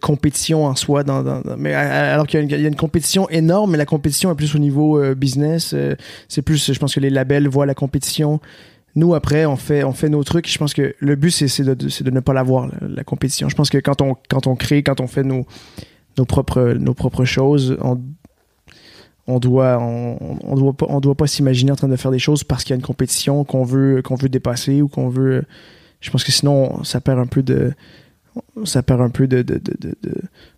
compétition 0.00 0.64
en 0.64 0.74
soi 0.74 1.04
dans, 1.04 1.42
mais 1.58 1.74
alors 1.74 2.26
qu'il 2.26 2.42
y, 2.50 2.54
y, 2.54 2.64
a 2.64 2.68
une 2.68 2.76
compétition 2.76 3.28
énorme 3.28 3.72
mais 3.72 3.78
la 3.78 3.84
compétition 3.84 4.30
est 4.32 4.34
plus 4.34 4.54
au 4.54 4.58
niveau 4.58 4.98
euh, 4.98 5.14
business 5.14 5.72
euh, 5.74 5.94
c'est 6.28 6.42
plus 6.42 6.72
je 6.72 6.78
pense 6.78 6.94
que 6.94 7.00
les 7.00 7.10
labels 7.10 7.48
voient 7.48 7.66
la 7.66 7.74
compétition. 7.74 8.40
Nous 8.94 9.14
après 9.14 9.44
on 9.44 9.56
fait 9.56 9.84
on 9.84 9.92
fait 9.92 10.08
nos 10.08 10.24
trucs. 10.24 10.50
Je 10.50 10.56
pense 10.56 10.72
que 10.72 10.94
le 10.98 11.16
but 11.16 11.30
c'est 11.30 11.62
de, 11.62 11.74
de 11.74 12.10
ne 12.10 12.20
pas 12.20 12.32
l'avoir 12.32 12.68
la, 12.68 12.88
la, 12.88 13.04
compétition. 13.04 13.48
Je 13.50 13.54
pense 13.54 13.68
que 13.68 13.78
quand 13.78 14.00
on 14.00 14.16
quand 14.28 14.46
on 14.46 14.56
crée 14.56 14.82
quand 14.82 15.00
on 15.00 15.06
fait 15.06 15.24
nos 15.24 15.46
nos 16.16 16.24
propres 16.24 16.74
nos 16.80 16.94
propres 16.94 17.26
choses 17.26 17.76
on 17.82 18.00
on 19.26 19.38
doit 19.38 19.78
on, 19.78 20.38
on 20.42 20.54
doit 20.54 20.72
pas 20.72 20.86
on 20.88 21.00
doit 21.00 21.14
pas 21.14 21.26
s'imaginer 21.26 21.72
en 21.72 21.76
train 21.76 21.88
de 21.88 21.96
faire 21.96 22.10
des 22.10 22.18
choses 22.18 22.44
parce 22.44 22.64
qu'il 22.64 22.70
y 22.70 22.74
a 22.74 22.76
une 22.76 22.86
compétition 22.86 23.44
qu'on 23.44 23.64
veut 23.64 24.00
qu'on 24.00 24.14
veut 24.14 24.30
dépasser 24.30 24.80
ou 24.80 24.88
qu'on 24.88 25.10
veut 25.10 25.44
je 26.00 26.10
pense 26.10 26.24
que 26.24 26.32
sinon 26.32 26.82
ça 26.82 27.02
perd 27.02 27.18
un 27.18 27.26
peu 27.26 27.42
de 27.42 27.72
ça 28.64 28.82
perd 28.82 29.00
un 29.00 29.10
peu 29.10 29.26
de, 29.26 29.42
de, 29.42 29.54
de, 29.58 29.94
de, 30.02 30.14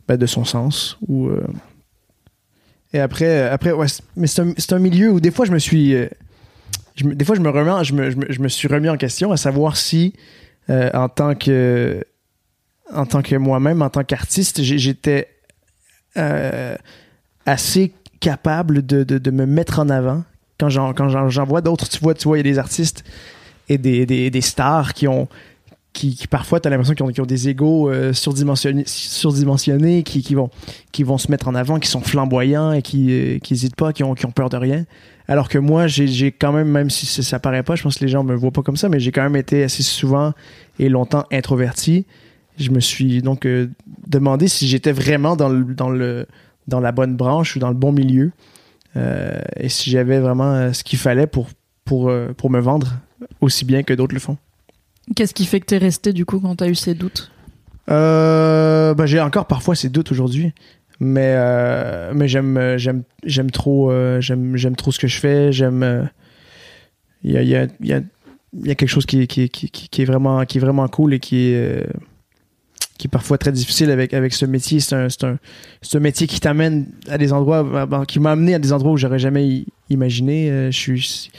ben 0.07 0.17
de 0.17 0.27
son 0.27 0.45
sens. 0.45 0.97
Ou, 1.07 1.29
euh, 1.29 1.47
Et 2.93 3.01
après, 3.01 3.49
après 3.49 3.73
ouais, 3.73 3.87
mais 4.17 4.27
c'est 4.27 4.43
un, 4.43 4.77
un, 4.77 4.79
milieu 4.79 5.11
où 5.11 5.21
des 5.21 5.31
fois 5.31 5.47
je 5.47 5.53
me 5.53 5.59
suis. 5.59 5.95
Euh, 5.95 6.09
des 7.03 7.25
fois 7.25 7.37
je 7.37 7.41
me, 7.41 7.51
remets, 7.51 7.85
je, 7.85 7.95
me, 7.95 8.11
je, 8.11 8.17
me, 8.17 8.27
je 8.29 8.41
me 8.41 8.49
suis 8.49 8.69
remis 8.69 8.89
en 8.89 8.97
question 8.97 9.31
à 9.31 9.37
savoir 9.37 9.77
si, 9.77 10.15
euh, 10.71 10.91
en 10.95 11.09
tant 11.09 11.35
que, 11.35 12.05
en 12.93 13.07
tant 13.07 13.23
que 13.23 13.37
moi-même, 13.37 13.83
en 13.83 13.91
tant 13.91 14.05
qu'artiste, 14.05 14.63
j'étais 14.63 15.29
euh, 16.17 16.77
assez 17.47 17.93
capable 18.21 18.85
de, 18.85 19.05
de, 19.05 19.19
de, 19.19 19.31
me 19.31 19.47
mettre 19.47 19.79
en 19.79 19.89
avant. 19.89 20.25
Quand 20.59 20.69
j'en 20.69 21.45
vois 21.45 21.61
d'autres, 21.61 21.89
tu 21.89 22.01
vois, 22.01 22.15
tu 22.15 22.27
vois, 22.27 22.39
il 22.39 22.45
y 22.45 22.49
a 22.49 22.53
des 22.53 22.59
artistes 22.59 23.05
et 23.69 23.79
des, 23.79 24.07
des, 24.07 24.31
des 24.31 24.41
stars 24.41 24.93
qui 24.93 25.07
ont 25.07 25.29
qui, 25.93 26.27
parfois, 26.31 26.61
tu 26.61 26.69
as 26.69 26.71
l'impression 26.71 26.95
qu'ils 26.95 27.23
ont, 27.23 27.27
des 27.27 27.49
égaux 27.49 27.91
euh, 27.91 28.13
surdimensionnés, 28.13 30.03
qui, 30.03 30.35
vont, 30.35 30.51
qui 30.93 31.03
vont 31.03 31.19
se 31.19 31.31
mettre 31.31 31.49
en 31.49 31.55
avant, 31.55 31.79
qui 31.79 31.89
sont 31.89 32.01
flamboyants 32.01 32.73
et 32.73 32.83
qui 32.83 33.41
n'hésitent 33.51 33.73
euh, 33.73 33.87
pas, 33.87 33.93
qui 33.93 34.05
ont, 34.05 34.15
qui 34.15 34.27
ont 34.27 34.31
peur 34.31 34.49
de 34.49 34.57
rien. 34.57 34.85
Alors 35.27 35.49
que 35.49 35.59
moi, 35.59 35.87
j'ai 35.87 36.33
quand 36.33 36.53
même, 36.53 36.69
même 36.69 36.91
si 36.91 37.07
ça, 37.07 37.23
ça, 37.23 37.39
paraît 37.39 37.63
pas, 37.63 37.75
je 37.75 37.83
pense 37.83 37.99
que 37.99 38.05
les 38.05 38.11
gens 38.11 38.23
me 38.23 38.35
voient 38.35 38.51
pas 38.51 38.63
comme 38.63 38.77
ça, 38.77 38.89
mais 38.89 39.01
j'ai 39.01 39.13
quand 39.13 39.23
même 39.23 39.37
été 39.37 39.63
assez 39.65 39.83
souvent 39.83 40.33
et 40.79 40.89
longtemps 40.89 41.25
introverti. 41.33 42.07
Je 42.59 42.71
me 42.71 42.81
suis 42.81 43.21
donc 43.21 43.45
euh, 43.45 43.69
demandé 44.07 44.49
si 44.49 44.69
j'étais 44.69 44.93
vraiment 44.93 45.37
dans, 45.37 45.49
le, 45.49 45.65
dans, 45.65 45.91
le, 45.91 46.27
dans 46.67 46.81
la 46.81 46.93
bonne 46.93 47.17
branche 47.17 47.57
ou 47.57 47.59
dans 47.59 47.69
le 47.69 47.75
bon 47.75 47.93
milieu. 47.93 48.33
Et 49.61 49.69
si 49.69 49.91
j'avais 49.91 50.19
vraiment 50.19 50.73
ce 50.73 50.83
qu'il 50.83 50.99
fallait 50.99 51.29
pour, 51.29 51.47
pour, 51.85 52.11
pour 52.37 52.51
me 52.51 52.59
vendre 52.59 52.95
aussi 53.41 53.65
bien 53.65 53.85
que 53.85 53.95
d'autres 53.95 54.13
le 54.13 54.19
font. 54.19 54.39
Qu'est-ce 55.17 55.35
qui 55.35 55.47
fait 55.47 55.61
que 55.61 55.67
t'es 55.67 55.79
resté 55.79 56.13
du 56.13 56.25
coup 56.25 56.41
quand 56.41 56.57
t'as 56.57 56.69
eu 56.69 56.75
ces 56.75 56.95
doutes 56.95 57.31
euh, 57.91 58.95
bah, 58.95 59.07
j'ai 59.07 59.21
encore 59.21 59.47
parfois 59.47 59.75
ces 59.75 59.89
doutes 59.89 60.13
aujourd'hui, 60.13 60.53
mais 61.01 61.33
euh, 61.37 62.13
mais 62.15 62.29
j'aime 62.29 62.77
j'aime 62.77 63.03
j'aime 63.25 63.51
trop 63.51 63.91
euh, 63.91 64.21
j'aime 64.21 64.57
j'aime 64.57 64.77
trop 64.77 64.93
ce 64.93 64.99
que 64.99 65.07
je 65.07 65.19
fais. 65.19 65.53
J'aime 65.53 66.11
il 67.25 67.33
y 67.33 67.35
a 67.35 68.75
quelque 68.75 68.87
chose 68.87 69.07
qui, 69.07 69.23
est 69.23 70.05
vraiment 70.05 70.45
qui 70.45 70.59
est 70.59 70.61
vraiment 70.61 70.87
cool 70.89 71.15
et 71.15 71.19
qui 71.19 71.53
est 71.53 71.87
qui 72.99 73.07
est 73.07 73.11
parfois 73.11 73.39
très 73.39 73.53
difficile 73.53 73.91
avec 73.91 74.13
avec 74.13 74.35
ce 74.35 74.45
métier 74.45 74.81
c'est 74.81 74.95
un 74.95 75.07
un, 75.23 75.37
un 75.95 76.01
métier 76.01 76.27
qui 76.27 76.41
t'amène 76.41 76.87
à 77.09 77.17
des 77.17 77.33
endroits 77.33 77.87
qui 78.07 78.21
m'a 78.21 78.33
amené 78.33 78.55
à 78.55 78.59
des 78.59 78.73
endroits 78.73 78.93
où 78.93 78.97
j'aurais 78.97 79.19
jamais 79.19 79.65
imaginé 79.89 80.71
je 80.71 80.77
suis 80.77 81.31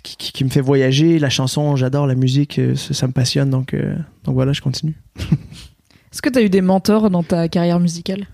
qui, 0.00 0.32
qui, 0.32 0.44
me 0.44 0.48
fait 0.48 0.60
voyager. 0.60 1.18
La 1.18 1.28
chanson, 1.28 1.76
j'adore 1.76 2.06
la 2.06 2.14
musique, 2.14 2.58
euh, 2.58 2.74
ça, 2.76 2.94
ça, 2.94 3.06
me 3.06 3.12
passionne. 3.12 3.50
Donc, 3.50 3.74
euh, 3.74 3.96
donc 4.24 4.34
voilà, 4.34 4.52
je 4.52 4.62
continue. 4.62 4.94
Est-ce 5.16 6.22
que 6.22 6.30
tu 6.30 6.38
as 6.38 6.42
eu 6.42 6.48
des 6.48 6.60
mentors 6.60 7.10
dans 7.10 7.22
ta 7.22 7.48
carrière 7.48 7.80
musicale? 7.80 8.26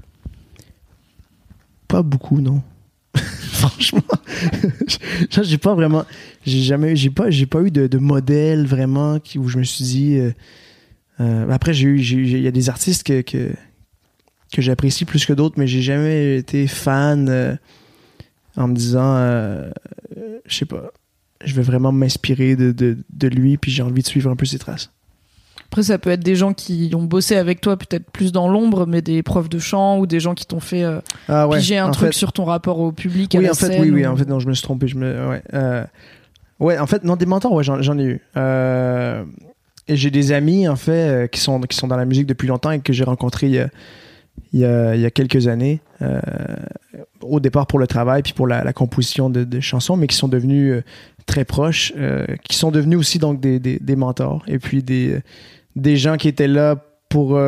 Pas 1.86 2.02
beaucoup, 2.02 2.40
non. 2.40 2.62
Franchement, 3.14 4.02
j'ai 5.42 5.58
pas 5.58 5.74
vraiment, 5.74 6.04
j'ai 6.44 6.60
jamais, 6.60 6.94
j'ai 6.94 7.10
pas, 7.10 7.30
j'ai 7.30 7.46
pas 7.46 7.62
eu 7.62 7.70
de, 7.70 7.86
de, 7.86 7.98
modèle 7.98 8.66
vraiment 8.66 9.18
qui, 9.18 9.38
où 9.38 9.48
je 9.48 9.58
me 9.58 9.64
suis 9.64 9.84
dit. 9.84 10.18
Euh, 10.18 10.32
euh 11.20 11.50
après, 11.50 11.72
j'ai 11.74 11.86
eu, 11.86 12.00
il 12.00 12.40
y 12.40 12.46
a 12.46 12.52
des 12.52 12.68
artistes 12.68 13.04
que 13.04 13.20
que, 13.22 13.52
que 14.52 14.62
j'apprécie 14.62 15.04
plus 15.04 15.26
que 15.26 15.32
d'autres, 15.32 15.56
mais 15.58 15.66
j'ai 15.66 15.82
jamais 15.82 16.36
été 16.36 16.66
fan 16.66 17.28
euh, 17.28 17.56
en 18.56 18.68
me 18.68 18.74
disant, 18.74 19.16
je 20.46 20.54
sais 20.54 20.64
pas, 20.64 20.92
je 21.44 21.54
vais 21.54 21.62
vraiment 21.62 21.92
m'inspirer 21.92 22.56
de, 22.56 22.72
de, 22.72 22.98
de, 23.10 23.28
lui, 23.28 23.56
puis 23.56 23.70
j'ai 23.70 23.82
envie 23.82 24.02
de 24.02 24.06
suivre 24.06 24.30
un 24.30 24.36
peu 24.36 24.46
ses 24.46 24.58
traces. 24.58 24.90
Après, 25.70 25.82
ça 25.82 25.98
peut 25.98 26.10
être 26.10 26.24
des 26.24 26.34
gens 26.34 26.54
qui 26.54 26.90
ont 26.94 27.02
bossé 27.02 27.36
avec 27.36 27.60
toi, 27.60 27.76
peut-être 27.76 28.10
plus 28.10 28.32
dans 28.32 28.48
l'ombre, 28.48 28.86
mais 28.86 29.02
des 29.02 29.22
profs 29.22 29.50
de 29.50 29.58
chant 29.58 29.98
ou 29.98 30.06
des 30.06 30.18
gens 30.18 30.34
qui 30.34 30.46
t'ont 30.46 30.60
fait 30.60 30.82
euh, 30.82 31.00
ah 31.28 31.46
ouais, 31.46 31.58
piger 31.58 31.76
un 31.76 31.90
truc 31.90 32.14
sur 32.14 32.32
ton 32.32 32.44
rapport 32.44 32.80
au 32.80 32.90
public. 32.90 33.32
Oui, 33.34 33.40
à 33.40 33.42
la 33.42 33.50
en 33.50 33.54
fait, 33.54 33.66
scène, 33.66 33.82
oui, 33.82 33.90
ou... 33.90 33.94
oui, 33.94 34.06
en 34.06 34.16
fait, 34.16 34.26
non, 34.26 34.40
je 34.40 34.48
me 34.48 34.54
suis 34.54 34.62
trompé. 34.62 34.88
Je 34.88 34.96
me, 34.96 35.28
ouais, 35.28 35.42
euh, 35.52 35.84
ouais, 36.58 36.78
en 36.78 36.86
fait, 36.86 37.04
non, 37.04 37.16
des 37.16 37.26
mentors, 37.26 37.52
ouais, 37.52 37.64
j'en 37.64 37.98
ai 37.98 38.04
eu. 38.04 38.20
Et 39.88 39.96
j'ai 39.96 40.10
des 40.10 40.32
amis, 40.32 40.68
en 40.68 40.76
fait, 40.76 40.92
euh, 40.92 41.26
qui 41.26 41.40
sont, 41.40 41.60
qui 41.62 41.76
sont 41.76 41.88
dans 41.88 41.96
la 41.96 42.04
musique 42.04 42.26
depuis 42.26 42.46
longtemps 42.46 42.70
et 42.70 42.80
que 42.80 42.92
j'ai 42.92 43.04
rencontrés 43.04 43.46
il 43.46 43.54
y 43.54 43.58
a, 43.58 44.94
il 44.94 45.00
y 45.00 45.06
a, 45.06 45.10
quelques 45.10 45.48
années. 45.48 45.80
Euh, 46.02 46.20
au 47.22 47.40
départ 47.40 47.66
pour 47.66 47.80
le 47.80 47.88
travail 47.88 48.22
puis 48.22 48.32
pour 48.32 48.46
la, 48.46 48.72
composition 48.72 49.30
de, 49.30 49.60
chansons, 49.60 49.96
mais 49.96 50.06
qui 50.06 50.14
sont 50.14 50.28
devenus 50.28 50.72
euh, 50.72 50.82
très 51.26 51.44
proches, 51.44 51.92
qui 52.44 52.56
sont 52.56 52.70
devenus 52.70 52.98
aussi 52.98 53.18
donc 53.18 53.40
des, 53.40 53.58
des, 53.58 53.96
mentors 53.96 54.44
et 54.46 54.58
puis 54.58 54.82
des, 54.82 55.20
des 55.76 55.96
gens 55.96 56.16
qui 56.16 56.28
étaient 56.28 56.48
là 56.48 56.76
pour, 57.10 57.38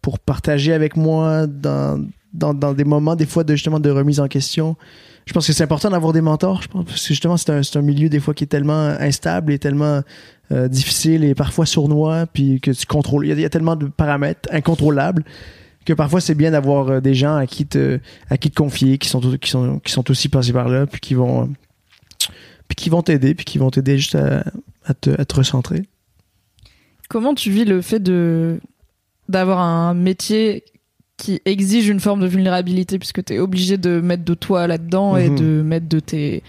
pour 0.00 0.18
partager 0.20 0.72
avec 0.72 0.96
moi 0.96 1.46
dans, 1.46 2.02
dans, 2.32 2.54
dans, 2.54 2.72
des 2.72 2.84
moments 2.84 3.16
des 3.16 3.26
fois 3.26 3.44
de 3.44 3.54
justement 3.54 3.78
de 3.78 3.90
remise 3.90 4.20
en 4.20 4.28
question. 4.28 4.76
Je 5.30 5.32
pense 5.32 5.46
que 5.46 5.52
c'est 5.52 5.62
important 5.62 5.90
d'avoir 5.90 6.12
des 6.12 6.22
mentors, 6.22 6.60
je 6.60 6.66
pense, 6.66 6.84
parce 6.84 7.02
que 7.02 7.06
justement 7.06 7.36
c'est 7.36 7.50
un, 7.50 7.60
un 7.76 7.82
milieu 7.82 8.08
des 8.08 8.18
fois 8.18 8.34
qui 8.34 8.42
est 8.42 8.48
tellement 8.48 8.88
instable 8.98 9.52
et 9.52 9.60
tellement 9.60 10.02
euh, 10.50 10.66
difficile 10.66 11.22
et 11.22 11.36
parfois 11.36 11.66
sournois, 11.66 12.26
puis 12.26 12.60
que 12.60 12.72
tu 12.72 12.84
contrôles. 12.84 13.28
Il 13.28 13.38
y, 13.38 13.44
a, 13.44 13.48
tellement 13.48 13.76
de 13.76 13.86
paramètres 13.86 14.48
incontrôlables 14.52 15.22
que 15.84 15.92
parfois 15.92 16.20
c'est 16.20 16.34
bien 16.34 16.50
d'avoir 16.50 16.88
euh, 16.88 17.00
des 17.00 17.14
gens 17.14 17.36
à 17.36 17.46
qui 17.46 17.64
te 17.64 18.00
à 18.28 18.38
qui 18.38 18.50
te 18.50 18.56
confier 18.56 18.98
qui 18.98 19.08
sont 19.08 19.20
qui 19.20 19.50
sont 19.50 19.78
qui 19.78 19.92
sont 19.92 20.10
aussi 20.10 20.28
passés 20.28 20.52
par 20.52 20.68
là 20.68 20.86
puis 20.86 20.98
qui 20.98 21.14
vont 21.14 21.48
puis 22.66 22.74
qui 22.74 22.90
vont 22.90 23.02
t'aider 23.02 23.36
puis 23.36 23.44
qui 23.44 23.58
vont 23.58 23.70
t'aider 23.70 23.98
juste 23.98 24.16
à, 24.16 24.42
à, 24.84 24.94
te, 24.94 25.10
à 25.10 25.24
te 25.24 25.36
recentrer. 25.36 25.84
Comment 27.08 27.34
tu 27.34 27.52
vis 27.52 27.64
le 27.64 27.82
fait 27.82 28.00
de 28.00 28.58
d'avoir 29.28 29.60
un 29.60 29.94
métier 29.94 30.64
qui 31.20 31.40
exige 31.44 31.88
une 31.88 32.00
forme 32.00 32.20
de 32.20 32.26
vulnérabilité 32.26 32.98
puisque 32.98 33.24
tu 33.24 33.34
es 33.34 33.38
obligé 33.38 33.76
de 33.76 34.00
mettre 34.00 34.24
de 34.24 34.34
toi 34.34 34.66
là-dedans 34.66 35.16
et 35.16 35.28
Mhm. 35.28 35.38
de 35.38 35.62
mettre 35.62 35.88
de 35.88 36.00
tes 36.00 36.42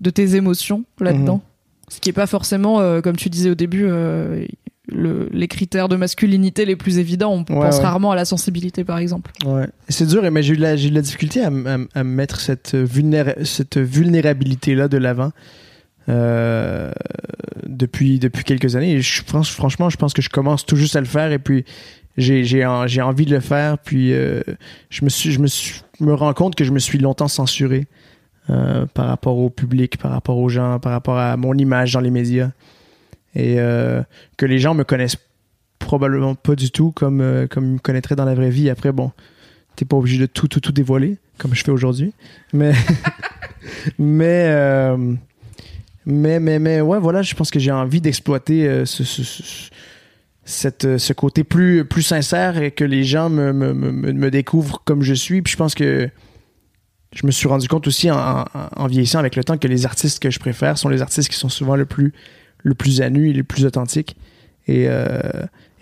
de 0.00 0.10
tes 0.10 0.34
émotions 0.36 0.84
là-dedans. 1.00 1.36
Mm 1.36 1.92
Ce 1.94 2.00
qui 2.00 2.08
est 2.08 2.12
pas 2.14 2.26
forcément, 2.26 2.80
euh, 2.80 3.00
comme 3.02 3.16
tu 3.16 3.28
disais 3.28 3.50
au 3.50 3.54
début, 3.54 3.84
euh, 3.86 4.46
le- 4.88 5.28
les 5.32 5.46
critères 5.46 5.88
de 5.88 5.96
masculinité 5.96 6.64
les 6.64 6.74
plus 6.76 6.98
évidents. 6.98 7.32
On 7.34 7.38
Ouais, 7.54 7.60
pense 7.66 7.76
ouais. 7.78 7.82
rarement 7.84 8.10
à 8.12 8.16
la 8.16 8.24
sensibilité, 8.24 8.82
par 8.84 8.98
exemple. 8.98 9.30
Ouais. 9.44 9.66
C'est 9.88 10.06
dur, 10.06 10.22
mais 10.32 10.42
j'ai 10.42 10.54
eu, 10.54 10.56
la- 10.56 10.74
j'ai 10.76 10.88
eu 10.88 10.90
de 10.90 10.94
la 10.96 11.02
difficulté 11.02 11.42
à, 11.44 11.50
mettre 12.04 12.40
cette, 12.40 12.74
vulnéra- 12.74 13.44
cette 13.44 13.76
vulnérabilité-là 13.78 14.88
de 14.88 14.96
l'avant 14.96 15.32
euh, 16.08 16.90
depuis, 17.66 18.18
depuis 18.18 18.44
quelques 18.44 18.74
années. 18.76 19.00
Je, 19.00 19.22
pense- 19.22 19.50
franchement, 19.50 19.88
je 19.90 19.96
pense 19.96 20.12
que 20.14 20.22
je 20.22 20.30
commence 20.30 20.64
tout 20.66 20.76
juste 20.76 20.96
à 20.96 21.00
le 21.00 21.06
faire 21.06 21.30
et 21.32 21.38
puis 21.38 21.64
j'ai 22.16 22.44
j'ai 22.44 22.64
en- 22.66 22.86
j'ai 22.86 23.02
envie 23.02 23.24
de 23.26 23.34
le 23.34 23.40
faire. 23.40 23.78
Puis 23.78 24.12
euh, 24.12 24.42
je, 24.90 25.04
me 25.04 25.08
suis, 25.10 25.32
je 25.32 25.40
me 25.40 25.46
suis- 25.46 25.82
me 26.00 26.14
rends 26.14 26.32
compte 26.34 26.54
que 26.54 26.64
je 26.64 26.72
me 26.72 26.78
suis 26.78 26.98
longtemps 26.98 27.28
censuré 27.28 27.86
euh, 28.50 28.86
par 28.86 29.06
rapport 29.06 29.38
au 29.38 29.50
public, 29.50 29.98
par 29.98 30.10
rapport 30.10 30.38
aux 30.38 30.48
gens, 30.48 30.78
par 30.80 30.92
rapport 30.92 31.18
à 31.18 31.36
mon 31.36 31.54
image 31.56 31.92
dans 31.92 32.00
les 32.00 32.10
médias. 32.10 32.50
Et 33.34 33.58
euh, 33.60 34.02
que 34.36 34.44
les 34.46 34.58
gens 34.58 34.74
me 34.74 34.84
connaissent 34.84 35.16
probablement 35.78 36.34
pas 36.34 36.54
du 36.54 36.70
tout 36.70 36.92
comme, 36.92 37.46
comme 37.50 37.64
ils 37.64 37.72
me 37.74 37.78
connaîtraient 37.78 38.16
dans 38.16 38.24
la 38.26 38.34
vraie 38.34 38.50
vie. 38.50 38.68
Après, 38.70 38.92
bon, 38.92 39.10
t'es 39.76 39.84
pas 39.84 39.96
obligé 39.96 40.18
de 40.18 40.26
tout, 40.26 40.48
tout, 40.48 40.60
tout 40.60 40.72
dévoiler, 40.72 41.16
comme 41.38 41.54
je 41.54 41.64
fais 41.64 41.70
aujourd'hui. 41.72 42.12
Mais, 42.52 42.72
mais, 43.98 44.96
mais, 46.04 46.40
mais, 46.40 46.58
mais, 46.58 46.80
ouais, 46.80 46.98
voilà, 46.98 47.22
je 47.22 47.34
pense 47.34 47.50
que 47.50 47.58
j'ai 47.58 47.70
envie 47.72 48.00
d'exploiter 48.00 48.84
ce- 48.84 49.70
cette, 50.44 50.84
euh, 50.84 50.98
ce 50.98 51.12
côté 51.12 51.44
plus, 51.44 51.84
plus 51.84 52.02
sincère 52.02 52.60
et 52.60 52.70
que 52.70 52.84
les 52.84 53.04
gens 53.04 53.30
me, 53.30 53.52
me, 53.52 53.72
me, 53.72 53.92
me 54.12 54.30
découvrent 54.30 54.82
comme 54.84 55.02
je 55.02 55.14
suis. 55.14 55.42
Puis 55.42 55.52
je 55.52 55.56
pense 55.56 55.74
que 55.74 56.08
je 57.14 57.26
me 57.26 57.30
suis 57.30 57.46
rendu 57.46 57.68
compte 57.68 57.86
aussi 57.86 58.10
en, 58.10 58.44
vieillissant 58.88 59.18
avec 59.18 59.36
le 59.36 59.44
temps 59.44 59.58
que 59.58 59.68
les 59.68 59.84
artistes 59.84 60.18
que 60.18 60.30
je 60.30 60.38
préfère 60.38 60.78
sont 60.78 60.88
les 60.88 61.02
artistes 61.02 61.28
qui 61.28 61.36
sont 61.36 61.50
souvent 61.50 61.76
le 61.76 61.84
plus, 61.84 62.12
le 62.62 62.74
plus 62.74 63.02
à 63.02 63.10
nu 63.10 63.28
et 63.28 63.32
les 63.32 63.42
plus 63.42 63.66
authentiques. 63.66 64.16
Et 64.66 64.86
euh, 64.88 65.20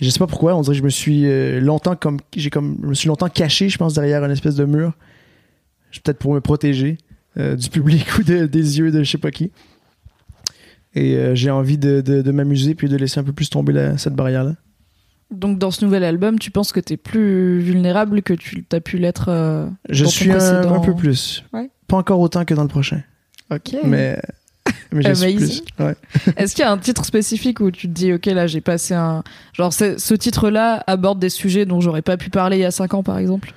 je 0.01 0.09
sais 0.11 0.19
pas 0.19 0.27
pourquoi, 0.27 0.57
on 0.57 0.63
dirait 0.63 0.75
que 0.75 0.79
je 0.81 0.85
me 0.85 0.91
suis 0.91 1.27
euh, 1.27 1.61
longtemps 1.61 1.95
comme 1.95 2.19
j'ai 2.35 2.51
comme 2.51 2.79
je 2.83 2.87
me 2.89 2.95
suis 2.95 3.09
longtemps 3.09 3.29
caché, 3.29 3.69
je 3.69 3.79
pense 3.79 3.95
derrière 3.95 4.25
une 4.25 4.31
espèce 4.33 4.57
de 4.57 4.65
mur. 4.65 4.93
Peut-être 6.03 6.19
pour 6.19 6.35
me 6.35 6.41
protéger 6.41 6.99
euh, 7.39 7.57
du 7.57 7.69
public 7.69 8.07
ou 8.19 8.23
de- 8.23 8.47
des 8.47 8.79
yeux 8.79 8.91
de 8.91 9.03
je 9.03 9.11
sais 9.11 9.19
pas 9.19 9.31
qui. 9.31 9.53
Et 10.95 11.15
euh, 11.17 11.35
j'ai 11.35 11.51
envie 11.51 11.79
de, 11.79 12.01
de, 12.01 12.21
de 12.23 12.31
m'amuser 12.33 12.75
puis 12.75 12.89
de 12.89 12.97
laisser 12.97 13.21
un 13.21 13.25
peu 13.25 13.33
plus 13.33 13.49
tomber 13.51 13.73
la- 13.73 13.97
cette 13.99 14.15
barrière 14.15 14.45
là. 14.45 14.53
Donc, 15.31 15.59
dans 15.59 15.71
ce 15.71 15.85
nouvel 15.85 16.03
album, 16.03 16.41
tu 16.41 16.51
penses 16.51 16.73
que 16.73 16.81
t'es 16.81 16.97
plus 16.97 17.61
vulnérable 17.61 18.21
que 18.23 18.33
tu 18.35 18.65
t'as 18.65 18.81
pu 18.81 18.99
l'être 18.99 19.27
euh, 19.29 19.69
Je 19.89 20.03
dans 20.03 20.11
ton 20.11 20.17
suis 20.17 20.31
un, 20.33 20.35
précédent- 20.37 20.75
un 20.75 20.81
peu 20.81 20.95
plus. 20.97 21.45
Ouais. 21.53 21.71
Pas 21.87 21.99
encore 21.99 22.19
autant 22.19 22.45
que 22.45 22.53
dans 22.55 22.63
le 22.63 22.69
prochain, 22.69 23.03
Ok. 23.53 23.77
mais 23.85 24.21
mais 24.93 25.03
je 25.03 25.13
suis 25.15 25.35
plus. 25.37 25.63
Ouais. 25.79 25.95
Est-ce 26.37 26.57
qu'il 26.57 26.65
y 26.65 26.67
a 26.67 26.73
un 26.73 26.79
titre 26.79 27.05
spécifique 27.05 27.61
où 27.61 27.71
tu 27.71 27.87
te 27.87 27.93
dis, 27.93 28.13
ok, 28.13 28.27
là, 28.27 28.49
j'ai 28.49 28.61
passé 28.61 28.95
un. 28.95 29.23
Genre, 29.53 29.73
ce 29.73 30.15
titre-là 30.15 30.83
aborde 30.89 31.21
des 31.21 31.29
sujets 31.29 31.65
dont 31.65 31.81
j'aurais 31.81 32.03
pas 32.03 32.17
pu 32.17 32.29
parler 32.31 32.57
il 32.57 32.61
y 32.63 32.65
a 32.65 32.73
5 32.73 32.95
ans, 32.95 33.03
par 33.05 33.17
exemple? 33.19 33.55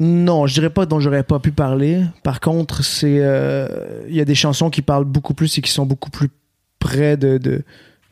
Non, 0.00 0.46
je 0.46 0.54
dirais 0.54 0.70
pas 0.70 0.84
dont 0.86 1.00
j'aurais 1.00 1.22
pas 1.24 1.38
pu 1.40 1.52
parler. 1.52 2.02
Par 2.22 2.40
contre, 2.40 2.82
c'est 2.84 3.18
euh, 3.20 3.68
il 4.08 4.14
y 4.14 4.20
a 4.22 4.24
des 4.26 4.34
chansons 4.34 4.70
qui 4.70 4.80
parlent 4.82 5.04
beaucoup 5.04 5.34
plus 5.34 5.56
et 5.58 5.60
qui 5.62 5.70
sont 5.70 5.84
beaucoup 5.86 6.10
plus 6.10 6.28
près 6.78 7.16
de 7.16 7.38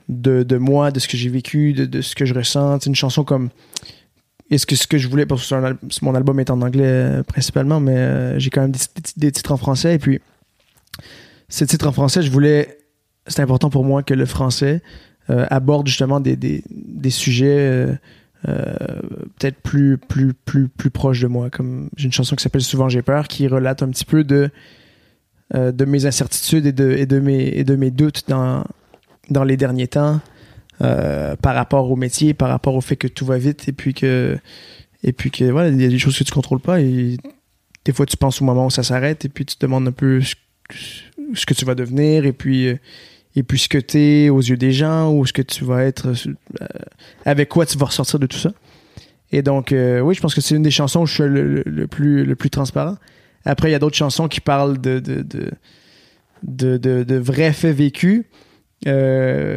de, 0.08 0.56
moi, 0.56 0.90
de 0.90 1.00
ce 1.00 1.08
que 1.08 1.16
j'ai 1.16 1.28
vécu, 1.28 1.72
de, 1.72 2.00
ce 2.00 2.14
que 2.14 2.24
je 2.24 2.34
ressens. 2.34 2.80
C'est 2.80 2.90
une 2.90 2.94
chanson 2.94 3.24
comme 3.24 3.50
est-ce 4.50 4.66
que 4.66 4.76
ce 4.76 4.86
que 4.86 4.98
je 4.98 5.08
voulais 5.08 5.26
parce 5.26 5.48
que 5.48 6.04
mon 6.04 6.14
album 6.14 6.38
est 6.38 6.50
en 6.50 6.60
anglais 6.60 6.84
euh, 6.84 7.22
principalement, 7.22 7.80
mais 7.80 7.96
euh, 7.96 8.38
j'ai 8.38 8.50
quand 8.50 8.60
même 8.60 8.72
des, 9.16 9.32
titres 9.32 9.52
en 9.52 9.56
français 9.56 9.94
et 9.94 9.98
puis 9.98 10.20
ces 11.48 11.66
titres 11.66 11.86
en 11.86 11.92
français, 11.92 12.22
je 12.22 12.30
voulais 12.30 12.78
c'est 13.26 13.40
important 13.40 13.70
pour 13.70 13.84
moi 13.84 14.02
que 14.02 14.12
le 14.12 14.26
français 14.26 14.82
euh, 15.30 15.46
aborde 15.48 15.86
justement 15.86 16.20
des, 16.20 16.62
sujets 17.08 17.88
peut-être 18.42 19.56
plus 19.62 19.96
plus 19.96 20.34
plus 20.34 20.68
plus 20.68 20.90
proches 20.90 21.20
de 21.20 21.26
moi 21.26 21.48
comme 21.48 21.88
j'ai 21.96 22.04
une 22.04 22.12
chanson 22.12 22.36
qui 22.36 22.42
s'appelle 22.42 22.60
souvent 22.60 22.90
j'ai 22.90 23.00
peur 23.00 23.26
qui 23.26 23.48
relate 23.48 23.82
un 23.82 23.88
petit 23.88 24.04
peu 24.04 24.24
de 24.24 24.50
euh, 25.54 25.70
de 25.70 25.84
mes 25.84 26.04
incertitudes 26.04 26.66
et 26.66 26.72
de 26.72 26.90
et 26.90 27.06
de 27.06 27.20
mes 27.20 27.46
et 27.46 27.62
de 27.62 27.76
mes 27.76 27.92
doutes 27.92 28.24
dans 28.26 28.64
dans 29.30 29.44
les 29.44 29.56
derniers 29.56 29.86
temps 29.86 30.20
euh, 30.80 31.36
par 31.36 31.54
rapport 31.54 31.88
au 31.90 31.94
métier 31.94 32.34
par 32.34 32.48
rapport 32.48 32.74
au 32.74 32.80
fait 32.80 32.96
que 32.96 33.06
tout 33.06 33.24
va 33.24 33.38
vite 33.38 33.68
et 33.68 33.72
puis 33.72 33.94
que 33.94 34.36
et 35.04 35.12
puis 35.12 35.30
que 35.30 35.44
voilà 35.44 35.68
il 35.68 35.80
y 35.80 35.84
a 35.84 35.88
des 35.88 35.98
choses 35.98 36.18
que 36.18 36.24
tu 36.24 36.32
contrôles 36.32 36.60
pas 36.60 36.78
des 36.80 37.18
fois 37.92 38.04
tu 38.04 38.16
penses 38.16 38.42
au 38.42 38.44
moment 38.44 38.66
où 38.66 38.70
ça 38.70 38.82
s'arrête 38.82 39.24
et 39.26 39.28
puis 39.28 39.44
tu 39.44 39.54
te 39.54 39.64
demandes 39.64 39.86
un 39.86 39.92
peu 39.92 40.20
ce, 40.22 41.46
que 41.46 41.54
tu 41.54 41.64
vas 41.64 41.76
devenir 41.76 42.26
et 42.26 42.32
puis 42.32 42.68
euh, 42.68 42.76
et 43.36 43.44
puis 43.44 43.60
ce 43.60 43.68
que 43.68 43.78
tu 43.78 43.98
es 43.98 44.28
aux 44.30 44.40
yeux 44.40 44.56
des 44.56 44.72
gens 44.72 45.12
ou 45.12 45.24
ce 45.24 45.32
que 45.32 45.42
tu 45.42 45.64
vas 45.64 45.84
être 45.84 46.14
avec 47.24 47.48
quoi 47.48 47.64
tu 47.66 47.78
vas 47.78 47.86
ressortir 47.86 48.20
de 48.20 48.26
tout 48.26 48.38
ça. 48.38 48.52
Et 49.32 49.42
donc, 49.42 49.70
oui, 49.72 50.14
je 50.14 50.20
pense 50.20 50.36
que 50.36 50.40
c'est 50.40 50.54
une 50.54 50.62
des 50.62 50.70
chansons 50.70 51.00
où 51.00 51.06
je 51.06 51.14
suis 51.14 51.24
le 51.26 51.86
plus, 51.88 52.24
le 52.24 52.36
plus 52.36 52.48
transparent. 52.48 52.96
Après, 53.44 53.68
il 53.68 53.72
y 53.72 53.74
a 53.74 53.78
d'autres 53.78 53.96
chansons 53.96 54.28
qui 54.28 54.40
parlent 54.40 54.80
de, 54.80 54.98
de, 55.00 55.22
de, 55.22 55.50
de, 56.42 56.76
de- 56.76 57.02
de 57.04 57.14
vrais 57.16 57.52
faits 57.52 57.76
vécus 57.76 58.24
euh, 58.86 59.56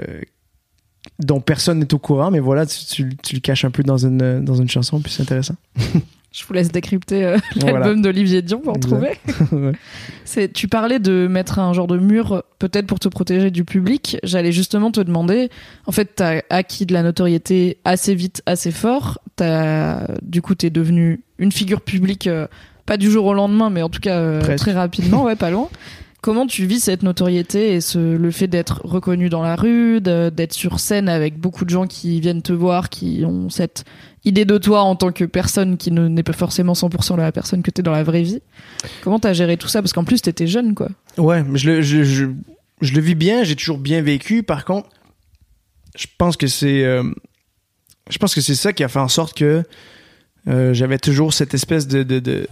dont 1.20 1.40
personne 1.42 1.80
n'est 1.80 1.94
au 1.94 2.00
courant, 2.00 2.32
mais 2.32 2.40
voilà, 2.40 2.66
tu, 2.66 2.86
tu, 2.86 3.10
tu 3.24 3.36
le 3.36 3.42
caches 3.42 3.66
un 3.66 3.72
peu 3.72 3.84
dans 3.84 3.98
une, 3.98 4.44
dans 4.44 4.56
une 4.56 4.70
chanson, 4.70 5.00
puis 5.02 5.12
c'est 5.12 5.24
intéressant. 5.24 5.56
Je 6.34 6.44
vous 6.46 6.54
laisse 6.54 6.72
décrypter 6.72 7.24
euh, 7.24 7.38
l'album 7.56 7.80
Voilà. 7.80 7.96
d'Olivier 7.96 8.42
Dion 8.44 8.60
pour 8.60 8.76
Exact. 8.76 9.20
trouver. 9.52 9.72
Ouais. 10.36 10.50
Tu 10.50 10.68
parlais 10.68 11.00
de 11.00 11.26
mettre 11.28 11.58
un 11.58 11.74
genre 11.74 11.88
de 11.88 11.98
mur, 11.98 12.44
peut-être 12.60 12.86
pour 12.86 13.00
te 13.00 13.08
protéger 13.08 13.50
du 13.50 13.64
public. 13.64 14.18
J'allais 14.24 14.52
justement 14.52 14.92
te 14.92 15.00
demander, 15.00 15.50
en 15.88 15.92
fait, 15.92 16.12
t'as 16.16 16.42
acquis 16.52 16.86
de 16.86 16.94
la 16.94 17.02
notoriété 17.02 17.78
assez 17.86 18.14
vite, 18.14 18.44
assez 18.46 18.72
fort. 18.72 19.20
T'as, 19.38 20.06
du 20.22 20.42
coup, 20.44 20.54
t'es 20.54 20.70
devenu 20.70 21.22
une 21.40 21.52
figure 21.52 21.82
publique, 21.82 22.28
euh, 22.28 22.46
pas 22.88 22.98
du 22.98 23.12
jour 23.12 23.26
au 23.26 23.34
lendemain, 23.36 23.70
mais 23.70 23.84
en 23.84 23.90
tout 23.90 24.00
cas 24.00 24.18
euh, 24.18 24.56
très 24.58 24.72
rapidement, 24.74 25.24
ouais, 25.26 25.36
pas 25.36 25.52
loin. 25.52 25.70
Comment 26.22 26.48
tu 26.48 26.66
vis 26.66 26.80
cette 26.80 27.04
notoriété 27.04 27.74
et 27.76 27.80
ce, 27.82 28.00
le 28.00 28.32
fait 28.32 28.48
d'être 28.48 28.82
reconnu 28.84 29.30
dans 29.30 29.44
la 29.44 29.56
rue, 29.56 30.02
d'être 30.02 30.52
sur 30.54 30.80
scène 30.80 31.08
avec 31.10 31.38
beaucoup 31.40 31.64
de 31.64 31.70
gens 31.70 31.86
qui 31.86 32.20
viennent 32.20 32.42
te 32.42 32.52
voir, 32.52 32.90
qui 32.90 33.22
ont 33.24 33.50
cette 33.52 33.86
idée 34.26 34.44
de 34.44 34.58
toi 34.58 34.82
en 34.82 34.96
tant 34.96 35.12
que 35.12 35.24
personne 35.26 35.78
qui 35.78 35.92
ne- 35.92 36.08
n'est 36.08 36.24
pas 36.24 36.34
forcément 36.34 36.74
100% 36.74 37.16
la 37.18 37.32
personne 37.32 37.62
que 37.62 37.70
t'es 37.70 37.84
dans 37.84 37.92
la 37.92 38.04
vraie 38.04 38.24
vie? 38.24 38.42
Comment 39.04 39.20
t'as 39.20 39.34
géré 39.34 39.58
tout 39.58 39.68
ça? 39.68 39.82
Parce 39.82 39.94
qu'en 39.94 40.04
plus, 40.04 40.22
t'étais 40.22 40.48
jeune, 40.48 40.74
quoi. 40.74 40.90
Ouais, 41.18 41.44
mais 41.44 41.60
je 41.60 41.70
le, 41.70 41.82
je, 41.84 42.04
je, 42.04 42.26
je 42.82 42.94
le 42.94 43.00
vis 43.00 43.16
bien, 43.16 43.44
j'ai 43.44 43.56
toujours 43.56 43.78
bien 43.78 44.02
vécu. 44.02 44.42
Par 44.42 44.66
contre, 44.66 44.90
je 45.96 46.08
pense 46.18 46.36
que 46.36 46.48
c'est. 46.48 46.84
euh, 46.84 47.04
je 48.10 48.18
pense 48.18 48.34
que 48.34 48.42
c'est 48.42 48.56
ça 48.56 48.74
qui 48.74 48.84
a 48.84 48.88
fait 48.88 49.00
en 49.00 49.08
sorte 49.08 49.38
que 49.38 49.64
euh, 50.48 50.74
j'avais 50.74 50.98
toujours 50.98 51.32
cette 51.34 51.54
espèce 51.54 51.88
de. 51.88 52.02
de, 52.04 52.20
de 52.20 52.48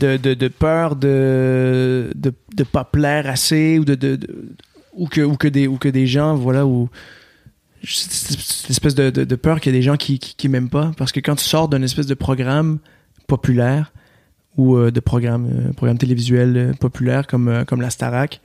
de, 0.00 0.16
de, 0.16 0.34
de 0.34 0.48
peur 0.48 0.96
de, 0.96 2.10
de 2.14 2.32
de 2.54 2.64
pas 2.64 2.84
plaire 2.84 3.26
assez 3.28 3.78
ou 3.78 3.84
de, 3.84 3.94
de, 3.94 4.18
ou 4.94 5.06
que 5.08 5.20
ou 5.20 5.36
que 5.36 5.48
des 5.48 5.66
ou 5.66 5.76
que 5.78 5.88
des 5.88 6.06
gens 6.06 6.34
voilà 6.34 6.66
ou 6.66 6.88
cette 7.82 8.70
espèce 8.70 8.94
de, 8.94 9.10
de, 9.10 9.36
peur 9.36 9.60
qu'il 9.60 9.72
y 9.72 9.76
a 9.76 9.78
des 9.78 9.82
gens 9.82 9.96
qui, 9.96 10.18
qui, 10.18 10.34
qui 10.36 10.48
m'aiment 10.48 10.70
pas 10.70 10.92
parce 10.96 11.12
que 11.12 11.20
quand 11.20 11.34
tu 11.36 11.44
sors 11.44 11.68
d'un 11.68 11.82
espèce 11.82 12.06
de 12.06 12.14
programme 12.14 12.78
populaire 13.26 13.92
ou 14.56 14.76
euh, 14.76 14.90
de 14.90 15.00
programme, 15.00 15.48
euh, 15.68 15.72
programme 15.72 15.98
télévisuel 15.98 16.56
euh, 16.56 16.72
populaire 16.72 17.26
comme, 17.26 17.48
euh, 17.48 17.64
comme 17.64 17.80
la 17.82 17.90
Starac, 17.90 18.40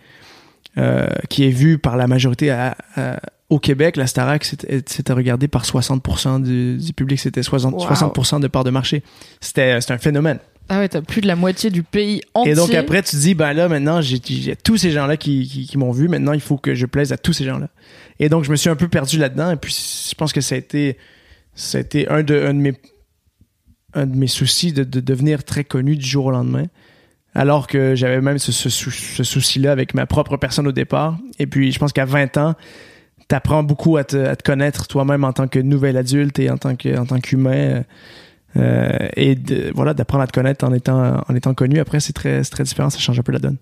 euh, 0.78 1.08
qui 1.30 1.46
est 1.46 1.52
vu 1.52 1.78
par 1.78 1.96
la 1.98 2.08
majorité 2.08 2.50
à- 2.50 2.76
à- 2.96 3.20
au 3.50 3.60
Québec. 3.60 3.96
La 3.96 4.08
Starac, 4.08 4.44
c'était 4.44 5.14
regardé 5.14 5.48
par 5.48 5.64
60% 5.66 6.40
du, 6.44 6.78
du 6.78 6.94
public, 6.94 7.20
c'était 7.20 7.42
60%, 7.42 7.72
Wow. 7.74 7.80
60% 7.94 8.40
de 8.42 8.48
part 8.48 8.64
de 8.64 8.72
marché. 8.72 9.04
C'était 9.40 9.80
c'était 9.82 9.94
un 9.94 9.98
phénomène. 10.00 10.40
Ah 10.72 10.80
ouais, 10.80 10.88
t'as 10.90 11.02
plus 11.02 11.22
de 11.22 11.28
la 11.28 11.36
moitié 11.36 11.72
du 11.72 11.82
pays 11.82 12.22
entier. 12.36 12.52
Et 12.52 12.56
donc 12.56 12.74
après, 12.76 13.02
tu 13.02 13.16
dis, 13.16 13.34
ben 13.34 13.54
là, 13.54 13.68
maintenant, 13.68 14.02
j'ai 14.02 14.20
tous 14.56 14.78
ces 14.78 14.92
gens-là 14.92 15.18
qui, 15.18 15.66
qui, 15.68 15.78
m'ont 15.78 15.92
vu. 15.92 16.08
Maintenant, 16.08 16.34
il 16.34 16.42
faut 16.42 16.58
que 16.58 16.76
je 16.76 16.86
plaise 16.86 17.12
à 17.12 17.18
tous 17.18 17.34
ces 17.34 17.44
gens-là. 17.44 17.70
Et 18.20 18.30
donc, 18.30 18.44
je 18.44 18.52
me 18.52 18.56
suis 18.56 18.70
un 18.70 18.76
peu 18.76 18.88
perdu 18.88 19.18
là-dedans. 19.18 19.52
Et 19.52 19.56
puis, 19.56 19.76
je 20.10 20.14
pense 20.14 20.32
que 20.32 20.42
ça 20.42 20.54
a 20.54 20.58
été, 20.60 20.98
ça 21.56 21.80
a 21.80 21.82
été 21.82 22.08
un, 22.10 22.22
de, 22.22 22.36
un, 22.36 22.54
de 22.54 22.60
mes, 22.60 22.74
un 23.96 24.06
de 24.06 24.16
mes 24.16 24.28
soucis 24.28 24.72
de, 24.72 24.84
de 24.84 25.00
devenir 25.00 25.44
très 25.44 25.64
connu 25.64 25.96
du 25.96 26.06
jour 26.06 26.26
au 26.28 26.32
lendemain. 26.32 26.66
Alors 27.34 27.66
que 27.68 27.96
j'avais 27.96 28.22
même 28.22 28.38
ce, 28.38 28.52
ce, 28.52 28.70
sou- 28.70 28.92
ce 28.92 29.24
souci-là 29.24 29.72
avec 29.72 29.96
ma 29.96 30.06
propre 30.06 30.38
personne 30.38 30.68
au 30.68 30.72
départ. 30.72 31.18
Et 31.40 31.48
puis, 31.48 31.72
je 31.72 31.80
pense 31.80 31.94
qu'à 31.94 32.06
20 32.06 32.38
ans, 32.38 32.56
t'apprends 33.28 33.64
beaucoup 33.64 33.98
à 33.98 34.04
te, 34.04 34.36
connaître 34.44 34.88
toi-même 34.88 35.24
en 35.24 35.34
tant 35.34 35.48
que 35.48 35.60
nouvel 35.60 35.98
adulte 35.98 36.38
et 36.40 36.50
en 36.52 36.58
tant 36.58 36.76
que 36.76 36.96
en 36.98 37.06
tant 37.06 37.20
qu'humain. 37.20 37.84
Euh, 38.58 39.08
et 39.16 39.36
de, 39.36 39.72
voilà, 39.76 39.94
d'apprendre 39.94 40.24
à 40.24 40.28
te 40.28 40.34
connaître 40.34 40.66
en 40.66 40.74
étant, 40.74 41.24
en 41.28 41.36
étant 41.36 41.54
connu. 41.54 41.80
Après, 41.80 42.00
c'est 42.00 42.14
très, 42.14 42.42
très 42.44 42.64
différent, 42.64 42.90
ça 42.90 43.00
change 43.00 43.20
un 43.20 43.24
peu 43.24 43.32
la 43.32 43.40
donne. 43.40 43.58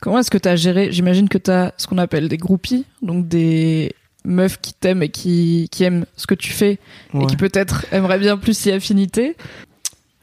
Comment 0.00 0.18
est-ce 0.18 0.30
que 0.30 0.38
t'as 0.38 0.56
géré 0.56 0.90
J'imagine 0.90 1.28
que 1.28 1.38
t'as 1.38 1.72
ce 1.76 1.86
qu'on 1.86 1.98
appelle 1.98 2.28
des 2.28 2.36
groupies, 2.36 2.86
donc 3.02 3.28
des 3.28 3.94
meufs 4.24 4.60
qui 4.60 4.74
t'aiment 4.74 5.02
et 5.02 5.08
qui, 5.08 5.68
qui 5.70 5.84
aiment 5.84 6.06
ce 6.16 6.26
que 6.26 6.34
tu 6.34 6.50
fais 6.50 6.78
et 7.14 7.26
qui 7.26 7.36
peut-être 7.36 7.86
aimeraient 7.92 8.18
bien 8.18 8.36
plus 8.36 8.56
si 8.56 8.70
affinité. 8.70 9.36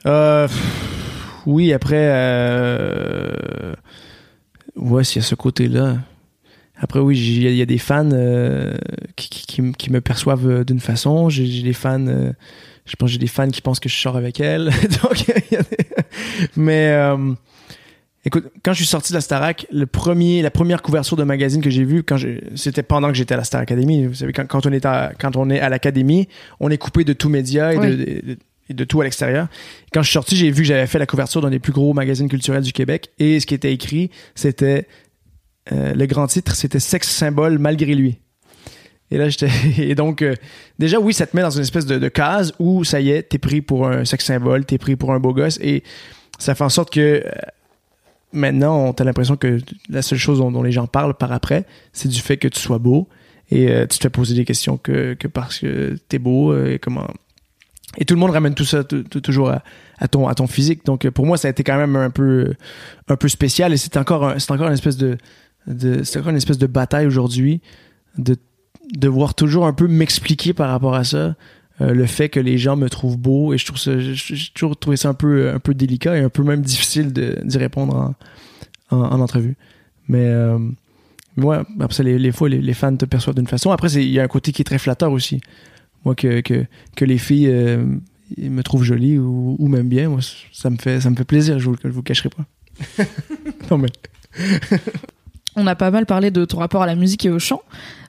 Euh, 0.06 0.48
pff, 0.48 1.44
oui, 1.46 1.74
après, 1.74 2.10
euh, 2.12 3.74
ouais, 4.76 5.04
s'il 5.04 5.22
y 5.22 5.26
a 5.26 5.28
ce 5.28 5.36
côté-là. 5.36 5.98
après, 6.78 7.00
oui, 7.00 7.18
il 7.18 7.56
y, 7.56 7.62
a 7.62 7.66
des 7.66 7.78
fans 7.78 8.10
euh, 8.12 8.74
qui, 9.16 9.30
qui, 9.30 9.72
qui, 9.74 9.92
me 9.92 10.02
perçoivent 10.02 10.64
d'une 10.66 10.80
façon. 10.80 11.30
J'ai 11.30 11.64
des 11.64 11.74
fans, 11.74 12.06
je 12.90 12.96
pense 12.96 13.10
que 13.10 13.14
j'ai 13.14 13.20
des 13.20 13.28
fans 13.28 13.50
qui 13.50 13.62
pensent 13.62 13.80
que 13.80 13.90
je 13.90 13.96
sors 13.96 14.18
avec 14.18 14.40
elle. 14.40 14.72
Donc, 15.04 15.28
y 15.28 15.56
a 15.56 15.62
des... 15.62 15.78
mais 16.56 16.94
écoute, 18.26 18.52
quand 18.64 18.74
je 18.74 18.78
suis 18.78 18.86
sorti 18.86 19.12
de 19.12 19.18
la 19.18 19.22
Starac, 19.22 19.66
le 19.72 19.86
premier, 19.86 20.42
la 20.42 20.52
première 20.52 20.82
couverture 20.82 21.18
de 21.18 21.24
magazine 21.24 21.62
que 21.62 21.70
j'ai 21.70 21.84
vue, 21.84 22.04
quand 22.04 22.18
c'était 22.56 22.84
pendant 22.84 23.10
que 23.10 23.16
j'étais 23.16 23.34
à 23.34 23.38
la 23.38 23.44
Star 23.44 23.62
Academy. 23.62 24.06
Vous 24.06 24.14
savez, 24.14 24.34
quand, 24.34 24.46
quand 24.48 24.66
on 24.66 24.72
est 24.72 24.86
à, 24.86 25.12
quand 25.18 25.36
on 25.36 25.50
est 25.50 25.60
à 25.60 25.70
l'académie, 25.70 26.28
on 26.60 26.70
est 26.70 26.78
coupé 26.78 27.04
de 27.04 27.14
tout 27.14 27.30
média 27.30 27.74
et 27.74 27.78
de, 27.78 28.38
et 28.70 28.74
de 28.74 28.84
tout 28.84 29.02
à 29.02 29.04
l'extérieur. 29.04 29.48
Quand 29.92 30.02
je 30.02 30.08
suis 30.08 30.14
sorti, 30.14 30.36
j'ai 30.36 30.52
vu 30.52 30.62
que 30.62 30.68
j'avais 30.68 30.88
fait 30.88 31.00
la 31.00 31.06
couverture 31.06 31.42
d'un 31.42 31.50
des 31.50 31.60
plus 31.60 31.74
gros 31.74 31.94
magazines 31.94 32.30
culturels 32.30 32.64
du 32.64 32.74
Québec 32.74 33.10
et 33.20 33.40
ce 33.40 33.46
qui 33.46 33.56
était 33.56 33.74
écrit, 33.74 34.12
c'était 34.36 34.88
euh, 35.72 35.94
le 35.94 36.06
grand 36.06 36.28
titre, 36.28 36.56
c'était 36.56 36.80
Sexe 36.80 37.10
symbole 37.10 37.58
malgré 37.58 37.96
lui. 37.96 38.20
Et 39.12 39.18
là, 39.18 39.30
j'étais. 39.30 39.50
Et 39.78 39.96
donc, 39.96 40.22
euh, 40.22 40.36
déjà, 40.78 41.00
oui, 41.00 41.14
ça 41.14 41.26
te 41.26 41.36
met 41.36 41.42
dans 41.42 41.50
une 41.50 41.62
espèce 41.62 41.86
de, 41.86 42.08
case 42.10 42.54
où 42.60 42.84
ça 42.84 43.02
y 43.02 43.10
est, 43.10 43.24
t'es 43.24 43.38
pris 43.38 43.62
pour 43.62 43.88
un 43.88 44.06
sexe 44.06 44.26
symbole, 44.26 44.66
t'es 44.66 44.78
pris 44.78 44.96
pour 44.96 45.14
un 45.14 45.20
beau 45.20 45.34
gosse. 45.34 45.60
Et 45.62 45.84
ça 46.38 46.56
fait 46.56 46.64
en 46.64 46.70
sorte 46.70 46.92
que 46.92 47.24
euh, 47.26 47.32
maintenant, 48.34 48.86
on 48.86 48.94
t'a 48.94 49.04
l'impression 49.04 49.36
que 49.36 49.60
la 49.90 50.02
seule 50.02 50.20
chose 50.20 50.40
dont, 50.40 50.64
les 50.64 50.72
gens 50.72 50.88
parlent 50.88 51.16
par 51.16 51.32
après, 51.32 51.66
c'est 51.94 52.10
du 52.10 52.20
fait 52.20 52.38
que 52.38 52.48
tu 52.48 52.60
sois 52.60 52.80
beau. 52.80 53.08
Et 53.52 53.66
tu 53.90 53.98
te 53.98 54.04
fais 54.04 54.12
poser 54.12 54.36
des 54.36 54.46
questions 54.46 54.78
que, 54.78 55.16
que 55.16 55.28
parce 55.28 55.58
que 55.58 55.98
t'es 56.08 56.20
beau 56.20 56.56
et 56.56 56.78
comment 56.78 57.08
et 57.98 58.06
tout 58.06 58.14
le 58.14 58.20
monde 58.20 58.30
ramène 58.30 58.54
tout 58.54 58.64
ça 58.64 58.84
toujours 58.84 59.52
à, 59.98 60.08
ton 60.08 60.28
à 60.28 60.36
ton 60.36 60.46
physique. 60.46 60.86
Donc 60.86 61.10
pour 61.10 61.26
moi, 61.26 61.36
ça 61.38 61.48
a 61.48 61.52
été 61.52 61.64
quand 61.64 61.78
même 61.78 61.96
un 61.96 62.12
peu 62.12 62.54
un 63.08 63.16
peu 63.16 63.28
spécial 63.28 63.74
et 63.74 63.78
c'est 63.78 63.98
encore 63.98 64.36
c'est 64.38 64.52
encore 64.52 64.68
une 64.68 64.74
espèce 64.74 64.98
de, 64.98 65.18
de 65.66 66.04
c'est 66.04 66.20
encore 66.20 66.30
une 66.30 66.38
espèce 66.38 66.60
de 66.60 66.68
bataille 66.68 67.08
aujourd'hui 67.08 67.62
de 68.20 68.36
devoir 68.94 69.34
toujours 69.34 69.66
un 69.66 69.74
peu 69.74 69.88
m'expliquer 69.88 70.54
par 70.54 70.70
rapport 70.70 70.96
à 70.96 71.04
ça. 71.04 71.36
Euh, 71.82 71.94
le 71.94 72.06
fait 72.06 72.28
que 72.30 72.40
les 72.40 72.58
gens 72.58 72.76
me 72.76 72.90
trouvent 72.90 73.18
beau 73.18 73.54
et 73.54 73.58
je 73.58 73.66
trouve 73.66 73.78
ça 73.78 73.98
j'ai 73.98 74.36
toujours 74.54 74.78
trouvé 74.78 74.98
ça 74.98 75.08
un 75.08 75.14
peu 75.14 75.50
un 75.50 75.60
peu 75.60 75.74
délicat 75.74 76.18
et 76.18 76.20
un 76.20 76.28
peu 76.28 76.44
même 76.44 76.62
difficile 76.62 77.14
d'y 77.14 77.58
répondre 77.58 78.14
en, 78.92 78.98
en, 78.98 79.22
entrevue 79.22 79.56
mais 80.10 80.26
euh, 80.26 80.60
ouais 81.38 81.60
après 81.80 81.96
ça, 81.96 82.04
les, 82.04 82.20
les 82.20 82.34
fois 82.34 82.50
les, 82.50 82.60
les, 82.60 82.74
fans 82.74 82.98
te 82.98 83.06
perçoivent 83.06 83.38
d'une 83.38 83.48
façon 83.48 83.72
après 83.72 83.94
il 83.94 84.10
y 84.10 84.20
a 84.20 84.24
un 84.24 84.28
côté 84.28 84.52
qui 84.52 84.62
est 84.62 84.66
très 84.66 84.78
flatteur 84.78 85.14
aussi 85.14 85.40
moi 86.06 86.16
que, 86.16 86.42
que, 86.42 86.66
que 86.98 87.06
les 87.06 87.18
filles 87.18 87.48
euh, 87.48 87.84
me 88.38 88.62
trouvent 88.62 88.84
jolie 88.84 89.18
ou, 89.18 89.56
ou, 89.60 89.68
même 89.68 89.90
bien, 89.90 90.10
moi, 90.10 90.20
ça 90.52 90.70
me 90.70 90.78
fait, 90.78 91.02
ça 91.02 91.10
me 91.10 91.16
fait 91.16 91.26
plaisir, 91.26 91.60
je 91.60 91.70
vous, 91.70 91.76
je 91.84 91.90
vous 91.90 92.04
cacherai 92.04 92.30
pas. 92.30 92.46
non 93.72 93.78
mais. 93.78 93.90
On 95.56 95.68
a 95.68 95.76
pas 95.76 95.92
mal 95.92 96.06
parlé 96.06 96.32
de 96.32 96.46
ton 96.46 96.60
rapport 96.60 96.84
à 96.84 96.86
la 96.86 96.96
musique 96.96 97.26
et 97.26 97.30
au 97.30 97.40
chant. 97.40 97.62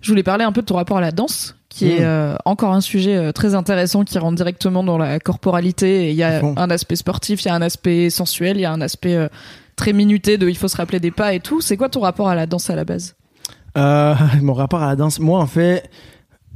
Je 0.03 0.11
voulais 0.11 0.23
parler 0.23 0.45
un 0.45 0.53
peu 0.53 0.61
de 0.61 0.67
ton 0.67 0.77
rapport 0.77 0.99
à 0.99 1.01
la 1.01 1.13
danse, 1.13 1.57
qui 1.69 1.91
est 1.91 2.01
mm. 2.01 2.05
euh, 2.05 2.37
encore 2.45 2.73
un 2.73 2.81
sujet 2.81 3.17
euh, 3.17 3.33
très 3.33 3.55
intéressant 3.55 4.05
qui 4.05 4.19
rentre 4.19 4.37
directement 4.37 4.85
dans 4.85 4.99
la 4.99 5.19
corporalité. 5.19 6.11
Il 6.11 6.17
y 6.17 6.23
a 6.23 6.43
un 6.45 6.71
aspect 6.71 6.97
sportif, 6.97 7.43
il 7.43 7.49
y 7.49 7.51
a 7.51 7.55
un 7.55 7.63
aspect 7.63 8.11
sensuel, 8.11 8.57
il 8.57 8.61
y 8.61 8.67
a 8.67 8.73
un 8.73 8.81
aspect 8.81 9.29
très 9.77 9.93
minuté 9.93 10.39
de 10.39 10.49
il 10.49 10.57
faut 10.57 10.69
se 10.69 10.77
rappeler 10.77 11.01
des 11.01 11.11
pas 11.11 11.35
et 11.35 11.41
tout. 11.41 11.61
C'est 11.61 11.77
quoi 11.77 11.89
ton 11.89 12.01
rapport 12.01 12.29
à 12.29 12.35
la 12.35 12.47
danse 12.47 12.71
à 12.71 12.77
la 12.77 12.85
base? 12.85 13.17
Mon 13.77 14.55
rapport 14.55 14.83
à 14.83 14.89
la 14.89 14.97
danse, 14.97 15.21
moi 15.21 15.41
en 15.41 15.47
fait, 15.47 15.89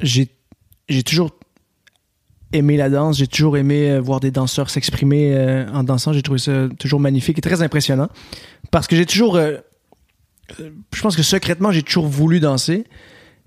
j'ai 0.00 0.28
j'ai 0.88 1.02
toujours 1.02 1.30
aimé 2.52 2.76
la 2.76 2.88
danse, 2.88 3.18
j'ai 3.18 3.26
toujours 3.26 3.56
aimé 3.56 3.90
euh, 3.90 4.00
voir 4.00 4.20
des 4.20 4.30
danseurs 4.30 4.70
s'exprimer 4.70 5.34
euh, 5.34 5.66
en 5.72 5.82
dansant, 5.82 6.12
j'ai 6.12 6.22
trouvé 6.22 6.38
ça 6.38 6.68
toujours 6.78 7.00
magnifique 7.00 7.38
et 7.38 7.40
très 7.40 7.62
impressionnant 7.62 8.08
parce 8.70 8.86
que 8.86 8.96
j'ai 8.96 9.06
toujours 9.06 9.36
euh, 9.36 9.56
je 10.58 11.00
pense 11.02 11.16
que 11.16 11.22
secrètement, 11.22 11.72
j'ai 11.72 11.82
toujours 11.82 12.06
voulu 12.06 12.40
danser. 12.40 12.84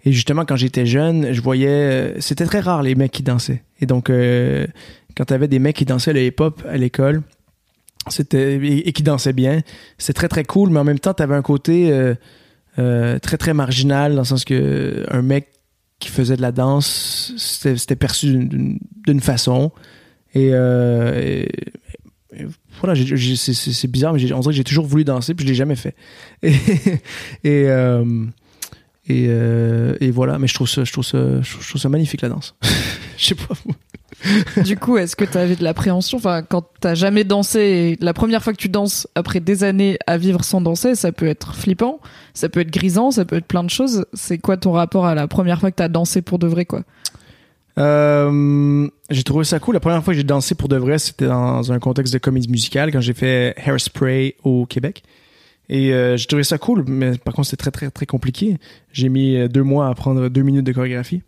Et 0.06 0.12
justement, 0.12 0.45
quand 0.45 0.56
j'étais 0.56 0.86
jeune, 0.86 1.34
je 1.34 1.41
voyais. 1.41 2.16
C'était 2.20 2.45
très 2.45 2.60
rare 2.60 2.84
les 2.84 2.95
mecs 2.95 3.12
qui 3.12 3.24
dansaient. 3.24 3.64
Et 3.82 3.86
donc, 3.86 4.10
quand 4.10 5.26
t'avais 5.26 5.48
des 5.48 5.60
mecs 5.60 5.76
qui 5.76 5.86
dansaient 5.86 6.14
le 6.14 6.24
hip-hop 6.24 6.64
à 6.68 6.78
l'école, 6.78 7.24
c'était 8.10 8.56
et, 8.56 8.93
qui 8.93 9.04
dansaient 9.04 9.34
bien, 9.34 9.62
c'était 9.98 10.14
très 10.14 10.28
très 10.30 10.43
cool. 10.43 10.70
Mais 10.70 10.80
en 10.80 10.84
même 10.84 11.00
temps, 11.00 11.14
t'avais 11.14 11.36
un 11.36 11.41
côté 11.41 11.91
très 12.76 13.38
très 13.38 13.54
marginal 13.54 14.14
dans 14.14 14.22
le 14.22 14.26
sens 14.26 14.45
que 14.45 15.06
un 15.10 15.22
mec 15.22 15.48
qui 16.00 16.10
faisait 16.10 16.38
de 16.38 16.41
la 16.41 16.52
danse, 16.52 17.34
c'était 17.38 17.95
perçu 17.95 18.48
d'une 19.06 19.20
façon. 19.20 19.72
Et, 20.36 20.52
voilà, 22.82 22.94
c'est 22.96 23.92
bizarre, 23.92 24.14
mais 24.14 24.32
on 24.34 24.40
dirait 24.40 24.52
que 24.54 24.58
j'ai 24.58 24.64
toujours 24.64 24.86
voulu 24.86 25.04
danser, 25.04 25.34
puis 25.34 25.46
je 25.46 25.52
l'ai 25.52 25.56
jamais 25.56 25.76
fait. 25.76 25.96
Et, 26.44 26.54
et, 27.44 27.70
euh, 27.70 28.26
euh, 29.10 29.96
et, 30.00 30.12
voilà, 30.12 30.38
mais 30.40 30.48
je 30.48 30.54
trouve 30.54 30.70
ça, 30.70 30.84
je 30.84 30.92
trouve 30.92 31.06
ça, 31.06 31.42
je 31.42 31.70
trouve 31.70 31.82
ça 31.82 31.90
magnifique 31.90 32.22
la 32.22 32.30
danse. 32.30 32.56
Je 33.18 33.30
sais 33.30 33.36
pas 33.36 33.56
du 34.64 34.78
coup, 34.78 34.98
est-ce 34.98 35.16
que 35.16 35.26
tu 35.26 35.38
avais 35.38 35.56
de 35.56 35.64
l'appréhension? 35.64 36.18
Enfin, 36.18 36.42
quand 36.42 36.64
t'as 36.80 36.96
jamais 36.96 37.24
dansé, 37.24 37.98
la 38.02 38.14
première 38.14 38.44
fois 38.44 38.54
que 38.54 38.58
tu 38.58 38.70
danses 38.70 39.08
après 39.16 39.40
des 39.40 39.64
années 39.64 39.98
à 40.08 40.18
vivre 40.18 40.44
sans 40.44 40.62
danser, 40.62 40.96
ça 40.96 41.12
peut 41.12 41.28
être 41.28 41.56
flippant, 41.56 42.00
ça 42.34 42.50
peut 42.50 42.62
être 42.62 42.72
grisant, 42.72 43.12
ça 43.12 43.26
peut 43.26 43.36
être 43.36 43.46
plein 43.46 43.64
de 43.64 43.70
choses. 43.70 44.06
C'est 44.14 44.38
quoi 44.38 44.58
ton 44.58 44.72
rapport 44.72 45.06
à 45.06 45.16
la 45.16 45.28
première 45.28 45.60
fois 45.60 45.72
que 45.72 45.76
t'as 45.76 45.88
dansé 45.88 46.22
pour 46.22 46.40
de 46.40 46.48
vrai, 46.48 46.66
quoi? 46.66 46.84
Euh, 47.78 48.88
j'ai 49.10 49.24
trouvé 49.24 49.44
ça 49.44 49.60
cool. 49.60 49.76
La 49.76 49.80
première 49.80 50.04
fois 50.04 50.14
que 50.14 50.18
j'ai 50.18 50.24
dansé 50.24 50.56
pour 50.56 50.68
de 50.68 50.78
vrai, 50.78 50.98
c'était 50.98 51.28
dans 51.28 51.72
un 51.72 51.80
contexte 51.80 52.14
de 52.14 52.20
comédie 52.20 52.50
musicale 52.50 52.92
quand 52.92 53.02
j'ai 53.02 53.14
fait 53.14 53.56
Hairspray 53.58 54.36
au 54.44 54.66
Québec. 54.66 55.04
Et 55.70 55.94
euh, 55.94 56.16
j'ai 56.16 56.28
trouvé 56.28 56.44
ça 56.44 56.58
cool, 56.58 56.86
mais 56.88 57.18
par 57.18 57.34
contre, 57.34 57.50
c'était 57.50 57.62
très, 57.62 57.72
très, 57.72 57.92
très 57.92 58.06
compliqué. 58.06 58.58
J'ai 58.94 59.10
mis 59.10 59.36
euh, 59.36 59.48
deux 59.50 59.64
mois 59.64 59.88
à 59.88 59.90
apprendre 59.90 60.30
deux 60.30 60.42
minutes 60.42 60.66
de 60.66 60.72
chorégraphie. 60.72 61.22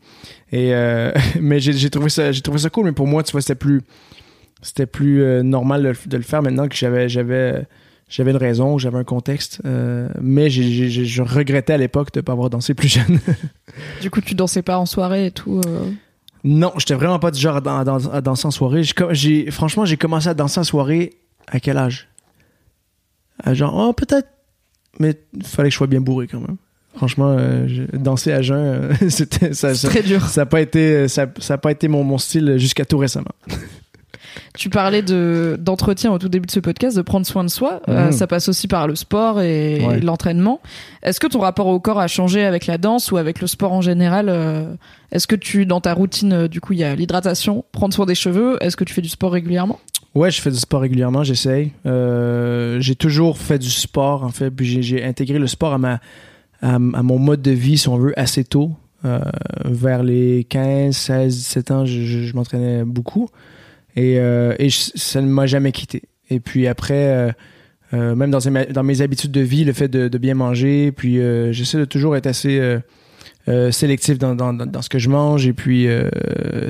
Et, 0.52 0.72
mais 1.40 1.60
j'ai 1.60 1.90
trouvé 1.90 2.10
ça, 2.10 2.32
trouvé 2.34 2.60
ça 2.60 2.70
cool, 2.70 2.86
mais 2.86 2.94
pour 2.94 3.08
moi, 3.08 3.22
tu 3.24 3.34
vois, 3.34 3.42
c'était 3.42 3.56
plus, 3.56 3.82
c'était 4.62 4.86
plus 4.86 5.44
normal 5.44 5.96
de, 6.06 6.18
le 6.18 6.24
faire 6.24 6.42
maintenant 6.42 6.68
que 6.68 6.76
j'avais, 6.76 7.10
j'avais, 7.10 7.66
j'avais 8.08 8.32
une 8.32 8.38
raison, 8.38 8.78
j'avais 8.78 8.98
un 8.98 9.04
contexte. 9.04 9.62
mais 10.22 10.50
je 10.50 11.22
regrettais 11.22 11.74
à 11.74 11.78
l'époque 11.78 12.14
de 12.14 12.20
ne 12.20 12.24
pas 12.24 12.32
avoir 12.32 12.50
dansé 12.50 12.74
plus 12.74 12.88
jeune. 12.88 13.20
du 14.02 14.10
coup, 14.10 14.22
tu 14.22 14.36
dansais 14.36 14.62
pas 14.62 14.80
en 14.80 14.86
soirée 14.86 15.28
et 15.28 15.32
tout 15.32 15.62
Non, 16.44 16.72
j'étais 16.78 16.94
vraiment 16.94 17.20
pas 17.20 17.32
du 17.32 17.40
genre 17.40 17.58
à, 17.66 17.80
à 17.82 18.22
danser 18.22 18.48
en 18.48 18.52
soirée. 18.52 18.84
J'ai, 19.12 19.52
franchement, 19.52 19.86
j'ai 19.86 19.98
commencé 19.98 20.28
à 20.30 20.34
danser 20.34 20.60
en 20.60 20.64
soirée 20.64 21.14
à 21.48 21.60
quel 21.60 21.78
âge? 21.78 22.08
Genre, 23.46 23.74
oh, 23.76 23.94
peut-être. 23.94 24.28
Mais 25.00 25.16
il 25.34 25.44
fallait 25.46 25.70
que 25.70 25.74
je 25.74 25.78
sois 25.78 25.88
bien 25.88 26.02
bourré 26.02 26.28
quand 26.28 26.40
même. 26.40 26.58
Franchement, 26.96 27.36
euh, 27.38 27.88
danser 27.94 28.32
à 28.32 28.42
jeun, 28.42 28.58
euh, 28.58 28.94
c'était 29.10 29.54
ça, 29.54 29.74
très 29.74 30.02
dur. 30.02 30.26
Ça 30.26 30.42
n'a 30.42 30.46
pas 30.46 30.60
été, 30.60 31.08
ça, 31.08 31.28
ça 31.40 31.54
a 31.54 31.58
pas 31.58 31.72
été 31.72 31.88
mon, 31.88 32.04
mon 32.04 32.18
style 32.18 32.58
jusqu'à 32.58 32.84
tout 32.84 32.98
récemment. 32.98 33.32
Tu 34.58 34.70
parlais 34.70 35.02
de 35.02 35.58
d'entretien 35.60 36.12
au 36.12 36.18
tout 36.18 36.30
début 36.30 36.48
de 36.48 36.52
ce 36.52 36.60
podcast, 36.60 36.96
de 36.98 37.02
prendre 37.02 37.26
soin 37.26 37.44
de 37.44 37.50
soi. 37.50 37.82
Euh, 37.88 38.08
mhm. 38.08 38.12
ça 38.12 38.28
passe 38.28 38.50
aussi 38.50 38.68
par 38.68 38.88
le 38.88 38.96
sport 38.96 39.42
et, 39.42 39.80
l'entraînement. 40.02 40.62
Est-ce 41.04 41.20
que 41.20 41.28
ton 41.28 41.40
rapport 41.40 41.68
au 41.68 41.80
corps 41.80 42.00
a 42.00 42.08
changé 42.08 42.44
avec 42.44 42.68
la 42.68 42.78
danse 42.78 43.12
ou 43.12 43.18
avec 43.18 43.42
le 43.42 43.48
sport 43.48 43.74
en 43.74 43.82
général 43.82 44.30
Est-ce 45.12 45.28
que 45.28 45.36
tu, 45.36 45.66
dans 45.66 45.82
ta 45.82 45.94
routine, 45.94 46.48
du 46.48 46.62
coup, 46.62 46.74
il 46.74 46.80
y 46.80 46.84
a 46.84 46.96
l'hydratation, 46.96 47.66
prendre 47.72 47.94
soin 47.94 48.06
des 48.06 48.16
cheveux 48.16 48.58
Est-ce 48.62 48.76
que 48.76 48.84
tu 48.84 48.94
fais 48.94 49.02
du 49.02 49.10
sport 49.10 49.32
régulièrement? 49.32 49.80
Ouais, 50.16 50.32
je 50.32 50.42
fais 50.42 50.50
du 50.50 50.58
sport 50.58 50.82
régulièrement, 50.82 51.24
j'essaye. 51.24 51.72
Euh, 51.86 52.80
j'ai 52.80 52.96
toujours 52.96 53.38
fait 53.38 53.60
du 53.60 53.70
sport, 53.70 54.24
en 54.24 54.30
fait, 54.30 54.50
puis 54.50 54.82
j'ai 54.82 55.04
intégré 55.04 55.38
le 55.38 55.48
sport 55.48 55.74
à, 55.74 55.78
ma, 55.78 56.00
à, 56.62 56.80
mon 56.80 57.20
mode 57.20 57.42
de 57.42 57.52
vie, 57.52 57.78
si 57.78 57.88
on 57.90 57.98
veut, 57.98 58.20
assez 58.20 58.44
tôt. 58.44 58.72
Euh, 59.06 59.20
vers 59.64 60.04
les 60.04 60.46
15, 60.50 60.96
16, 60.96 61.36
17 61.36 61.72
ans, 61.72 61.86
je, 61.86 62.36
m'entraînais 62.36 62.84
beaucoup. 62.84 63.30
Et, 64.00 64.20
euh, 64.20 64.56
et 64.60 64.70
ça 64.70 65.22
ne 65.22 65.28
m'a 65.28 65.46
jamais 65.46 65.72
quitté. 65.72 66.04
Et 66.30 66.40
puis 66.40 66.68
après, 66.68 67.34
même 67.92 68.30
dans, 68.30 68.40
dans, 68.40 68.84
mes 68.84 69.02
habitudes 69.02 69.32
de 69.32 69.42
vie, 69.42 69.66
le 69.66 69.74
fait 69.74 69.88
de, 69.88 70.18
bien 70.18 70.36
manger, 70.36 70.92
puis 70.92 71.20
j'essaie 71.52 71.80
de 71.80 71.86
toujours 71.86 72.16
être 72.16 72.28
assez... 72.28 72.62
sélectif 73.72 74.20
dans, 74.20 74.36
dans, 74.36 74.54
dans, 74.54 74.82
ce 74.84 74.90
que 74.90 75.00
je 75.00 75.10
mange 75.10 75.48
et 75.48 75.54
puis 75.54 75.88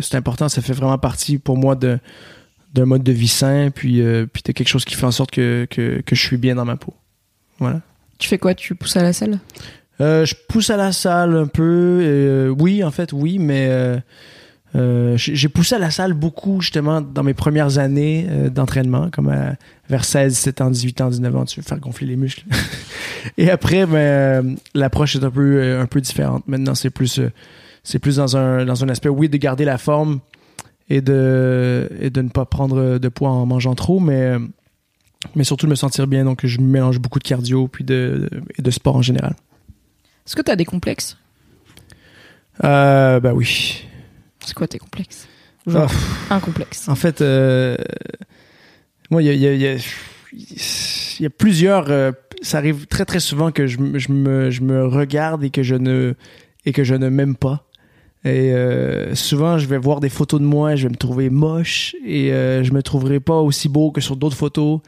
c'est 0.01 0.15
important 0.15 0.47
ça 0.47 0.61
fait 0.61 0.71
vraiment 0.71 0.97
partie 0.97 1.37
pour 1.37 1.57
moi 1.57 1.75
de 1.75 1.99
d'un 2.73 2.85
mode 2.85 3.03
de 3.03 3.11
vie 3.11 3.27
sain, 3.27 3.71
puis, 3.73 4.01
euh, 4.01 4.25
puis 4.31 4.43
t'as 4.43 4.53
quelque 4.53 4.67
chose 4.67 4.85
qui 4.85 4.95
fait 4.95 5.05
en 5.05 5.11
sorte 5.11 5.31
que, 5.31 5.67
que, 5.69 6.01
que, 6.01 6.15
je 6.15 6.21
suis 6.21 6.37
bien 6.37 6.55
dans 6.55 6.65
ma 6.65 6.75
peau. 6.75 6.93
Voilà. 7.57 7.81
Tu 8.17 8.27
fais 8.27 8.37
quoi? 8.37 8.53
Tu 8.53 8.75
pousses 8.75 8.97
à 8.97 9.03
la 9.03 9.13
salle? 9.13 9.39
Euh, 10.01 10.25
Je 10.25 10.35
pousse 10.47 10.69
à 10.69 10.77
la 10.77 10.91
salle 10.91 11.35
un 11.35 11.47
peu. 11.47 11.99
Euh, 12.01 12.49
oui, 12.49 12.83
en 12.83 12.91
fait, 12.91 13.11
oui, 13.11 13.39
mais 13.39 13.67
euh, 13.69 13.97
j'ai 14.75 15.49
poussé 15.49 15.75
à 15.75 15.79
la 15.79 15.91
salle 15.91 16.13
beaucoup, 16.13 16.61
justement, 16.61 17.01
dans 17.01 17.23
mes 17.23 17.33
premières 17.33 17.77
années 17.77 18.27
d'entraînement, 18.53 19.09
comme 19.11 19.33
vers 19.89 20.05
16, 20.05 20.33
17 20.33 20.61
ans, 20.61 20.69
18 20.69 21.01
ans, 21.01 21.09
19 21.09 21.35
ans, 21.35 21.45
tu 21.45 21.59
veux 21.59 21.65
faire 21.65 21.79
gonfler 21.79 22.07
les 22.07 22.15
muscles. 22.15 22.45
Et 23.37 23.49
après, 23.49 23.85
ben, 23.85 24.55
l'approche 24.73 25.15
est 25.15 25.23
un 25.23 25.31
peu, 25.31 25.79
un 25.79 25.85
peu 25.87 26.01
différente. 26.01 26.47
Maintenant, 26.47 26.75
c'est 26.75 26.91
plus, 26.91 27.19
c'est 27.83 27.99
plus 27.99 28.17
dans 28.17 28.37
un, 28.37 28.65
dans 28.65 28.83
un 28.83 28.89
aspect, 28.89 29.09
oui, 29.09 29.27
de 29.27 29.37
garder 29.37 29.65
la 29.65 29.77
forme, 29.77 30.19
et 30.89 31.01
de, 31.01 31.89
et 31.99 32.09
de 32.09 32.21
ne 32.21 32.29
pas 32.29 32.45
prendre 32.45 32.97
de 32.97 33.09
poids 33.09 33.29
en 33.29 33.45
mangeant 33.45 33.75
trop, 33.75 33.99
mais, 33.99 34.33
mais 35.35 35.43
surtout 35.43 35.65
de 35.67 35.71
me 35.71 35.75
sentir 35.75 36.07
bien. 36.07 36.25
Donc, 36.25 36.45
je 36.45 36.59
mélange 36.59 36.99
beaucoup 36.99 37.19
de 37.19 37.23
cardio 37.23 37.67
puis 37.67 37.83
de, 37.83 38.29
et 38.57 38.61
de 38.61 38.71
sport 38.71 38.95
en 38.95 39.01
général. 39.01 39.35
Est-ce 40.25 40.35
que 40.35 40.41
t'as 40.41 40.55
des 40.55 40.65
complexes? 40.65 41.17
Euh, 42.63 43.19
bah 43.19 43.33
oui. 43.33 43.85
C'est 44.45 44.53
quoi 44.53 44.67
tes 44.67 44.79
complexes 44.79 45.27
Genre, 45.67 45.91
Ah, 46.29 46.35
un 46.35 46.39
complexe. 46.39 46.87
En 46.89 46.95
fait, 46.95 47.21
euh, 47.21 47.75
moi, 49.11 49.21
il 49.23 49.27
y 49.35 49.47
a, 49.47 49.53
y, 49.53 49.79
y, 50.33 51.23
y 51.25 51.29
plusieurs. 51.29 51.89
euh, 51.89 52.11
ça 52.41 52.57
arrive 52.57 52.87
très 52.87 53.05
très 53.05 53.19
souvent 53.19 53.51
que 53.51 53.67
je, 53.67 53.79
me- 53.79 53.99
je 53.99 54.11
me, 54.11 54.49
je 54.49 54.61
me 54.61 54.85
regarde 54.87 55.43
et 55.43 55.49
que 55.49 55.63
je 55.63 55.75
ne 55.75 56.13
et 56.65 56.71
que 56.71 56.83
je 56.83 56.95
ne 56.95 57.09
m'aime 57.09 57.35
pas. 57.35 57.65
Et 58.25 58.51
euh, 58.53 59.15
souvent, 59.15 59.57
je 59.57 59.65
vais 59.65 59.77
voir 59.77 59.99
des 60.01 60.09
photos 60.09 60.39
de 60.41 60.45
moi, 60.45 60.75
je 60.75 60.83
vais 60.83 60.89
me 60.89 60.97
trouver 60.97 61.29
moche 61.29 61.95
et 62.05 62.33
euh, 62.33 62.63
je 62.63 62.73
me 62.73 62.83
trouverai 62.83 63.19
pas 63.21 63.39
aussi 63.39 63.69
beau 63.69 63.91
que 63.91 64.01
sur 64.01 64.15
d'autres 64.17 64.35
photos. 64.35 64.79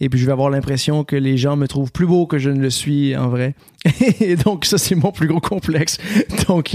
Et 0.00 0.08
puis, 0.08 0.18
je 0.20 0.24
vais 0.26 0.32
avoir 0.32 0.48
l'impression 0.48 1.02
que 1.04 1.16
les 1.16 1.36
gens 1.36 1.56
me 1.56 1.66
trouvent 1.66 1.90
plus 1.92 2.06
beau 2.06 2.26
que 2.26 2.38
je 2.38 2.48
ne 2.50 2.60
le 2.60 2.70
suis 2.70 3.16
en 3.16 3.28
vrai. 3.28 3.54
et 4.20 4.36
donc, 4.36 4.64
ça, 4.64 4.78
c'est 4.78 4.94
mon 4.94 5.10
plus 5.12 5.26
gros 5.26 5.40
complexe. 5.40 5.98
Donc, 6.48 6.74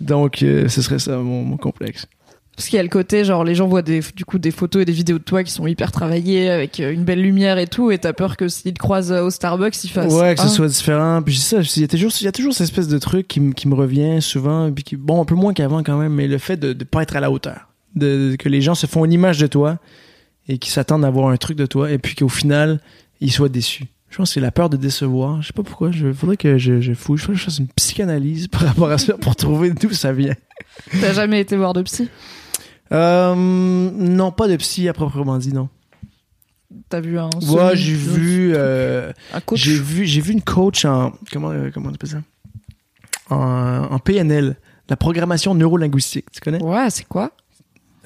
donc 0.00 0.42
euh, 0.42 0.68
ce 0.68 0.82
serait 0.82 0.98
ça 0.98 1.16
mon, 1.18 1.42
mon 1.44 1.56
complexe. 1.56 2.06
Parce 2.56 2.68
qu'il 2.68 2.78
y 2.78 2.80
a 2.80 2.82
le 2.82 2.88
côté, 2.88 3.22
genre, 3.22 3.44
les 3.44 3.54
gens 3.54 3.66
voient 3.68 3.82
des, 3.82 4.00
du 4.14 4.24
coup 4.24 4.38
des 4.38 4.50
photos 4.50 4.80
et 4.80 4.84
des 4.86 4.92
vidéos 4.92 5.18
de 5.18 5.22
toi 5.22 5.44
qui 5.44 5.50
sont 5.52 5.66
hyper 5.66 5.92
travaillées, 5.92 6.48
avec 6.50 6.80
euh, 6.80 6.90
une 6.90 7.04
belle 7.04 7.20
lumière 7.20 7.58
et 7.58 7.66
tout, 7.66 7.90
et 7.90 7.98
t'as 7.98 8.14
peur 8.14 8.38
que 8.38 8.48
s'ils 8.48 8.72
te 8.72 8.78
croisent 8.78 9.12
euh, 9.12 9.24
au 9.24 9.30
Starbucks, 9.30 9.84
ils 9.84 9.90
fassent. 9.90 10.14
Ouais, 10.14 10.34
que 10.34 10.40
ce 10.40 10.46
Ah. 10.46 10.48
soit 10.50 10.68
différent. 10.68 11.20
Puis 11.22 11.36
c'est 11.36 11.62
ça, 11.62 11.70
il 11.76 11.82
y 11.82 11.84
a 11.84 11.88
toujours, 11.88 12.10
il 12.18 12.24
y 12.24 12.28
a 12.28 12.32
toujours 12.32 12.54
cette 12.54 12.64
espèce 12.64 12.88
de 12.88 12.96
truc 12.98 13.28
qui, 13.28 13.40
me- 13.40 13.52
qui 13.52 13.68
me 13.68 13.74
revient 13.74 14.22
souvent, 14.22 14.72
puis 14.72 14.84
qui, 14.84 14.96
bon, 14.96 15.20
un 15.20 15.26
peu 15.26 15.34
moins 15.34 15.52
qu'avant 15.52 15.82
quand 15.82 15.98
même, 15.98 16.14
mais 16.14 16.28
le 16.28 16.38
fait 16.38 16.56
de 16.56 16.68
ne 16.68 16.84
pas 16.84 17.02
être 17.02 17.14
à 17.16 17.20
la 17.20 17.30
hauteur. 17.30 17.68
De, 17.94 18.30
de- 18.30 18.36
que 18.36 18.48
les 18.48 18.62
gens 18.62 18.74
se 18.74 18.86
font 18.86 19.04
une 19.04 19.12
image 19.12 19.38
de 19.38 19.46
toi 19.48 19.78
et 20.48 20.56
qui 20.56 20.70
s'attendent 20.70 21.04
à 21.04 21.08
avoir 21.08 21.28
un 21.28 21.36
truc 21.36 21.58
de 21.58 21.66
toi, 21.66 21.90
et 21.90 21.98
puis 21.98 22.14
qu'au 22.14 22.28
final, 22.30 22.80
ils 23.20 23.32
soient 23.32 23.50
déçus. 23.50 23.84
Je 24.16 24.22
pense 24.22 24.30
que 24.30 24.34
c'est 24.34 24.40
la 24.40 24.50
peur 24.50 24.70
de 24.70 24.78
décevoir. 24.78 25.42
Je 25.42 25.48
sais 25.48 25.52
pas 25.52 25.62
pourquoi. 25.62 25.90
Je 25.90 26.10
faudrait 26.10 26.38
que 26.38 26.56
je, 26.56 26.80
je 26.80 26.94
fouille. 26.94 27.18
Je 27.18 27.34
je 27.34 27.44
fasse 27.44 27.58
une 27.58 27.68
psychanalyse 27.68 28.48
par 28.48 28.62
rapport 28.62 28.90
à 28.90 28.96
ça 28.96 29.12
pour 29.18 29.36
trouver 29.36 29.72
d'où 29.72 29.90
ça 29.90 30.10
vient. 30.14 30.32
T'as 31.02 31.12
jamais 31.12 31.38
été 31.38 31.54
voir 31.54 31.74
de 31.74 31.82
psy? 31.82 32.08
Euh, 32.92 33.34
non, 33.36 34.32
pas 34.32 34.48
de 34.48 34.56
psy 34.56 34.88
à 34.88 34.94
proprement 34.94 35.36
dit, 35.36 35.52
non. 35.52 35.68
T'as 36.88 37.00
vu 37.00 37.18
un. 37.18 37.28
Ouais, 37.46 37.76
j'ai 37.76 37.92
vu. 37.92 38.52
euh, 38.54 39.12
Un 39.34 39.40
coach? 39.42 39.60
J'ai 39.62 39.78
vu, 39.78 40.06
j'ai 40.06 40.22
vu 40.22 40.32
une 40.32 40.40
coach 40.40 40.86
en 40.86 41.12
comment 41.30 41.50
euh, 41.50 41.68
comment 41.70 41.90
on 41.90 41.94
appelle 41.94 42.08
ça? 42.08 42.22
En, 43.28 43.36
en 43.90 43.98
PNL, 43.98 44.56
la 44.88 44.96
programmation 44.96 45.54
neurolinguistique. 45.54 46.30
Tu 46.32 46.40
connais? 46.40 46.62
Ouais, 46.62 46.88
c'est 46.88 47.06
quoi? 47.06 47.32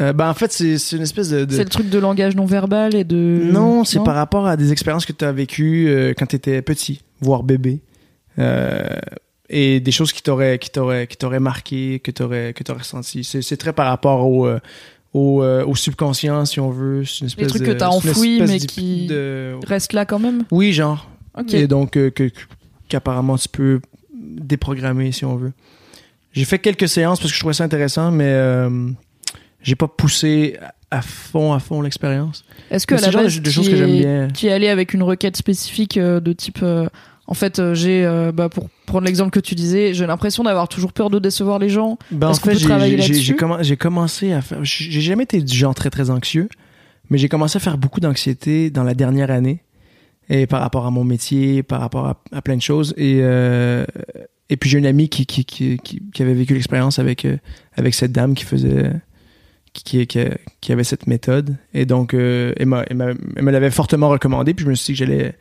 Euh, 0.01 0.13
Ben 0.13 0.31
en 0.31 0.35
fait 0.35 0.51
c'est 0.53 0.77
une 0.97 1.03
espèce 1.03 1.29
de, 1.31 1.45
de- 1.45 1.53
C'est 1.55 1.65
le 1.65 1.69
truc 1.69 1.91
de 1.91 1.99
langage 1.99 2.35
non 2.37 2.47
verbal 2.47 2.95
et 2.95 3.05
de. 3.05 3.17
non 3.53 3.85
c'est 3.85 4.03
par 4.03 4.15
rapport 4.15 4.47
à 4.47 4.57
des 4.57 4.73
expériences 4.73 5.05
que 5.05 5.13
tu 5.13 5.25
as 5.25 5.33
vécues 5.33 5.89
euh, 5.89 6.15
quand 6.17 6.27
tu 6.27 6.37
étais 6.37 6.63
petit, 6.63 7.03
voire 7.21 7.43
bébé, 7.43 7.81
Euh, 8.39 8.97
et 9.51 9.81
des 9.81 9.91
choses 9.91 10.13
qui 10.13 10.23
t'auraient 10.23 10.59
qui 10.59 10.71
t'auraient 10.71 11.07
qui 11.07 11.17
t'auraient 11.17 11.41
marqué, 11.41 11.99
que 11.99 12.11
t'aurais 12.13 12.53
que 12.55 12.63
t'aurais 12.63 12.79
ressenti. 12.81 13.25
C'est 13.25 13.57
très 13.57 13.73
par 13.73 13.89
rapport 13.89 14.27
au 14.27 14.47
euh, 14.47 14.61
au, 15.13 15.43
au 15.43 15.75
subconscient 15.75 16.45
si 16.47 16.61
on 16.61 16.71
veut. 16.71 17.05
C'est 17.05 17.21
une 17.21 17.27
espèce 17.27 17.49
trucs 17.49 17.63
de- 17.63 17.67
que 17.67 17.73
t'as 17.73 17.91
espèce 17.91 18.49
mais 18.49 18.59
qui- 18.61 19.07
de- 19.09 19.57
Reste 19.67 19.93
là 19.93 20.07
quand 20.07 20.21
même 20.21 20.45
oui 20.53 20.73
genre 20.73 21.11
Ok. 21.37 21.53
et 21.55 21.67
donc 21.67 21.99
qu'apparemment 22.89 23.37
tu 23.37 23.49
peux 23.49 23.81
déprogrammer 24.15 25.13
si 25.13 25.25
on 25.25 25.37
veut. 25.37 25.53
J'ai 26.33 26.45
fait 26.45 26.61
quelques 26.61 26.89
séances 26.89 27.19
parce 27.19 27.31
que 27.33 27.35
je 27.35 27.41
trouvais 27.41 27.55
ça 27.55 27.65
intéressant, 27.65 28.13
mais 28.13 28.33
j'ai 29.63 29.75
pas 29.77 29.89
poussé 29.89 30.57
à 30.91 31.03
fond, 31.03 31.53
à 31.53 31.59
fond 31.61 31.83
l'expérience. 31.83 32.45
Est-ce 32.71 32.87
que 32.87 32.95
à 32.95 32.99
C'est 32.99 33.07
la 33.07 33.13
genre 33.13 33.23
base, 33.23 33.37
de, 33.37 33.41
de 33.43 33.51
choses 33.51 33.69
que 33.69 33.77
j'aime 33.77 33.91
bien. 33.99 34.29
tu 34.29 34.47
es 34.47 34.53
allé 34.53 34.69
avec 34.69 34.93
une 34.95 35.03
requête 35.03 35.37
spécifique 35.37 35.97
euh, 35.97 36.21
de 36.21 36.33
type. 36.33 36.61
euh, 36.63 36.89
en 37.27 37.35
fait, 37.35 37.61
euh, 37.61 37.75
j'ai, 37.75 38.05
euh, 38.05 38.33
bah, 38.33 38.49
pour 38.49 38.69
prendre 38.87 39.07
l'exemple 39.07 39.31
que 39.31 39.39
tu 39.39 39.55
disais, 39.55 39.95
j'ai 39.95 40.05
l'impression 40.07 40.43
d'avoir 40.43 40.67
toujours 40.69 40.93
peur 40.93 41.11
de 41.11 41.21
décevoir 41.21 41.61
les 41.61 41.69
gens. 41.69 41.97
Ben, 42.11 42.27
en 42.29 42.35
fait, 42.35 42.57
j'ai- 42.59 43.35
j'ai 43.63 43.77
commencé 43.77 44.33
à 44.33 44.43
faire. 44.43 44.59
J'ai 44.65 45.01
jamais 45.01 45.23
été 45.23 45.41
du 45.41 45.57
genre 45.57 45.75
très 45.75 45.91
très 45.91 46.11
anxieux, 46.11 46.49
mais 47.09 47.19
j'ai 47.19 47.29
commencé 47.29 47.57
à 47.57 47.61
faire 47.61 47.79
beaucoup 47.79 48.01
d'anxiété 48.01 48.71
dans 48.71 48.83
la 48.83 48.95
dernière 48.95 49.31
année 49.31 49.63
et 50.29 50.47
par 50.49 50.61
rapport 50.61 50.87
à 50.87 50.91
mon 50.91 51.05
métier, 51.05 51.63
par 51.63 51.81
rapport 51.81 52.07
à, 52.07 52.21
à 52.33 52.43
plein 52.43 52.57
de 52.57 52.63
choses. 52.63 52.95
Et 52.97 53.19
euh, 53.23 53.85
et 54.49 54.57
puis 54.57 54.69
j'ai 54.69 54.79
une 54.79 54.87
amie 54.87 55.09
qui 55.09 55.25
qui, 55.25 55.45
qui, 55.45 55.79
qui, 55.79 56.23
avait 56.23 56.35
vécu 56.35 56.55
l'expérience 56.55 56.99
avec 56.99 57.29
avec 57.77 57.95
cette 57.95 58.11
dame 58.11 58.35
qui 58.35 58.45
faisait 58.45 58.91
qui, 59.73 59.83
qui, 59.85 60.07
qui, 60.07 60.21
qui 60.61 60.73
avait 60.73 60.85
cette 60.85 61.07
méthode 61.07 61.57
et 61.75 61.87
donc 61.87 62.13
euh, 62.15 62.53
elle, 62.57 62.67
m'a- 62.67 62.85
elle, 62.89 62.97
m'a- 62.97 63.13
elle 63.37 63.43
me 63.43 63.51
l'avait 63.51 63.71
fortement 63.71 64.09
recommandé 64.09 64.53
puis 64.55 64.65
je 64.65 64.71
me 64.71 64.75
suis 64.75 64.93
dit 64.95 64.99
que 65.01 65.07
j'allais 65.07 65.37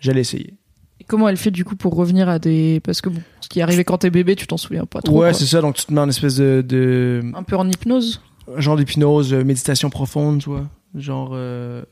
j'allais 0.00 0.20
essayer. 0.20 0.54
Et 1.00 1.04
comment 1.04 1.28
elle 1.28 1.36
fait 1.36 1.50
du 1.50 1.64
coup 1.64 1.74
pour 1.74 1.94
revenir 1.96 2.28
à 2.28 2.38
des. 2.38 2.80
Parce 2.84 3.00
que 3.00 3.08
bon, 3.08 3.20
ce 3.40 3.48
qui 3.48 3.58
est 3.58 3.62
arrivé 3.62 3.82
quand 3.84 3.98
t'es 3.98 4.10
bébé, 4.10 4.36
tu 4.36 4.46
t'en 4.46 4.56
souviens 4.56 4.86
pas 4.86 5.00
trop. 5.02 5.20
ouais, 5.22 5.32
c'est 5.34 5.46
ça. 5.46 5.60
Donc 5.60 5.74
tu 5.74 5.84
te 5.86 5.92
mets 5.92 6.00
en 6.00 6.08
espèce 6.08 6.36
de, 6.36 6.62
de 6.66 7.22
Un 7.34 7.42
peu 7.42 7.56
en 7.56 7.68
hypnose. 7.68 8.20
genre 8.58 8.76
d'hypnose, 8.76 9.32
euh, 9.34 9.42
méditation 9.44 9.90
profonde, 9.90 10.40
tu 10.40 10.50
vois. 10.50 10.68
Genre, 10.94 11.30
euh, 11.34 11.82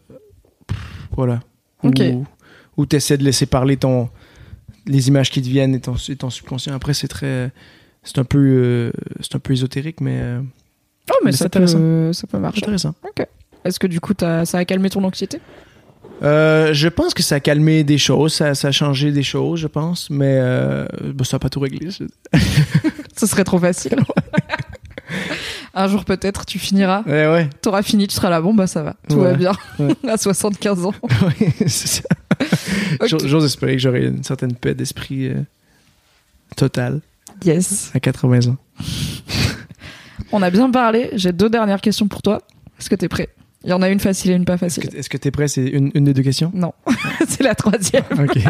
pff, 0.69 0.79
voilà. 1.17 1.41
Ok. 1.83 2.01
Où, 2.15 2.25
où 2.77 2.87
tu 2.87 2.95
essaies 2.95 3.19
de 3.19 3.25
laisser 3.25 3.47
parler 3.47 3.77
ton, 3.77 4.09
les 4.87 5.09
images 5.09 5.31
qui 5.31 5.43
te 5.43 5.49
viennent 5.49 5.75
et 5.75 5.81
ton, 5.81 5.95
et 5.97 6.15
ton 6.17 6.31
subconscient. 6.31 6.73
Après, 6.75 6.95
c'est 6.95 7.09
très. 7.09 7.51
C'est 8.05 8.19
un 8.19 8.25
peu, 8.25 8.39
euh, 8.39 8.93
c'est 9.21 9.35
un 9.35 9.41
peu 9.41 9.53
ésotérique, 9.53 10.01
mais 10.01 10.21
Oh, 11.11 11.15
mais, 11.25 11.31
Mais 11.31 11.33
ça, 11.33 11.49
peut, 11.49 11.67
ça 11.67 12.27
peut 12.27 12.39
marcher. 12.39 12.63
intéressant. 12.63 12.95
Est-ce 13.65 13.79
que 13.79 13.87
du 13.87 14.01
coup, 14.01 14.13
ça 14.19 14.43
a 14.53 14.65
calmé 14.65 14.91
ton 14.91 15.03
anxiété? 15.05 15.41
Euh, 16.23 16.73
je 16.73 16.89
pense 16.89 17.15
que 17.15 17.23
ça 17.23 17.37
a 17.37 17.41
calmé 17.41 17.83
des 17.83 17.99
choses, 17.99 18.33
ça, 18.35 18.55
ça 18.55 18.69
a 18.69 18.73
changé 18.73 19.11
des 19.11 19.25
choses, 19.25 19.59
je 19.59 19.67
pense, 19.67 20.09
mais 20.11 20.39
euh, 20.41 20.87
bah, 21.15 21.25
ça 21.25 21.37
n'a 21.37 21.39
pas 21.41 21.49
tout 21.49 21.59
réglé. 21.61 21.89
Ce 23.17 23.27
serait 23.27 23.43
trop 23.45 23.59
facile. 23.59 23.97
Un 25.75 25.89
jour 25.89 26.05
peut-être, 26.05 26.45
tu 26.47 26.59
finiras. 26.59 27.03
Ouais, 27.07 27.27
ouais. 27.27 27.51
T'auras 27.63 27.83
fini, 27.83 28.07
tu 28.07 28.15
seras 28.15 28.29
là. 28.31 28.41
Bon, 28.41 28.53
bah 28.55 28.67
ça 28.67 28.83
va. 28.83 28.95
Tout 29.09 29.17
Ouais. 29.17 29.33
va 29.33 29.35
bien. 29.35 29.53
À 30.09 30.17
75 30.17 30.85
ans. 30.87 30.95
Ouais, 31.03 31.49
c'est 31.67 31.89
ça. 31.89 32.03
Ok. 33.01 33.09
J'ose- 33.09 33.27
J'ose 33.27 33.45
espérer 33.45 33.73
que 33.73 33.79
j'aurai 33.79 34.05
une 34.07 34.23
certaine 34.23 34.55
paix 34.55 34.75
d'esprit 34.75 35.29
euh, 35.29 35.35
totale 36.57 37.01
Yes. 37.45 37.91
à 37.95 38.01
80 38.01 38.49
ans. 38.49 38.57
On 40.33 40.43
a 40.43 40.51
bien 40.51 40.71
parlé. 40.71 41.11
J'ai 41.15 41.33
deux 41.33 41.51
dernières 41.51 41.81
questions 41.81 42.09
pour 42.09 42.23
toi. 42.23 42.41
Est-ce 42.79 42.89
que 42.91 42.95
t'es 42.95 43.09
prêt? 43.09 43.29
Il 43.65 43.71
y 43.71 43.73
en 43.73 43.83
a 43.83 43.89
une 43.89 44.01
facile 44.01 44.33
et 44.33 44.35
une 44.35 44.45
pas 44.45 44.57
facile. 44.57 44.89
est-ce 44.95 45.09
que 45.09 45.17
t'es 45.17 45.31
prêt? 45.31 45.47
C'est 45.47 45.65
une, 45.65 45.91
une 45.95 46.05
des 46.05 46.15
deux 46.15 46.23
questions? 46.23 46.51
Non, 46.55 46.73
c'est 47.29 47.43
la 47.43 47.55
troisième. 47.55 48.05
Ok. 48.19 48.39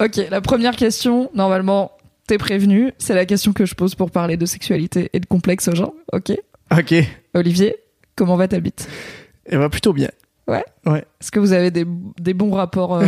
Ok, 0.00 0.16
la 0.32 0.40
première 0.40 0.74
question, 0.74 1.30
normalement, 1.32 1.92
t'es 2.26 2.38
prévenu. 2.38 2.92
C'est 2.98 3.14
la 3.14 3.24
question 3.24 3.52
que 3.52 3.66
je 3.66 3.76
pose 3.76 3.94
pour 3.94 4.10
parler 4.10 4.36
de 4.36 4.46
sexualité 4.46 5.10
et 5.12 5.20
de 5.20 5.26
complexe 5.26 5.68
aux 5.68 5.76
gens. 5.76 5.94
Ok? 6.12 6.32
Ok. 6.76 6.92
Olivier, 7.34 7.76
comment 8.16 8.34
va 8.34 8.48
ta 8.48 8.58
bite? 8.58 8.88
Elle 9.46 9.58
va 9.58 9.68
plutôt 9.68 9.92
bien. 9.92 10.08
Est-ce 10.46 11.30
que 11.30 11.40
vous 11.40 11.52
avez 11.52 11.70
des, 11.70 11.86
des 12.20 12.34
bons 12.34 12.50
rapports 12.52 12.96
euh, 12.96 13.04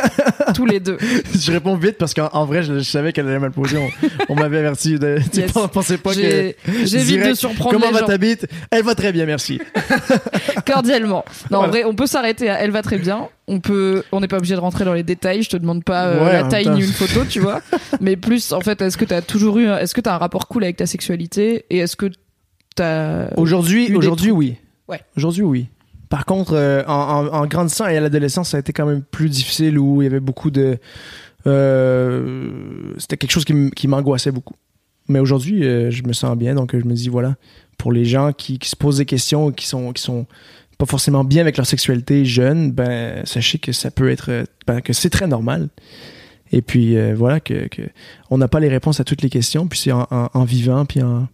tous 0.54 0.64
les 0.64 0.80
deux? 0.80 0.96
Je 1.38 1.52
réponds 1.52 1.76
vite 1.76 1.98
parce 1.98 2.14
qu'en 2.14 2.30
en 2.32 2.46
vrai, 2.46 2.62
je, 2.62 2.78
je 2.78 2.84
savais 2.90 3.12
qu'elle 3.12 3.28
allait 3.28 3.38
mal 3.38 3.50
poser. 3.50 3.76
On, 3.76 3.88
on 4.30 4.34
m'avait 4.34 4.58
averti. 4.58 4.98
De, 4.98 5.18
tu 5.30 5.40
Yes. 5.40 5.52
pensais 5.52 5.98
pas 5.98 6.14
que. 6.14 6.54
J'évite 6.84 7.26
de 7.28 7.34
surprendre 7.34 7.72
Comment 7.72 7.86
les 7.92 8.00
va 8.00 8.02
ta 8.06 8.16
bite? 8.16 8.46
Elle 8.70 8.84
va 8.84 8.94
très 8.94 9.12
bien, 9.12 9.26
merci. 9.26 9.60
cordialement. 10.66 11.24
Non, 11.50 11.58
en 11.58 11.68
vrai, 11.68 11.84
on 11.84 11.94
peut 11.94 12.06
s'arrêter 12.06 12.48
à 12.48 12.60
elle 12.62 12.70
va 12.70 12.82
très 12.82 12.98
bien. 12.98 13.28
On 13.46 13.60
peut, 13.60 14.02
on 14.12 14.20
n'est 14.20 14.28
pas 14.28 14.36
obligé 14.38 14.54
de 14.54 14.60
rentrer 14.60 14.84
dans 14.84 14.94
les 14.94 15.02
détails. 15.02 15.42
Je 15.42 15.50
te 15.50 15.56
demande 15.56 15.84
pas 15.84 16.06
euh, 16.06 16.24
Ouais, 16.24 16.32
la 16.32 16.44
taille 16.44 16.68
ni 16.68 16.80
une 16.80 16.92
photo, 16.92 17.24
tu 17.28 17.40
vois. 17.40 17.60
Mais 18.00 18.16
plus, 18.16 18.52
en 18.52 18.60
fait, 18.60 18.80
est-ce 18.82 18.96
que 18.96 19.04
t'as 19.04 19.22
toujours 19.22 19.58
eu, 19.58 19.66
est-ce 19.68 19.94
que 19.94 20.00
t'as 20.00 20.14
un 20.14 20.18
rapport 20.18 20.48
cool 20.48 20.64
avec 20.64 20.76
ta 20.76 20.86
sexualité? 20.86 21.64
Et 21.70 21.78
est-ce 21.78 21.96
que 21.96 22.06
t'as 22.76 23.28
Aujourd'hui, 23.36 23.94
aujourd'hui, 23.94 24.30
oui. 24.30 24.56
Ouais. 24.88 25.00
Aujourd'hui, 25.16 25.42
oui. 25.42 25.68
Par 26.08 26.24
contre, 26.24 26.54
euh, 26.54 26.82
en, 26.86 26.92
en- 27.26 27.32
en 27.42 27.46
grandissant 27.46 27.86
et 27.86 27.96
à 27.96 28.00
l'adolescence, 28.00 28.50
ça 28.50 28.56
a 28.56 28.60
été 28.60 28.72
quand 28.72 28.86
même 28.86 29.02
plus 29.02 29.28
difficile 29.28 29.78
où 29.78 30.00
il 30.00 30.04
y 30.04 30.08
avait 30.08 30.20
beaucoup 30.20 30.50
de. 30.50 30.78
euh, 31.46 32.94
C'était 32.98 33.16
quelque 33.16 33.30
chose 33.32 33.44
qui 33.44 33.88
m'angoissait 33.88 34.30
beaucoup. 34.32 34.54
Mais 35.08 35.18
aujourd'hui, 35.20 35.64
euh, 35.64 35.90
je 35.90 36.02
me 36.02 36.12
sens 36.12 36.36
bien, 36.36 36.54
donc 36.54 36.76
je 36.78 36.84
me 36.84 36.92
dis 36.92 37.08
voilà, 37.08 37.36
pour 37.78 37.92
les 37.92 38.04
gens 38.04 38.32
qui, 38.32 38.58
qui 38.58 38.68
se 38.68 38.76
posent 38.76 38.98
des 38.98 39.06
questions, 39.06 39.52
qui 39.52 39.66
sont 39.66 39.92
qui 39.92 40.02
sont 40.02 40.26
pas 40.76 40.86
forcément 40.86 41.24
bien 41.24 41.40
avec 41.42 41.56
leur 41.56 41.66
sexualité 41.66 42.24
jeune, 42.24 42.70
ben 42.72 43.24
sachez 43.24 43.58
que 43.58 43.72
ça 43.72 43.90
peut 43.90 44.10
être, 44.10 44.44
ben, 44.66 44.80
que 44.80 44.92
c'est 44.92 45.10
très 45.10 45.26
normal. 45.26 45.68
Et 46.52 46.62
puis 46.62 46.96
voilà 47.14 47.40
que, 47.40 47.68
que 47.68 47.82
on 48.30 48.38
n'a 48.38 48.48
pas 48.48 48.60
les 48.60 48.68
réponses 48.68 49.00
à 49.00 49.04
toutes 49.04 49.22
les 49.22 49.28
questions, 49.30 49.66
puis 49.66 49.78
c'est 49.78 49.92
en- 49.92 50.06
en 50.10 50.44
vivant, 50.44 50.84
puis 50.84 51.02
en, 51.02 51.26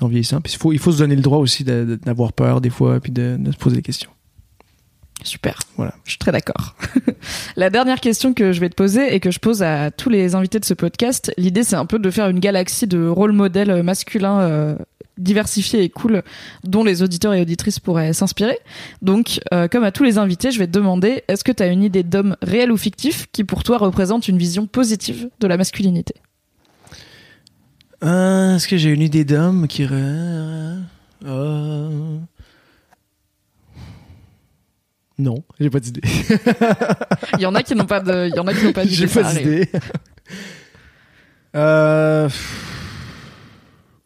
en 0.00 0.08
vieillissant. 0.08 0.40
Puis 0.40 0.52
il 0.54 0.58
faut, 0.58 0.72
il 0.72 0.78
faut 0.78 0.92
se 0.92 0.98
donner 0.98 1.16
le 1.16 1.22
droit 1.22 1.38
aussi 1.38 1.64
d'avoir 1.64 2.32
peur 2.32 2.60
des 2.60 2.70
fois, 2.70 3.00
puis 3.00 3.12
de, 3.12 3.36
de 3.38 3.52
se 3.52 3.56
poser 3.56 3.76
des 3.76 3.82
questions. 3.82 4.10
Super. 5.22 5.58
Voilà. 5.76 5.94
Je 6.04 6.12
suis 6.12 6.18
très 6.18 6.32
d'accord. 6.32 6.76
la 7.56 7.70
dernière 7.70 8.00
question 8.00 8.32
que 8.32 8.52
je 8.52 8.60
vais 8.60 8.70
te 8.70 8.74
poser 8.74 9.14
et 9.14 9.20
que 9.20 9.30
je 9.30 9.38
pose 9.38 9.62
à 9.62 9.90
tous 9.90 10.08
les 10.08 10.34
invités 10.34 10.58
de 10.58 10.64
ce 10.64 10.74
podcast, 10.74 11.32
l'idée 11.36 11.62
c'est 11.62 11.76
un 11.76 11.86
peu 11.86 11.98
de 11.98 12.10
faire 12.10 12.28
une 12.28 12.40
galaxie 12.40 12.86
de 12.86 13.06
rôle 13.06 13.32
modèles 13.32 13.82
masculins 13.82 14.40
euh, 14.40 14.76
diversifié 15.18 15.82
et 15.82 15.90
cool 15.90 16.22
dont 16.64 16.82
les 16.82 17.02
auditeurs 17.02 17.34
et 17.34 17.42
auditrices 17.42 17.78
pourraient 17.78 18.14
s'inspirer. 18.14 18.58
Donc, 19.02 19.40
euh, 19.52 19.68
comme 19.68 19.84
à 19.84 19.92
tous 19.92 20.04
les 20.04 20.16
invités, 20.16 20.50
je 20.50 20.58
vais 20.58 20.66
te 20.66 20.72
demander 20.72 21.22
est-ce 21.28 21.44
que 21.44 21.52
tu 21.52 21.62
as 21.62 21.66
une 21.66 21.82
idée 21.82 22.02
d'homme 22.02 22.36
réel 22.40 22.72
ou 22.72 22.78
fictif 22.78 23.26
qui 23.32 23.44
pour 23.44 23.62
toi 23.62 23.76
représente 23.76 24.28
une 24.28 24.38
vision 24.38 24.66
positive 24.66 25.28
de 25.40 25.46
la 25.46 25.58
masculinité? 25.58 26.14
Euh, 28.02 28.56
Est-ce 28.56 28.66
que 28.68 28.76
j'ai 28.76 28.90
une 28.90 29.02
idée 29.02 29.24
d'homme 29.24 29.68
qui... 29.68 29.86
euh, 29.90 30.78
Non, 35.18 35.44
j'ai 35.58 35.68
pas 35.68 35.80
d'idée. 35.80 36.00
Il 37.34 37.40
y 37.42 37.46
en 37.46 37.54
a 37.54 37.62
qui 37.62 37.74
n'ont 37.74 37.84
pas 37.84 38.00
de, 38.00 38.28
il 38.28 38.34
y 38.34 38.38
en 38.38 38.46
a 38.46 38.54
qui 38.54 38.64
n'ont 38.64 38.72
pas 38.72 38.84
d'idée. 38.84 38.94
J'ai 38.96 39.06
pas 39.06 39.30
d'idée. 39.32 39.68
Euh, 41.56 42.28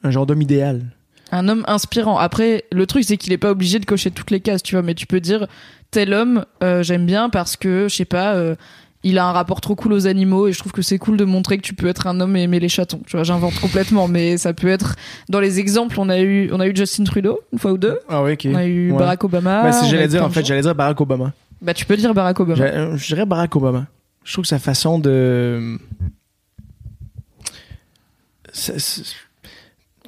Un 0.03 0.11
genre 0.11 0.27
d'homme 0.27 0.43
idéal. 0.43 0.83
Un 1.31 1.49
homme 1.49 1.65
inspirant. 1.69 2.19
Après, 2.19 2.65
le 2.73 2.87
truc, 2.87 3.05
c'est 3.05 3.17
qu'il 3.17 3.33
est 3.33 3.39
pas 3.39 3.51
obligé 3.51 3.79
de 3.79 3.85
cocher 3.87 4.11
toutes 4.11 4.31
les 4.31 4.41
cases, 4.41 4.63
tu 4.63 4.75
vois, 4.75 4.83
mais 4.83 4.95
tu 4.95 5.07
peux 5.07 5.21
dire, 5.21 5.47
tel 5.91 6.13
homme, 6.15 6.45
euh, 6.63 6.83
j'aime 6.83 7.07
bien 7.07 7.31
parce 7.31 7.57
que, 7.57 7.87
je 7.89 7.95
sais 7.95 8.05
pas, 8.05 8.35
euh, 8.35 8.57
il 9.05 9.19
a 9.19 9.27
un 9.27 9.33
rapport 9.33 9.61
trop 9.61 9.75
cool 9.77 9.93
aux 9.93 10.07
animaux 10.07 10.49
et 10.49 10.53
je 10.53 10.59
trouve 10.59 10.73
que 10.73 10.83
c'est 10.83 10.99
cool 10.99 11.17
de 11.17 11.25
montrer 11.25 11.59
que 11.59 11.63
tu 11.63 11.75
peux 11.75 11.87
être 11.87 12.07
un 12.07 12.19
homme 12.21 12.37
et 12.37 12.43
aimer 12.43 12.59
les 12.59 12.69
chatons. 12.71 13.01
Tu 13.07 13.17
vois, 13.17 13.23
j'invente 13.23 13.55
complètement, 13.61 14.09
mais 14.09 14.39
ça 14.39 14.53
peut 14.55 14.69
être, 14.69 14.97
dans 15.29 15.41
les 15.41 15.61
exemples, 15.61 16.01
on 16.01 16.09
a 16.09 16.19
eu, 16.21 16.51
on 16.53 16.59
a 16.59 16.67
eu 16.67 16.75
Justin 16.75 17.05
Trudeau, 17.05 17.41
une 17.53 17.59
fois 17.59 17.73
ou 17.73 17.79
deux. 17.79 18.01
Ah 18.09 18.23
oui, 18.23 18.33
ok. 18.33 18.49
On 18.51 18.55
a 18.57 18.65
eu 18.67 18.91
Ouais. 18.93 18.99
Barack 18.99 19.23
Obama. 19.25 19.63
Ben, 19.63 19.73
si 19.73 19.89
j'allais 19.91 20.09
dire, 20.09 20.25
en 20.25 20.31
fait, 20.31 20.45
j'allais 20.45 20.63
dire 20.63 20.75
Barack 20.75 21.01
Obama. 21.01 21.33
Bah, 21.63 21.75
tu 21.75 21.85
peux 21.87 21.97
dire 21.97 22.13
Barack 22.15 22.41
Obama. 22.41 22.65
Euh, 22.65 22.97
Je 22.97 23.07
dirais 23.07 23.27
Barack 23.27 23.55
Obama. 23.55 23.87
Je 24.25 24.33
trouve 24.33 24.43
que 24.45 24.49
sa 24.49 24.59
façon 24.59 24.99
de. 24.99 25.79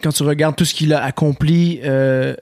Quand 0.03 0.13
tu 0.13 0.23
regardes 0.23 0.57
tout 0.57 0.65
ce 0.65 0.75
qu'il 0.75 0.93
a 0.93 1.03
accompli, 1.03 1.81
euh, 1.85 2.35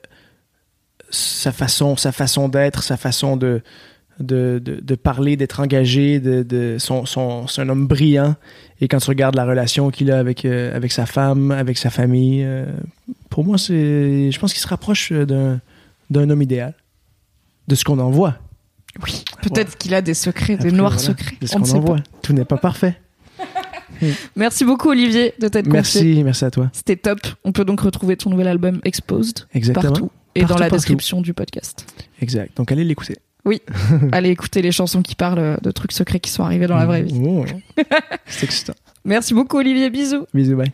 sa 1.10 1.52
façon, 1.52 1.96
sa 1.96 2.12
façon 2.12 2.48
d'être, 2.48 2.82
sa 2.82 2.96
façon 2.96 3.36
de, 3.36 3.62
de, 4.20 4.60
de, 4.64 4.80
de 4.80 4.94
parler, 4.94 5.36
d'être 5.36 5.60
engagé, 5.60 6.20
de, 6.20 6.42
de, 6.42 6.76
son, 6.78 7.06
son, 7.06 7.46
c'est 7.46 7.62
un 7.62 7.68
homme 7.68 7.86
brillant. 7.86 8.36
Et 8.80 8.88
quand 8.88 8.98
tu 8.98 9.08
regardes 9.08 9.34
la 9.36 9.44
relation 9.44 9.90
qu'il 9.90 10.10
a 10.10 10.18
avec, 10.18 10.44
euh, 10.44 10.74
avec 10.76 10.92
sa 10.92 11.06
femme, 11.06 11.50
avec 11.50 11.78
sa 11.78 11.90
famille, 11.90 12.42
euh, 12.44 12.66
pour 13.30 13.44
moi, 13.44 13.58
c'est, 13.58 14.30
je 14.30 14.38
pense 14.38 14.52
qu'il 14.52 14.62
se 14.62 14.68
rapproche 14.68 15.12
d'un, 15.12 15.60
d'un 16.10 16.30
homme 16.30 16.42
idéal. 16.42 16.74
De 17.66 17.74
ce 17.74 17.82
qu'on 17.84 17.98
en 17.98 18.10
voit. 18.10 18.36
Oui. 19.02 19.24
Peut-être 19.40 19.78
qu'il 19.78 19.94
a 19.94 20.02
des 20.02 20.12
secrets, 20.12 20.56
des 20.58 20.70
noirs 20.70 20.92
voilà, 20.92 21.06
secrets. 21.06 21.36
de 21.40 21.46
ce 21.46 21.56
On 21.56 21.60
qu'on 21.62 21.70
en 21.70 21.80
voit. 21.80 21.96
Tout 22.22 22.34
n'est 22.34 22.44
pas 22.44 22.58
parfait. 22.58 23.00
Merci 24.36 24.64
beaucoup, 24.64 24.90
Olivier, 24.90 25.32
de 25.40 25.48
t'être 25.48 25.64
confié. 25.68 26.02
Merci, 26.02 26.24
merci 26.24 26.44
à 26.44 26.50
toi. 26.50 26.68
C'était 26.72 26.96
top. 26.96 27.20
On 27.44 27.52
peut 27.52 27.64
donc 27.64 27.80
retrouver 27.80 28.16
ton 28.16 28.28
nouvel 28.30 28.48
album 28.48 28.80
Exposed 28.84 29.46
Exactement. 29.54 29.92
partout 29.92 30.10
et 30.34 30.40
Partout, 30.40 30.54
dans 30.54 30.58
la 30.58 30.66
partout. 30.66 30.76
description 30.76 31.20
du 31.22 31.32
podcast. 31.32 31.86
Exact. 32.20 32.56
Donc 32.56 32.70
allez 32.72 32.84
l'écouter. 32.84 33.16
Allez 34.12 34.30
écouter 34.30 34.62
les 34.62 34.72
chansons 34.72 35.02
qui 35.02 35.14
parlent 35.14 35.58
de 35.60 35.70
trucs 35.70 35.92
secrets 35.92 36.20
qui 36.20 36.30
sont 36.30 36.44
arrivés 36.44 36.66
dans 36.66 36.76
la 36.76 36.86
vraie 36.86 37.02
vie. 37.02 37.20
Oh. 37.24 37.44
C'est 38.26 38.44
excitant. 38.44 38.74
Merci 39.04 39.34
beaucoup 39.34 39.58
Olivier, 39.58 39.90
bisous. 39.90 40.26
Bisous, 40.32 40.56
bye. 40.56 40.72